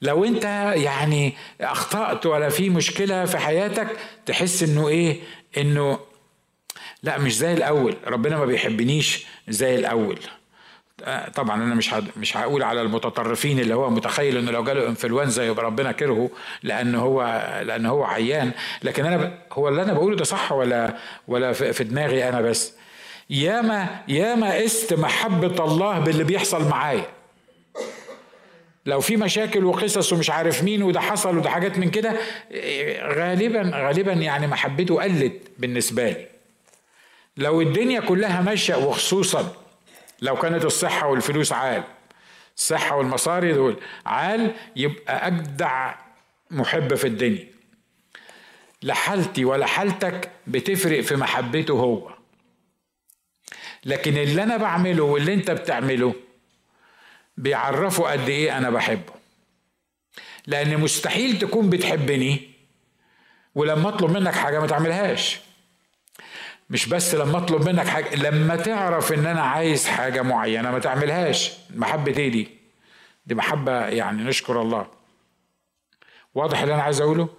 لو 0.01 0.25
أنت 0.25 0.43
يعني 0.75 1.33
أخطأت 1.61 2.25
ولا 2.25 2.49
في 2.49 2.69
مشكلة 2.69 3.25
في 3.25 3.37
حياتك 3.37 3.87
تحس 4.25 4.63
إنه 4.63 4.87
إيه؟ 4.87 5.19
إنه 5.57 5.99
لا 7.03 7.17
مش 7.17 7.37
زي 7.37 7.53
الأول. 7.53 7.97
ربنا 8.07 8.37
ما 8.37 8.45
بيحبنيش 8.45 9.25
زي 9.47 9.75
الأول. 9.75 10.19
طبعا 11.35 11.63
أنا 11.63 11.75
مش 11.75 11.93
مش 12.17 12.37
هقول 12.37 12.63
على 12.63 12.81
المتطرفين 12.81 13.59
اللي 13.59 13.75
هو 13.75 13.89
متخيل 13.89 14.37
إنه 14.37 14.51
لو 14.51 14.63
جاله 14.63 14.87
إنفلونزا 14.87 15.45
يبقى 15.45 15.65
ربنا 15.65 15.91
كرهه 15.91 16.29
لأن 16.63 16.95
هو 16.95 17.23
لأن 17.65 17.85
هو 17.85 18.03
عيان. 18.03 18.51
لكن 18.83 19.05
أنا 19.05 19.33
هو 19.53 19.67
اللي 19.69 19.81
أنا 19.81 19.93
بقوله 19.93 20.15
ده 20.15 20.23
صح 20.23 20.51
ولا 20.51 20.95
ولا 21.27 21.53
في 21.53 21.83
دماغي 21.83 22.29
أنا 22.29 22.41
بس؟ 22.41 22.73
ياما 23.29 23.87
ياما 24.07 24.53
قست 24.55 24.93
محبة 24.93 25.65
الله 25.65 25.99
باللي 25.99 26.23
بيحصل 26.23 26.67
معايا. 26.69 27.05
لو 28.85 29.01
في 29.01 29.17
مشاكل 29.17 29.65
وقصص 29.65 30.13
ومش 30.13 30.29
عارف 30.29 30.63
مين 30.63 30.83
وده 30.83 30.99
حصل 30.99 31.37
وده 31.37 31.49
حاجات 31.49 31.77
من 31.77 31.91
كده 31.91 32.13
غالبا 33.03 33.71
غالبا 33.73 34.13
يعني 34.13 34.47
محبته 34.47 35.03
قلت 35.03 35.41
بالنسبة 35.59 36.09
لي. 36.09 36.27
لو 37.37 37.61
الدنيا 37.61 37.99
كلها 37.99 38.41
ماشية 38.41 38.75
وخصوصا 38.75 39.53
لو 40.25 40.35
كانت 40.35 40.65
الصحة 40.65 41.07
والفلوس 41.07 41.51
عال 41.53 41.83
الصحة 42.57 42.95
والمصاري 42.95 43.53
دول 43.53 43.79
عال 44.05 44.55
يبقى 44.75 45.27
أجدع 45.27 45.95
محب 46.51 46.95
في 46.95 47.07
الدنيا. 47.07 47.47
لا 48.81 48.93
حالتي 48.93 49.45
ولا 49.45 49.65
حالتك 49.65 50.31
بتفرق 50.47 51.01
في 51.01 51.15
محبته 51.15 51.71
هو. 51.73 52.11
لكن 53.85 54.17
اللي 54.17 54.43
أنا 54.43 54.57
بعمله 54.57 55.03
واللي 55.03 55.33
أنت 55.33 55.51
بتعمله 55.51 56.15
بيعرفوا 57.37 58.11
قد 58.11 58.29
إيه 58.29 58.57
أنا 58.57 58.69
بحبه. 58.69 59.13
لأن 60.47 60.77
مستحيل 60.77 61.39
تكون 61.39 61.69
بتحبني 61.69 62.51
ولما 63.55 63.89
أطلب 63.89 64.11
منك 64.11 64.33
حاجة 64.35 64.59
ما 64.59 64.67
تعملهاش. 64.67 65.39
مش 66.69 66.89
بس 66.89 67.15
لما 67.15 67.37
اطلب 67.37 67.69
منك 67.69 67.87
حاجة 67.87 68.15
لما 68.15 68.55
تعرف 68.55 69.13
ان 69.13 69.25
أنا 69.25 69.41
عايز 69.41 69.87
حاجة 69.87 70.21
معينة 70.21 70.71
ما 70.71 70.79
تعملهاش. 70.79 71.53
محبة 71.75 72.17
إيه 72.17 72.29
دي؟ 72.31 72.49
دي 73.25 73.35
محبة 73.35 73.71
يعني 73.87 74.23
نشكر 74.23 74.61
الله. 74.61 74.87
واضح 76.35 76.61
اللي 76.61 76.73
أنا 76.73 76.83
عايز 76.83 77.01
اقوله؟ 77.01 77.29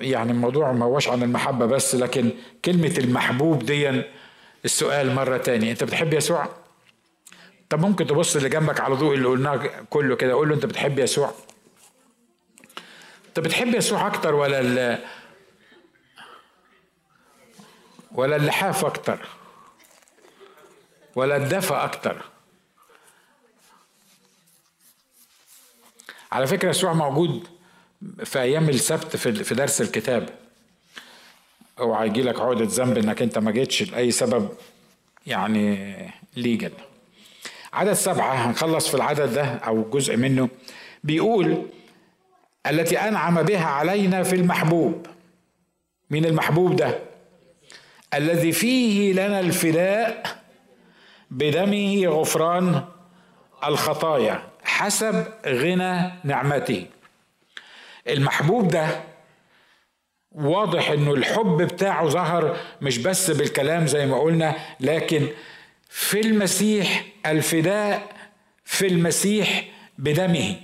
يعني 0.00 0.32
الموضوع 0.32 0.72
ما 0.72 0.84
هوش 0.84 1.08
عن 1.08 1.22
المحبة 1.22 1.66
بس 1.66 1.94
لكن 1.94 2.30
كلمة 2.64 2.94
المحبوب 2.98 3.62
دي 3.66 4.02
السؤال 4.64 5.14
مرة 5.14 5.36
تانية. 5.36 5.70
انت 5.70 5.84
بتحب 5.84 6.14
يسوع؟ 6.14 6.48
طب 7.70 7.80
ممكن 7.80 8.06
تبص 8.06 8.36
اللي 8.36 8.48
جنبك 8.48 8.80
على 8.80 8.94
ضوء 8.94 9.14
اللي 9.14 9.28
قلناه 9.28 9.70
كله 9.90 10.16
كده 10.16 10.32
قول 10.32 10.48
له 10.48 10.54
انت 10.54 10.66
بتحب 10.66 10.98
يسوع؟ 10.98 11.30
انت 13.28 13.40
بتحب 13.40 13.74
يسوع 13.74 14.06
أكتر 14.06 14.34
ولا 14.34 14.98
ولا 18.14 18.36
اللحاف 18.36 18.84
أكتر 18.84 19.28
ولا 21.14 21.36
الدفى 21.36 21.74
أكتر. 21.74 22.22
على 26.32 26.46
فكرة 26.46 26.70
يسوع 26.70 26.92
موجود 26.92 27.48
في 28.24 28.40
أيام 28.40 28.68
السبت 28.68 29.16
في 29.16 29.54
درس 29.54 29.80
الكتاب. 29.80 30.28
أوعى 31.78 32.06
يجي 32.08 32.22
لك 32.22 32.40
عقدة 32.40 32.64
ذنب 32.64 32.98
إنك 32.98 33.22
أنت 33.22 33.38
ما 33.38 33.50
جيتش 33.50 33.82
لأي 33.82 34.10
سبب 34.10 34.48
يعني 35.26 36.10
ليجل 36.36 36.72
عدد 37.72 37.92
سبعة 37.92 38.34
هنخلص 38.34 38.88
في 38.88 38.94
العدد 38.94 39.34
ده 39.34 39.44
أو 39.44 39.90
جزء 39.90 40.16
منه. 40.16 40.48
بيقول 41.04 41.66
التي 42.66 42.98
أنعم 42.98 43.42
بها 43.42 43.66
علينا 43.66 44.22
في 44.22 44.36
المحبوب. 44.36 45.06
من 46.10 46.24
المحبوب 46.24 46.76
ده؟ 46.76 46.98
الذي 48.14 48.52
فيه 48.52 49.12
لنا 49.12 49.40
الفداء 49.40 50.42
بدمه 51.30 52.06
غفران 52.06 52.84
الخطايا 53.64 54.48
حسب 54.64 55.26
غنى 55.46 56.12
نعمته. 56.24 56.86
المحبوب 58.08 58.68
ده 58.68 59.02
واضح 60.32 60.90
إنه 60.90 61.14
الحب 61.14 61.56
بتاعه 61.62 62.06
ظهر 62.08 62.56
مش 62.82 62.98
بس 62.98 63.30
بالكلام 63.30 63.86
زي 63.86 64.06
ما 64.06 64.20
قلنا 64.20 64.56
لكن 64.80 65.28
في 65.88 66.20
المسيح 66.20 67.04
الفداء 67.26 68.12
في 68.64 68.86
المسيح 68.86 69.64
بدمه. 69.98 70.56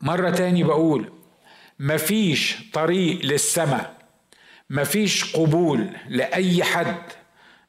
مرة 0.00 0.30
تاني 0.30 0.64
بقول 0.64 1.12
مفيش 1.78 2.56
طريق 2.72 3.20
للسماء. 3.24 4.01
مفيش 4.70 5.36
قبول 5.36 5.86
لأي 6.08 6.64
حد 6.64 6.96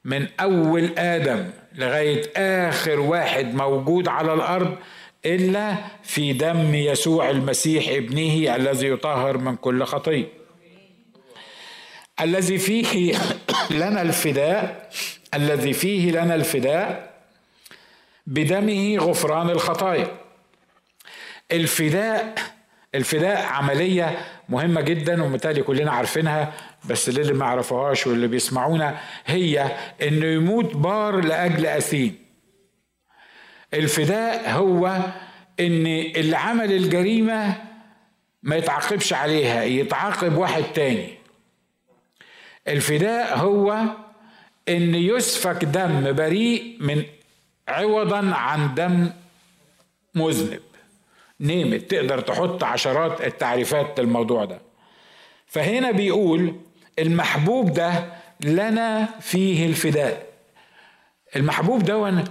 من 0.06 0.28
أول 0.40 0.92
آدم 0.98 1.50
لغاية 1.76 2.22
آخر 2.38 3.00
واحد 3.00 3.56
موجود 3.56 4.08
على 4.08 4.34
الأرض 4.34 4.78
إلا 5.26 5.76
في 6.04 6.34
دم 6.34 6.76
يسوع 6.76 7.30
المسيح 7.30 7.88
ابنه 7.90 8.56
الذي 8.56 8.88
يطهر 8.88 9.38
من 9.38 9.56
كل 9.56 9.84
خطيه 9.84 10.26
الذي 12.22 12.58
فيه 12.58 13.16
لنا 13.72 14.02
الفداء 14.02 14.90
الذي 15.34 15.74
فيه 15.74 16.12
لنا 16.12 16.36
الفداء 16.36 17.14
بدمه 18.28 18.98
غفران 18.98 19.50
الخطايا. 19.50 20.08
الفداء 21.52 22.36
الفداء 22.96 23.46
عملية 23.46 24.18
مهمة 24.50 24.82
جدا 24.82 25.24
ومتهيألي 25.24 25.62
كلنا 25.64 25.92
عارفينها. 25.92 26.54
بس 26.86 27.10
اللي 27.10 27.34
ما 27.34 27.46
يعرفوهاش 27.46 28.08
واللي 28.08 28.28
بيسمعونا 28.28 29.00
هي 29.26 29.78
إنه 30.02 30.26
يموت 30.26 30.76
بار 30.76 31.22
لأجل 31.22 31.66
أثيم. 31.66 32.16
الفداء 33.74 34.50
هو 34.50 34.88
إن 35.60 35.88
اللي 35.88 36.38
عمل 36.38 36.72
الجريمة 36.72 37.56
ما 38.44 38.56
يتعاقبش 38.56 39.14
عليها 39.14 39.64
يتعاقب 39.64 40.38
واحد 40.38 40.64
تاني. 40.64 41.14
الفداء 42.68 43.38
هو 43.38 43.84
إن 44.70 44.96
يسفك 44.96 45.66
دم 45.66 46.12
بريء 46.12 46.78
من 46.80 47.04
عوضا 47.68 48.36
عن 48.36 48.76
دم 48.76 49.10
مذنب. 50.16 50.62
نيمت 51.40 51.92
تقدر 51.92 52.20
تحط 52.20 52.64
عشرات 52.64 53.22
التعريفات 53.22 54.00
للموضوع 54.00 54.46
ده. 54.46 54.62
فهنا 55.48 55.92
بيقول 55.92 56.56
المحبوب 57.00 57.74
ده 57.74 58.14
لنا 58.42 59.10
فيه 59.22 59.66
الفداء. 59.66 60.26
المحبوب 61.36 61.84
ده 61.84 62.24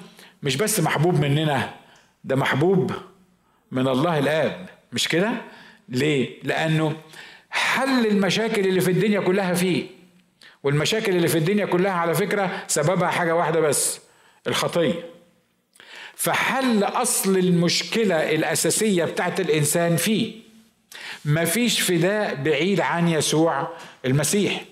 مش 0.42 0.56
بس 0.56 0.80
محبوب 0.80 1.20
مننا 1.20 1.74
ده 2.24 2.36
محبوب 2.36 2.92
من 3.70 3.88
الله 3.88 4.18
الآب. 4.18 4.68
مش 4.92 5.08
كده؟ 5.08 5.30
ليه؟ 5.88 6.42
لأنه 6.42 6.96
حل 7.50 8.06
المشاكل 8.06 8.66
اللي 8.66 8.80
في 8.80 8.90
الدنيا 8.90 9.20
كلها 9.20 9.54
فيه. 9.54 9.86
والمشاكل 10.62 11.16
اللي 11.16 11.28
في 11.28 11.38
الدنيا 11.38 11.66
كلها 11.66 11.92
على 11.92 12.14
فكرة 12.14 12.64
سببها 12.66 13.08
حاجة 13.08 13.34
واحدة 13.36 13.60
بس 13.60 14.00
الخطية. 14.46 15.04
فحل 16.14 16.84
أصل 16.84 17.36
المشكلة 17.38 18.30
الأساسية 18.34 19.04
بتاعت 19.04 19.40
الإنسان 19.40 19.96
فيه. 19.96 20.41
مفيش 21.24 21.80
فداء 21.80 22.34
بعيد 22.34 22.80
عن 22.80 23.08
يسوع 23.08 23.68
المسيح. 24.04 24.64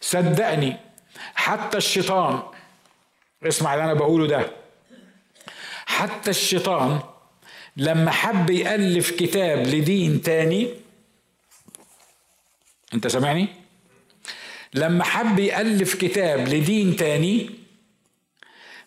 صدقني 0.00 0.76
حتى 1.34 1.78
الشيطان 1.78 2.42
اسمع 3.42 3.74
اللي 3.74 3.84
أنا 3.84 3.94
بقوله 3.94 4.26
ده 4.26 4.50
حتى 5.86 6.30
الشيطان 6.30 7.00
لما 7.76 8.10
حب 8.10 8.50
يألف 8.50 9.10
كتاب 9.10 9.66
لدين 9.66 10.22
تاني 10.22 10.74
أنت 12.94 13.06
سامعني؟ 13.06 13.48
لما 14.74 15.04
حب 15.04 15.38
يألف 15.38 15.94
كتاب 15.94 16.48
لدين 16.48 16.96
تاني 16.96 17.50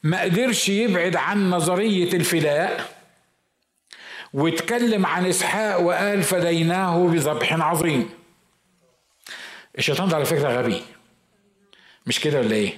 ما 0.03 0.21
قدرش 0.21 0.69
يبعد 0.69 1.15
عن 1.15 1.49
نظرية 1.49 2.13
الفداء 2.13 2.92
واتكلم 4.33 5.05
عن 5.05 5.25
إسحاق 5.25 5.81
وقال 5.81 6.23
فديناه 6.23 7.07
بذبح 7.07 7.53
عظيم. 7.53 8.09
الشيطان 9.77 10.09
ده 10.09 10.15
على 10.15 10.25
فكرة 10.25 10.49
غبي. 10.61 10.81
مش 12.07 12.19
كده 12.19 12.39
ولا 12.39 12.55
إيه؟ 12.55 12.73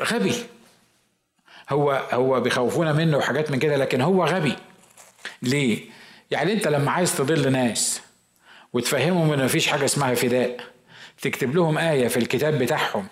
غبي. 0.00 0.34
هو 1.70 1.92
هو 2.12 2.40
بيخوفونا 2.40 2.92
منه 2.92 3.16
وحاجات 3.16 3.50
من 3.50 3.58
كده 3.58 3.76
لكن 3.76 4.00
هو 4.00 4.24
غبي. 4.24 4.56
ليه؟ 5.42 5.84
يعني 6.30 6.52
أنت 6.52 6.68
لما 6.68 6.90
عايز 6.90 7.16
تضل 7.16 7.52
ناس 7.52 8.00
وتفهمهم 8.72 9.32
ان 9.32 9.44
مفيش 9.44 9.66
حاجة 9.66 9.84
اسمها 9.84 10.14
فداء 10.14 10.60
تكتب 11.22 11.54
لهم 11.54 11.78
آية 11.78 12.08
في 12.08 12.16
الكتاب 12.16 12.58
بتاعهم 12.58 13.06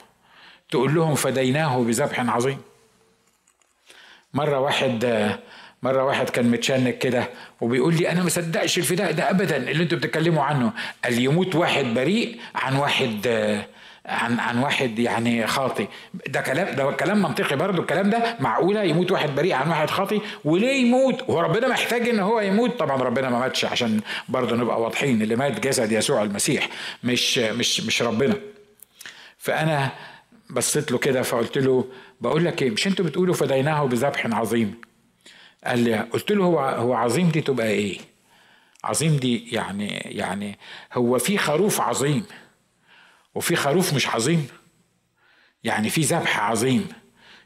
تقول 0.70 0.94
لهم 0.94 1.14
فديناه 1.14 1.78
بذبح 1.78 2.20
عظيم. 2.20 2.58
مرة 4.34 4.60
واحد 4.60 5.04
مرة 5.82 6.04
واحد 6.04 6.30
كان 6.30 6.50
متشنك 6.50 6.98
كده 6.98 7.28
وبيقول 7.60 7.94
لي 7.94 8.10
أنا 8.10 8.22
ما 8.22 8.28
صدقش 8.28 8.78
الفداء 8.78 9.12
ده 9.12 9.30
ابدا 9.30 9.56
اللي 9.56 9.82
أنتوا 9.82 9.98
بتتكلموا 9.98 10.42
عنه. 10.44 10.72
قال 11.04 11.18
يموت 11.22 11.54
واحد 11.54 11.84
بريء 11.84 12.38
عن 12.54 12.76
واحد 12.76 13.26
عن 14.06 14.40
عن 14.40 14.58
واحد 14.58 14.98
يعني 14.98 15.46
خاطي 15.46 15.86
ده 16.28 16.40
كلام 16.40 16.76
ده 16.76 16.90
كلام 16.92 17.22
منطقي 17.22 17.56
برضه 17.56 17.82
الكلام 17.82 18.10
ده 18.10 18.36
معقولة؟ 18.40 18.82
يموت 18.82 19.10
واحد 19.12 19.34
بريء 19.34 19.52
عن 19.54 19.68
واحد 19.68 19.90
خاطي 19.90 20.20
وليه 20.44 20.72
يموت؟ 20.86 21.22
هو 21.22 21.40
ربنا 21.40 21.68
محتاج 21.68 22.08
إن 22.08 22.20
هو 22.20 22.40
يموت؟ 22.40 22.78
طبعا 22.78 23.02
ربنا 23.02 23.30
ما 23.30 23.38
ماتش 23.38 23.64
عشان 23.64 24.00
برضه 24.28 24.56
نبقى 24.56 24.80
واضحين 24.80 25.22
اللي 25.22 25.36
مات 25.36 25.60
جسد 25.60 25.92
يسوع 25.92 26.22
المسيح 26.22 26.68
مش 27.04 27.38
مش 27.38 27.80
مش 27.80 28.02
ربنا. 28.02 28.34
فأنا 29.38 29.90
بصيت 30.50 30.92
له 30.92 30.98
كده 30.98 31.22
فقلت 31.22 31.58
له 31.58 31.84
بقول 32.20 32.44
لك 32.44 32.62
إيه 32.62 32.70
مش 32.70 32.86
أنتوا 32.86 33.04
بتقولوا 33.04 33.34
فديناه 33.34 33.84
بذبح 33.84 34.26
عظيم؟ 34.26 34.74
قال 35.64 35.78
لي 35.78 35.94
قلت 36.00 36.32
له 36.32 36.44
هو 36.44 36.58
هو 36.60 36.94
عظيم 36.94 37.28
دي 37.28 37.40
تبقى 37.40 37.66
إيه؟ 37.68 37.98
عظيم 38.84 39.16
دي 39.16 39.50
يعني 39.54 39.88
يعني 39.88 40.58
هو 40.94 41.18
في 41.18 41.38
خروف 41.38 41.80
عظيم 41.80 42.24
وفي 43.34 43.56
خروف 43.56 43.94
مش 43.94 44.08
عظيم. 44.08 44.48
يعني 45.64 45.90
في 45.90 46.00
ذبح 46.00 46.40
عظيم. 46.40 46.88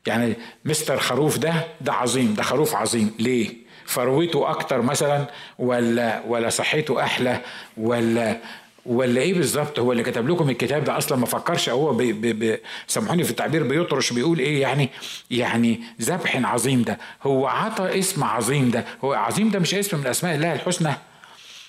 يعني 0.06 0.36
مستر 0.64 0.98
خروف 0.98 1.38
ده 1.38 1.54
ده 1.80 1.92
عظيم 1.92 2.34
ده 2.34 2.42
خروف 2.42 2.74
عظيم. 2.74 3.14
ليه؟ 3.18 3.62
فروته 3.86 4.50
أكتر 4.50 4.82
مثلا 4.82 5.26
ولا 5.58 6.22
ولا 6.26 6.48
صحته 6.48 7.02
أحلى 7.02 7.40
ولا 7.76 8.40
ولا 8.86 9.20
إيه 9.20 9.34
بالظبط؟ 9.34 9.78
هو 9.78 9.92
اللي 9.92 10.02
كتب 10.02 10.28
لكم 10.28 10.50
الكتاب 10.50 10.84
ده 10.84 10.98
أصلا 10.98 11.18
ما 11.18 11.26
فكرش 11.26 11.68
هو 11.68 11.92
بي 11.92 12.12
بي 12.12 12.58
سامحوني 12.86 13.24
في 13.24 13.30
التعبير 13.30 13.62
بيطرش 13.62 14.12
بيقول 14.12 14.38
إيه 14.38 14.62
يعني؟ 14.62 14.88
يعني 15.30 15.80
ذبح 16.00 16.36
عظيم 16.36 16.82
ده 16.82 16.98
هو 17.22 17.46
عطى 17.46 17.98
اسم 17.98 18.24
عظيم 18.24 18.70
ده 18.70 18.84
هو 19.04 19.12
عظيم 19.12 19.50
ده 19.50 19.58
مش 19.58 19.74
اسم 19.74 19.98
من 19.98 20.06
أسماء 20.06 20.34
الله 20.34 20.52
الحسنى. 20.52 20.92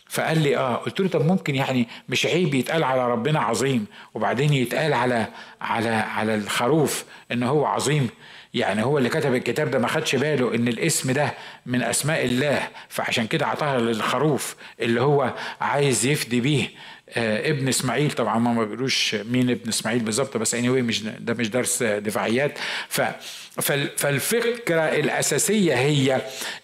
فقال 0.09 0.38
لي 0.43 0.57
آه 0.57 0.76
قلت 0.76 0.99
له 0.99 1.07
طب 1.07 1.26
ممكن 1.26 1.55
يعني 1.55 1.88
مش 2.09 2.26
عيب 2.26 2.53
يتقال 2.53 2.84
على 2.84 3.11
ربنا 3.11 3.39
عظيم 3.39 3.86
وبعدين 4.14 4.53
يتقال 4.53 4.93
على 4.93 5.28
على 5.61 5.89
على 5.89 6.36
الخروف 6.36 7.05
إن 7.32 7.43
هو 7.43 7.66
عظيم؟ 7.66 8.09
يعني 8.53 8.84
هو 8.84 8.97
اللي 8.97 9.09
كتب 9.09 9.36
الكتاب 9.36 9.72
ده 9.72 9.80
ما 9.80 9.88
خدش 9.88 10.16
باله 10.16 10.55
إن 10.55 10.68
الاسم 10.68 11.11
ده 11.11 11.34
من 11.66 11.84
أسماء 11.84 12.26
الله 12.26 12.68
فعشان 12.89 13.28
كده 13.28 13.47
عطاها 13.47 13.80
للخروف 13.80 14.55
اللي 14.80 15.01
هو 15.01 15.34
عايز 15.61 16.05
يفدي 16.05 16.41
بيه. 16.41 16.70
ابن 17.18 17.68
اسماعيل 17.68 18.11
طبعا 18.11 18.39
ما 18.39 18.64
بيقولوش 18.64 19.16
مين 19.16 19.49
ابن 19.49 19.70
اسماعيل 19.70 19.99
بالظبط 19.99 20.38
بس 20.38 20.55
anyway 20.55 20.59
مش 20.66 21.03
ده 21.03 21.34
مش 21.34 21.49
درس 21.49 21.84
دفاعيات. 21.84 22.57
ف 22.89 23.01
فالفكرة 23.97 24.82
الأساسية 24.82 25.74
هي 25.74 26.22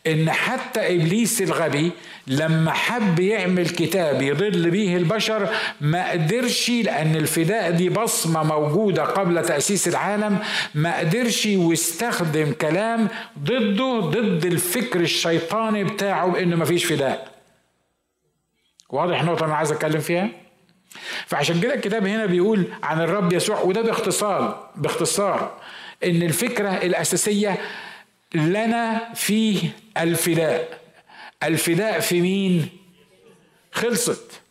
إن 0.08 0.32
حتى 0.32 0.80
إبليس 0.96 1.42
الغبي 1.42 1.92
لما 2.28 2.72
حب 2.74 3.20
يعمل 3.20 3.70
كتاب 3.70 4.22
يضل 4.22 4.70
به 4.72 4.96
البشر 4.96 5.50
ما 5.82 6.12
قدرش 6.12 6.70
لأن 6.70 7.16
الفداء 7.16 7.72
دي 7.72 7.90
بصمة 7.90 8.44
موجودة 8.44 9.04
قبل 9.04 9.46
تأسيس 9.46 9.88
العالم 9.88 10.40
ما 10.76 11.00
قدرش 11.00 11.46
واستخدم 11.46 12.52
كلام 12.52 13.08
ضده 13.40 14.00
ضد 14.00 14.46
الفكر 14.46 15.00
الشيطاني 15.00 15.84
بتاعه 15.84 16.28
بإنه 16.32 16.56
ما 16.56 16.66
فيش 16.66 16.86
فداء. 16.86 17.39
واضح 18.90 19.20
النقطه 19.22 19.46
أنا 19.46 19.56
عايز 19.56 19.72
أتكلم 19.72 20.00
فيها؟ 20.00 20.30
فعشان 21.28 21.62
كده 21.62 21.74
الكتاب 21.74 22.08
هنا 22.08 22.26
بيقول 22.26 22.64
عن 22.84 23.02
الرب 23.02 23.34
يسوع 23.34 23.62
وده 23.62 23.82
باختصار 23.82 24.70
باختصار 24.76 25.58
إن 26.04 26.22
الفكرة 26.24 26.70
الأساسية 26.70 27.58
لنا 28.36 29.14
في 29.14 29.60
الفداء. 29.98 30.80
الفداء 31.44 32.00
في 32.00 32.22
مين؟ 32.22 32.70
خلصت. 33.72 34.42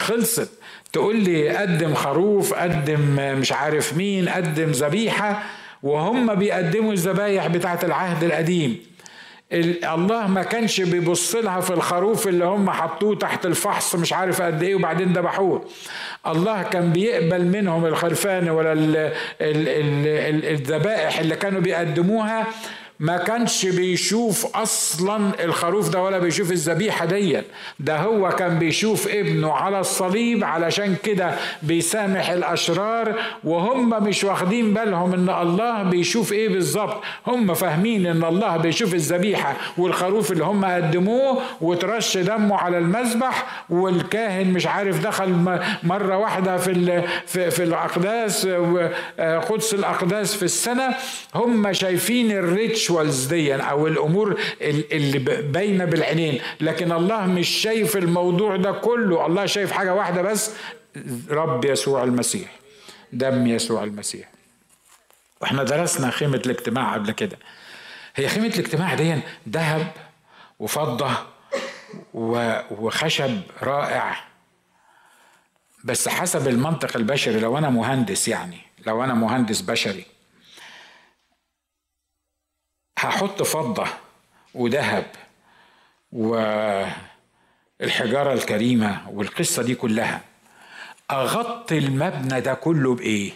خلصت. 0.00 0.50
تقول 0.92 1.16
لي 1.16 1.48
قدم 1.48 1.94
خروف 1.94 2.54
قدم 2.54 3.16
مش 3.38 3.52
عارف 3.52 3.96
مين 3.96 4.28
قدم 4.28 4.70
ذبيحة 4.70 5.42
وهم 5.82 6.34
بيقدموا 6.34 6.92
الذبايح 6.92 7.46
بتاعت 7.46 7.84
العهد 7.84 8.24
القديم. 8.24 8.93
الله 9.94 10.26
ما 10.26 10.42
كانش 10.42 10.80
بيبص 10.80 11.34
لها 11.34 11.60
في 11.60 11.70
الخروف 11.70 12.28
اللي 12.28 12.44
هم 12.44 12.70
حطوه 12.70 13.16
تحت 13.16 13.46
الفحص 13.46 13.94
مش 13.94 14.12
عارف 14.12 14.42
قد 14.42 14.62
إيه 14.62 14.74
وبعدين 14.74 15.12
ذبحوه. 15.12 15.64
الله 16.26 16.62
كان 16.62 16.92
بيقبل 16.92 17.44
منهم 17.44 17.86
الخرفان 17.86 18.48
ولا 18.50 18.72
الذبائح 19.40 21.18
اللي 21.18 21.36
كانوا 21.36 21.60
بيقدموها 21.60 22.46
ما 23.00 23.16
كانش 23.16 23.66
بيشوف 23.66 24.56
أصلا 24.56 25.44
الخروف 25.44 25.88
ده 25.88 26.02
ولا 26.02 26.18
بيشوف 26.18 26.52
الذبيحة 26.52 27.04
دي 27.04 27.40
ده 27.80 27.96
هو 27.96 28.28
كان 28.30 28.58
بيشوف 28.58 29.08
ابنه 29.08 29.52
على 29.52 29.80
الصليب 29.80 30.44
علشان 30.44 30.96
كده 31.02 31.30
بيسامح 31.62 32.30
الأشرار 32.30 33.14
وهم 33.44 34.04
مش 34.04 34.24
واخدين 34.24 34.74
بالهم 34.74 35.12
إن 35.12 35.28
الله 35.42 35.82
بيشوف 35.82 36.32
إيه 36.32 36.48
بالظبط. 36.48 37.02
هم 37.26 37.54
فاهمين 37.54 38.06
إن 38.06 38.24
الله 38.24 38.56
بيشوف 38.56 38.94
الذبيحة 38.94 39.54
والخروف 39.78 40.32
اللي 40.32 40.44
هم 40.44 40.64
قدموه 40.64 41.38
وترش 41.60 42.16
دمه 42.16 42.56
على 42.56 42.78
المذبح 42.78 43.64
والكاهن 43.70 44.46
مش 44.52 44.66
عارف 44.66 45.02
دخل 45.06 45.58
مرة 45.82 46.18
واحدة 46.18 46.56
في 46.56 47.02
في, 47.26 47.50
في 47.50 47.62
الأقداس 47.62 48.46
قدس 49.48 49.74
الأقداس 49.74 50.34
في 50.36 50.42
السنة. 50.42 50.94
هم 51.34 51.72
شايفين 51.72 52.30
ال 52.32 52.45
rit 52.45 52.83
ال 52.90 52.94
rituals 52.94 53.24
دي 53.26 53.54
أو 53.54 53.86
الأمور 53.86 54.40
اللي 54.60 55.18
باينة 55.42 55.84
بالعينين. 55.84 56.40
لكن 56.60 56.92
الله 56.92 57.26
مش 57.26 57.48
شايف 57.48 57.96
الموضوع 57.96 58.56
ده 58.56 58.72
كله. 58.72 59.26
الله 59.26 59.46
شايف 59.46 59.72
حاجة 59.72 59.94
واحدة 59.94 60.22
بس. 60.22 60.50
رب 61.30 61.64
يسوع 61.64 62.04
المسيح. 62.04 62.50
دم 63.12 63.46
يسوع 63.46 63.84
المسيح. 63.84 64.28
وإحنا 65.40 65.62
درسنا 65.62 66.10
خيمة 66.10 66.42
الاجتماع 66.46 66.94
قبل 66.94 67.10
كده. 67.10 67.38
هي 68.16 68.28
خيمة 68.28 68.46
الاجتماع 68.46 68.94
دي 68.94 69.20
ذهب 69.48 69.92
وفضة 70.58 71.10
وخشب 72.14 73.40
رائع. 73.62 74.16
بس 75.84 76.08
حسب 76.08 76.48
المنطق 76.48 76.96
البشري 76.96 77.40
لو 77.40 77.58
أنا 77.58 77.70
مهندس 77.70 78.28
يعني 78.28 78.58
لو 78.86 79.04
أنا 79.04 79.14
مهندس 79.14 79.60
بشري 79.60 80.04
هحط 83.08 83.42
فضة 83.42 83.86
وذهب 84.54 85.06
والحجارة 86.12 86.92
الكريمة 88.32 89.10
والقصة 89.10 89.62
دي 89.62 89.74
كلها 89.74 90.20
أغطي 91.10 91.78
المبنى 91.78 92.40
ده 92.40 92.54
كله 92.54 92.94
بإيه؟ 92.94 93.32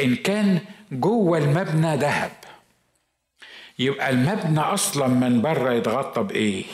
إن 0.00 0.16
كان 0.16 0.60
جوه 0.92 1.38
المبنى 1.38 1.96
ذهب 1.96 2.30
يبقى 3.78 4.10
المبنى 4.10 4.60
أصلا 4.60 5.06
من 5.06 5.42
بره 5.42 5.72
يتغطى 5.72 6.22
بإيه؟ 6.22 6.64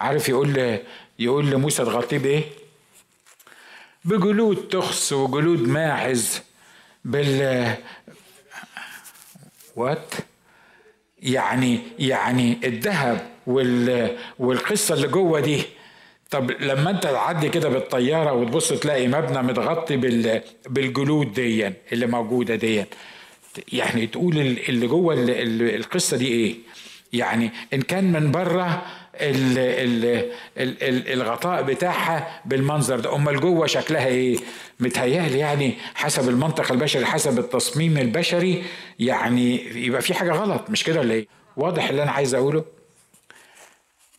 عارف 0.00 0.28
يقول 0.28 0.78
يقول 1.18 1.50
لموسى 1.50 1.84
تغطيه 1.84 2.18
بإيه؟ 2.18 2.44
بجلود 4.04 4.68
تخس 4.68 5.12
وجلود 5.12 5.60
ماعز 5.68 6.42
بال 7.04 7.76
وات 9.76 10.14
يعني 11.22 11.80
يعني 11.98 12.58
الذهب 12.64 13.28
وال 13.46 14.16
والقصة 14.38 14.94
اللي 14.94 15.08
جوه 15.08 15.40
دي. 15.40 15.62
طب 16.30 16.50
لما 16.50 16.90
انت 16.90 17.02
تعدي 17.02 17.48
كده 17.48 17.68
بالطيارة 17.68 18.32
وتبص 18.32 18.68
تلاقي 18.68 19.08
مبنى 19.08 19.42
متغطي 19.42 19.96
بال 19.96 20.40
بالجلود 20.68 21.32
دي 21.32 21.72
اللي 21.92 22.06
موجودة 22.06 22.54
دي 22.54 22.84
يعني 23.72 24.06
تقول 24.06 24.38
اللي 24.38 24.86
جوه 24.86 25.14
القصة 25.76 26.16
دي 26.16 26.28
إيه؟ 26.28 26.54
يعني 27.12 27.50
إن 27.74 27.82
كان 27.82 28.12
من 28.12 28.30
بره 28.30 28.82
ال 29.14 29.58
ال 29.58 30.28
ال 30.82 31.12
الغطاء 31.12 31.62
بتاعها 31.62 32.40
بالمنظر 32.44 33.00
ده. 33.00 33.14
أمال 33.14 33.40
جوه 33.40 33.66
شكلها 33.66 34.06
إيه؟ 34.06 34.36
متهيألي 34.80 35.38
يعني 35.38 35.74
حسب 35.94 36.28
المنطق 36.28 36.72
البشري 36.72 37.06
حسب 37.06 37.38
التصميم 37.38 37.98
البشري 37.98 38.64
يعني 38.98 39.56
يبقى 39.86 40.02
في 40.02 40.14
حاجة 40.14 40.32
غلط 40.32 40.70
مش 40.70 40.84
كده 40.84 41.00
ولا 41.00 41.14
إيه؟ 41.14 41.26
واضح 41.56 41.88
اللي 41.88 42.02
أنا 42.02 42.10
عايز 42.10 42.34
أقوله؟ 42.34 42.64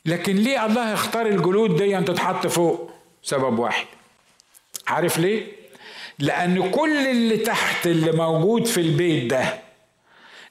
لكن 0.05 0.35
ليه 0.35 0.65
الله 0.65 0.93
اختار 0.93 1.25
الجلود 1.25 1.75
دي 1.75 1.97
أن 1.97 2.05
تتحط 2.05 2.47
فوق 2.47 2.91
سبب 3.23 3.59
واحد؟ 3.59 3.85
عارف 4.87 5.19
ليه؟ 5.19 5.43
لأن 6.19 6.69
كل 6.71 7.07
اللي 7.07 7.37
تحت 7.37 7.87
اللي 7.87 8.11
موجود 8.11 8.65
في 8.65 8.81
البيت 8.81 9.29
ده 9.31 9.62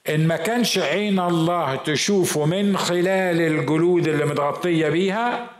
إن 0.08 0.26
ما 0.26 0.36
كانش 0.36 0.78
عين 0.78 1.20
الله 1.20 1.76
تشوفه 1.76 2.44
من 2.46 2.76
خلال 2.76 3.40
الجلود 3.40 4.08
اللي 4.08 4.24
متغطية 4.26 4.88
بيها 4.88 5.50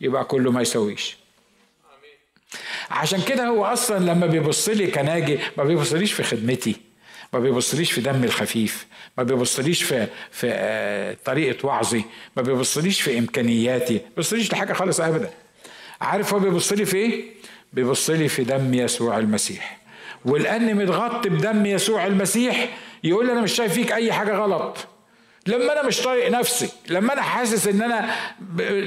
يبقى 0.00 0.24
كله 0.24 0.50
ما 0.52 0.62
يسويش. 0.62 1.16
عشان 2.90 3.22
كده 3.22 3.46
هو 3.46 3.64
أصلا 3.64 3.98
لما 4.12 4.26
بيبص 4.26 4.68
لي 4.68 4.86
كناجي 4.86 5.38
ما 5.58 5.64
بيبصليش 5.64 6.12
في 6.12 6.22
خدمتي 6.22 6.76
ما 7.32 7.38
بيبصليش 7.38 7.92
في 7.92 8.00
دمي 8.00 8.26
الخفيف 8.26 8.86
ما 9.18 9.22
بيبصليش 9.24 9.82
في 9.82 10.06
في 10.30 10.46
آه، 10.50 11.16
طريقة 11.24 11.66
وعظي 11.66 12.04
ما 12.36 12.42
بيبصليش 12.42 13.00
في 13.00 13.18
إمكانياتي 13.18 13.94
ما 13.94 14.00
بيبصليش 14.16 14.52
لحاجة 14.52 14.72
خالص 14.72 15.00
ابدا. 15.00 15.30
عارف 16.00 16.34
هو 16.34 16.38
بيبص 16.40 16.72
لي 16.72 16.84
في 16.84 16.96
إيه؟ 16.96 17.24
بيبص 17.72 18.10
لي 18.10 18.28
في 18.28 18.44
دم 18.44 18.74
يسوع 18.74 19.18
المسيح. 19.18 19.78
ولاني 20.24 20.74
متغطي 20.74 21.28
بدم 21.28 21.66
يسوع 21.66 22.06
المسيح 22.06 22.68
يقول 23.04 23.26
لي 23.26 23.32
أنا 23.32 23.40
مش 23.40 23.52
شايف 23.52 23.72
فيك 23.74 23.92
أي 23.92 24.12
حاجة 24.12 24.32
غلط. 24.32 24.76
لما 25.46 25.72
أنا 25.72 25.82
مش 25.82 26.00
طايق 26.02 26.30
نفسي 26.30 26.68
لما 26.88 27.12
أنا 27.12 27.22
حاسس 27.22 27.66
إن 27.68 27.82
أنا 27.82 28.14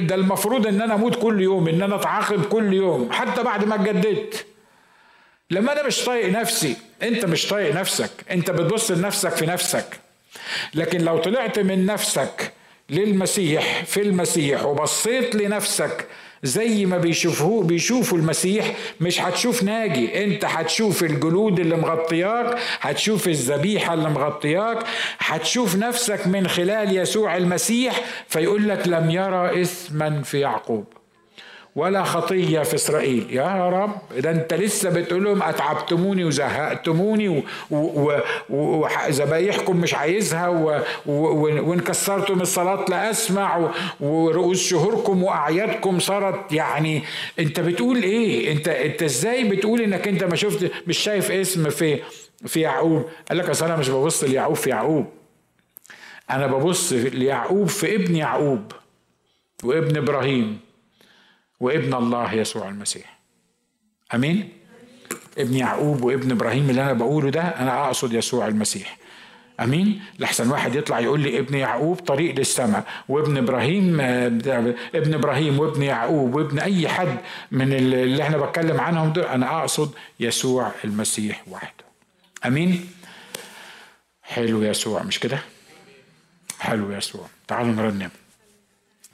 ده 0.07 0.15
المفروض 0.15 0.67
إن 0.67 0.81
أنا 0.81 0.95
أموت 0.95 1.15
كل 1.21 1.41
يوم 1.41 1.67
إن 1.67 1.81
أنا 1.81 1.95
أتعاقب 1.95 2.45
كل 2.45 2.73
يوم 2.73 3.11
حتى 3.11 3.43
بعد 3.43 3.65
ما 3.65 3.75
اتجددت. 3.75 4.45
لما 5.51 5.71
أنا 5.71 5.83
مش 5.87 6.03
طايق 6.03 6.29
نفسي 6.39 6.75
أنت 7.03 7.25
مش 7.25 7.47
طايق 7.47 7.75
نفسك 7.75 8.09
أنت 8.31 8.51
بتبص 8.51 8.91
لنفسك 8.91 9.29
في 9.29 9.45
نفسك. 9.45 9.99
لكن 10.73 11.01
لو 11.01 11.17
طلعت 11.17 11.59
من 11.59 11.85
نفسك 11.85 12.53
للمسيح 12.89 13.83
في 13.83 14.01
المسيح 14.01 14.65
وبصيت 14.65 15.35
لنفسك 15.35 16.07
زي 16.45 16.85
ما 16.85 16.97
بيشوفوه 16.97 17.63
بيشوفوا 17.63 18.17
المسيح 18.17 18.75
مش 19.01 19.21
هتشوف 19.21 19.63
ناجي. 19.63 20.23
انت 20.23 20.45
هتشوف 20.45 21.03
الجلود 21.03 21.59
اللي 21.59 21.75
مغطياك 21.75 22.57
هتشوف 22.79 23.27
الذبيحة 23.27 23.93
اللي 23.93 24.09
مغطياك 24.09 24.83
هتشوف 25.19 25.75
نفسك 25.75 26.27
من 26.27 26.47
خلال 26.47 26.97
يسوع 26.97 27.37
المسيح 27.37 28.01
فيقول 28.27 28.69
لك 28.69 28.87
لم 28.87 29.09
يرى 29.11 29.61
اثما 29.61 30.21
في 30.21 30.39
يعقوب. 30.39 30.85
ولا 31.75 32.03
خطية 32.03 32.59
في 32.63 32.75
إسرائيل. 32.75 33.27
يا 33.29 33.69
رب 33.69 33.95
ده 34.17 34.31
أنت 34.31 34.53
لسه 34.53 34.89
بتقول 34.89 35.23
لهم 35.23 35.43
أتعبتموني 35.43 36.23
وزهقتموني 36.23 37.43
وذبايحكم 38.49 39.77
مش 39.77 39.93
عايزها 39.93 40.47
وإن 41.05 41.79
كسرتم 41.79 42.41
الصلاة 42.41 42.85
لا 42.89 43.09
أسمع. 43.09 43.71
ورؤوس 43.99 44.67
شهوركم 44.69 45.23
وأعيادكم 45.23 45.99
صارت 45.99 46.51
يعني 46.53 47.03
أنت 47.39 47.59
بتقول 47.59 48.03
إيه؟ 48.03 48.51
أنت 48.51 48.67
أنت 48.67 49.03
إزاي 49.03 49.43
بتقول 49.49 49.81
إنك 49.81 50.07
أنت 50.07 50.23
ما 50.23 50.35
شفت 50.35 50.71
مش 50.87 50.97
شايف 50.97 51.31
اسم 51.31 51.69
في 51.69 51.99
في 52.45 52.61
يعقوب؟ 52.61 53.05
قال 53.29 53.37
لك 53.37 53.49
أصل 53.49 53.65
أنا 53.65 53.75
مش 53.75 53.89
ببص 53.89 54.23
ليعقوب 54.23 54.55
في 54.55 54.69
يعقوب. 54.69 55.05
أنا 56.31 56.47
ببص 56.47 56.93
ليعقوب 56.93 57.67
في 57.67 57.95
ابن 57.95 58.15
يعقوب 58.15 58.71
وابن 59.63 59.97
إبراهيم. 59.97 60.64
وابن 61.59 61.93
الله 61.93 62.33
يسوع 62.33 62.69
المسيح. 62.69 63.17
آمين؟ 64.13 64.49
ابن 65.37 65.53
يعقوب 65.53 66.03
وابن 66.03 66.31
إبراهيم 66.31 66.69
اللي 66.69 66.81
أنا 66.81 66.93
بقوله 66.93 67.29
ده 67.29 67.41
أنا 67.41 67.85
أقصد 67.85 68.13
يسوع 68.13 68.47
المسيح. 68.47 68.97
آمين؟ 69.59 70.01
لحسن 70.19 70.51
واحد 70.51 70.75
يطلع 70.75 70.99
يقول 70.99 71.19
لي 71.19 71.39
ابن 71.39 71.55
يعقوب 71.55 71.95
طريق 71.99 72.35
للسماء 72.35 72.85
وابن 73.09 73.37
إبراهيم 73.37 73.99
ابن 74.95 75.13
إبراهيم 75.13 75.59
وابن 75.59 75.81
يعقوب 75.83 76.35
وابن 76.35 76.59
أي 76.59 76.87
حد 76.87 77.17
من 77.51 77.73
اللي 77.73 78.23
إحنا 78.23 78.37
بتكلم 78.37 78.79
عنهم 78.81 79.13
دول 79.13 79.23
أنا 79.25 79.59
أقصد 79.59 79.91
يسوع 80.19 80.71
المسيح 80.83 81.43
وحده. 81.47 81.85
آمين؟ 82.45 82.89
حلو 84.23 84.63
يسوع 84.63 85.03
مش 85.03 85.19
كده؟ 85.19 85.39
حلو 86.59 86.91
يسوع. 86.91 87.27
تعالوا 87.47 87.71
نرنم. 87.73 88.09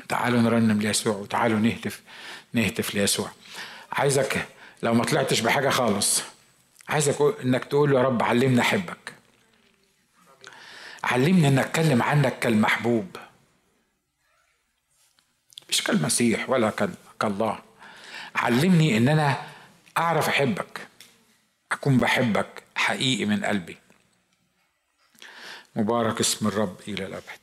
تعالوا 0.09 0.39
نرنم 0.41 0.81
ليسوع 0.81 1.15
وتعالوا 1.15 1.59
نهتف. 1.59 2.01
نهتف 2.53 2.95
ليسوع. 2.95 3.31
عايزك 3.91 4.47
لو 4.83 4.93
ما 4.93 5.03
طلعتش 5.03 5.39
بحاجة 5.39 5.69
خالص 5.69 6.21
عايزك 6.89 7.35
إنك 7.43 7.65
تقول 7.65 7.93
يا 7.93 8.01
رب 8.01 8.23
علمني 8.23 8.61
أحبك. 8.61 9.13
علمني 11.03 11.47
إن 11.47 11.59
أتكلم 11.59 12.03
عنك 12.03 12.39
كالمحبوب. 12.39 13.17
مش 15.69 15.83
كالمسيح 15.83 16.49
ولا 16.49 16.89
كالله. 17.19 17.59
علمني 18.35 18.97
إن 18.97 19.07
أنا 19.09 19.47
أعرف 19.97 20.27
أحبك 20.29 20.87
أكون 21.71 21.97
بحبك 21.97 22.63
حقيقي 22.75 23.25
من 23.25 23.45
قلبي. 23.45 23.77
مبارك 25.75 26.19
اسم 26.19 26.47
الرب 26.47 26.79
إلى 26.87 27.05
الأبد. 27.05 27.40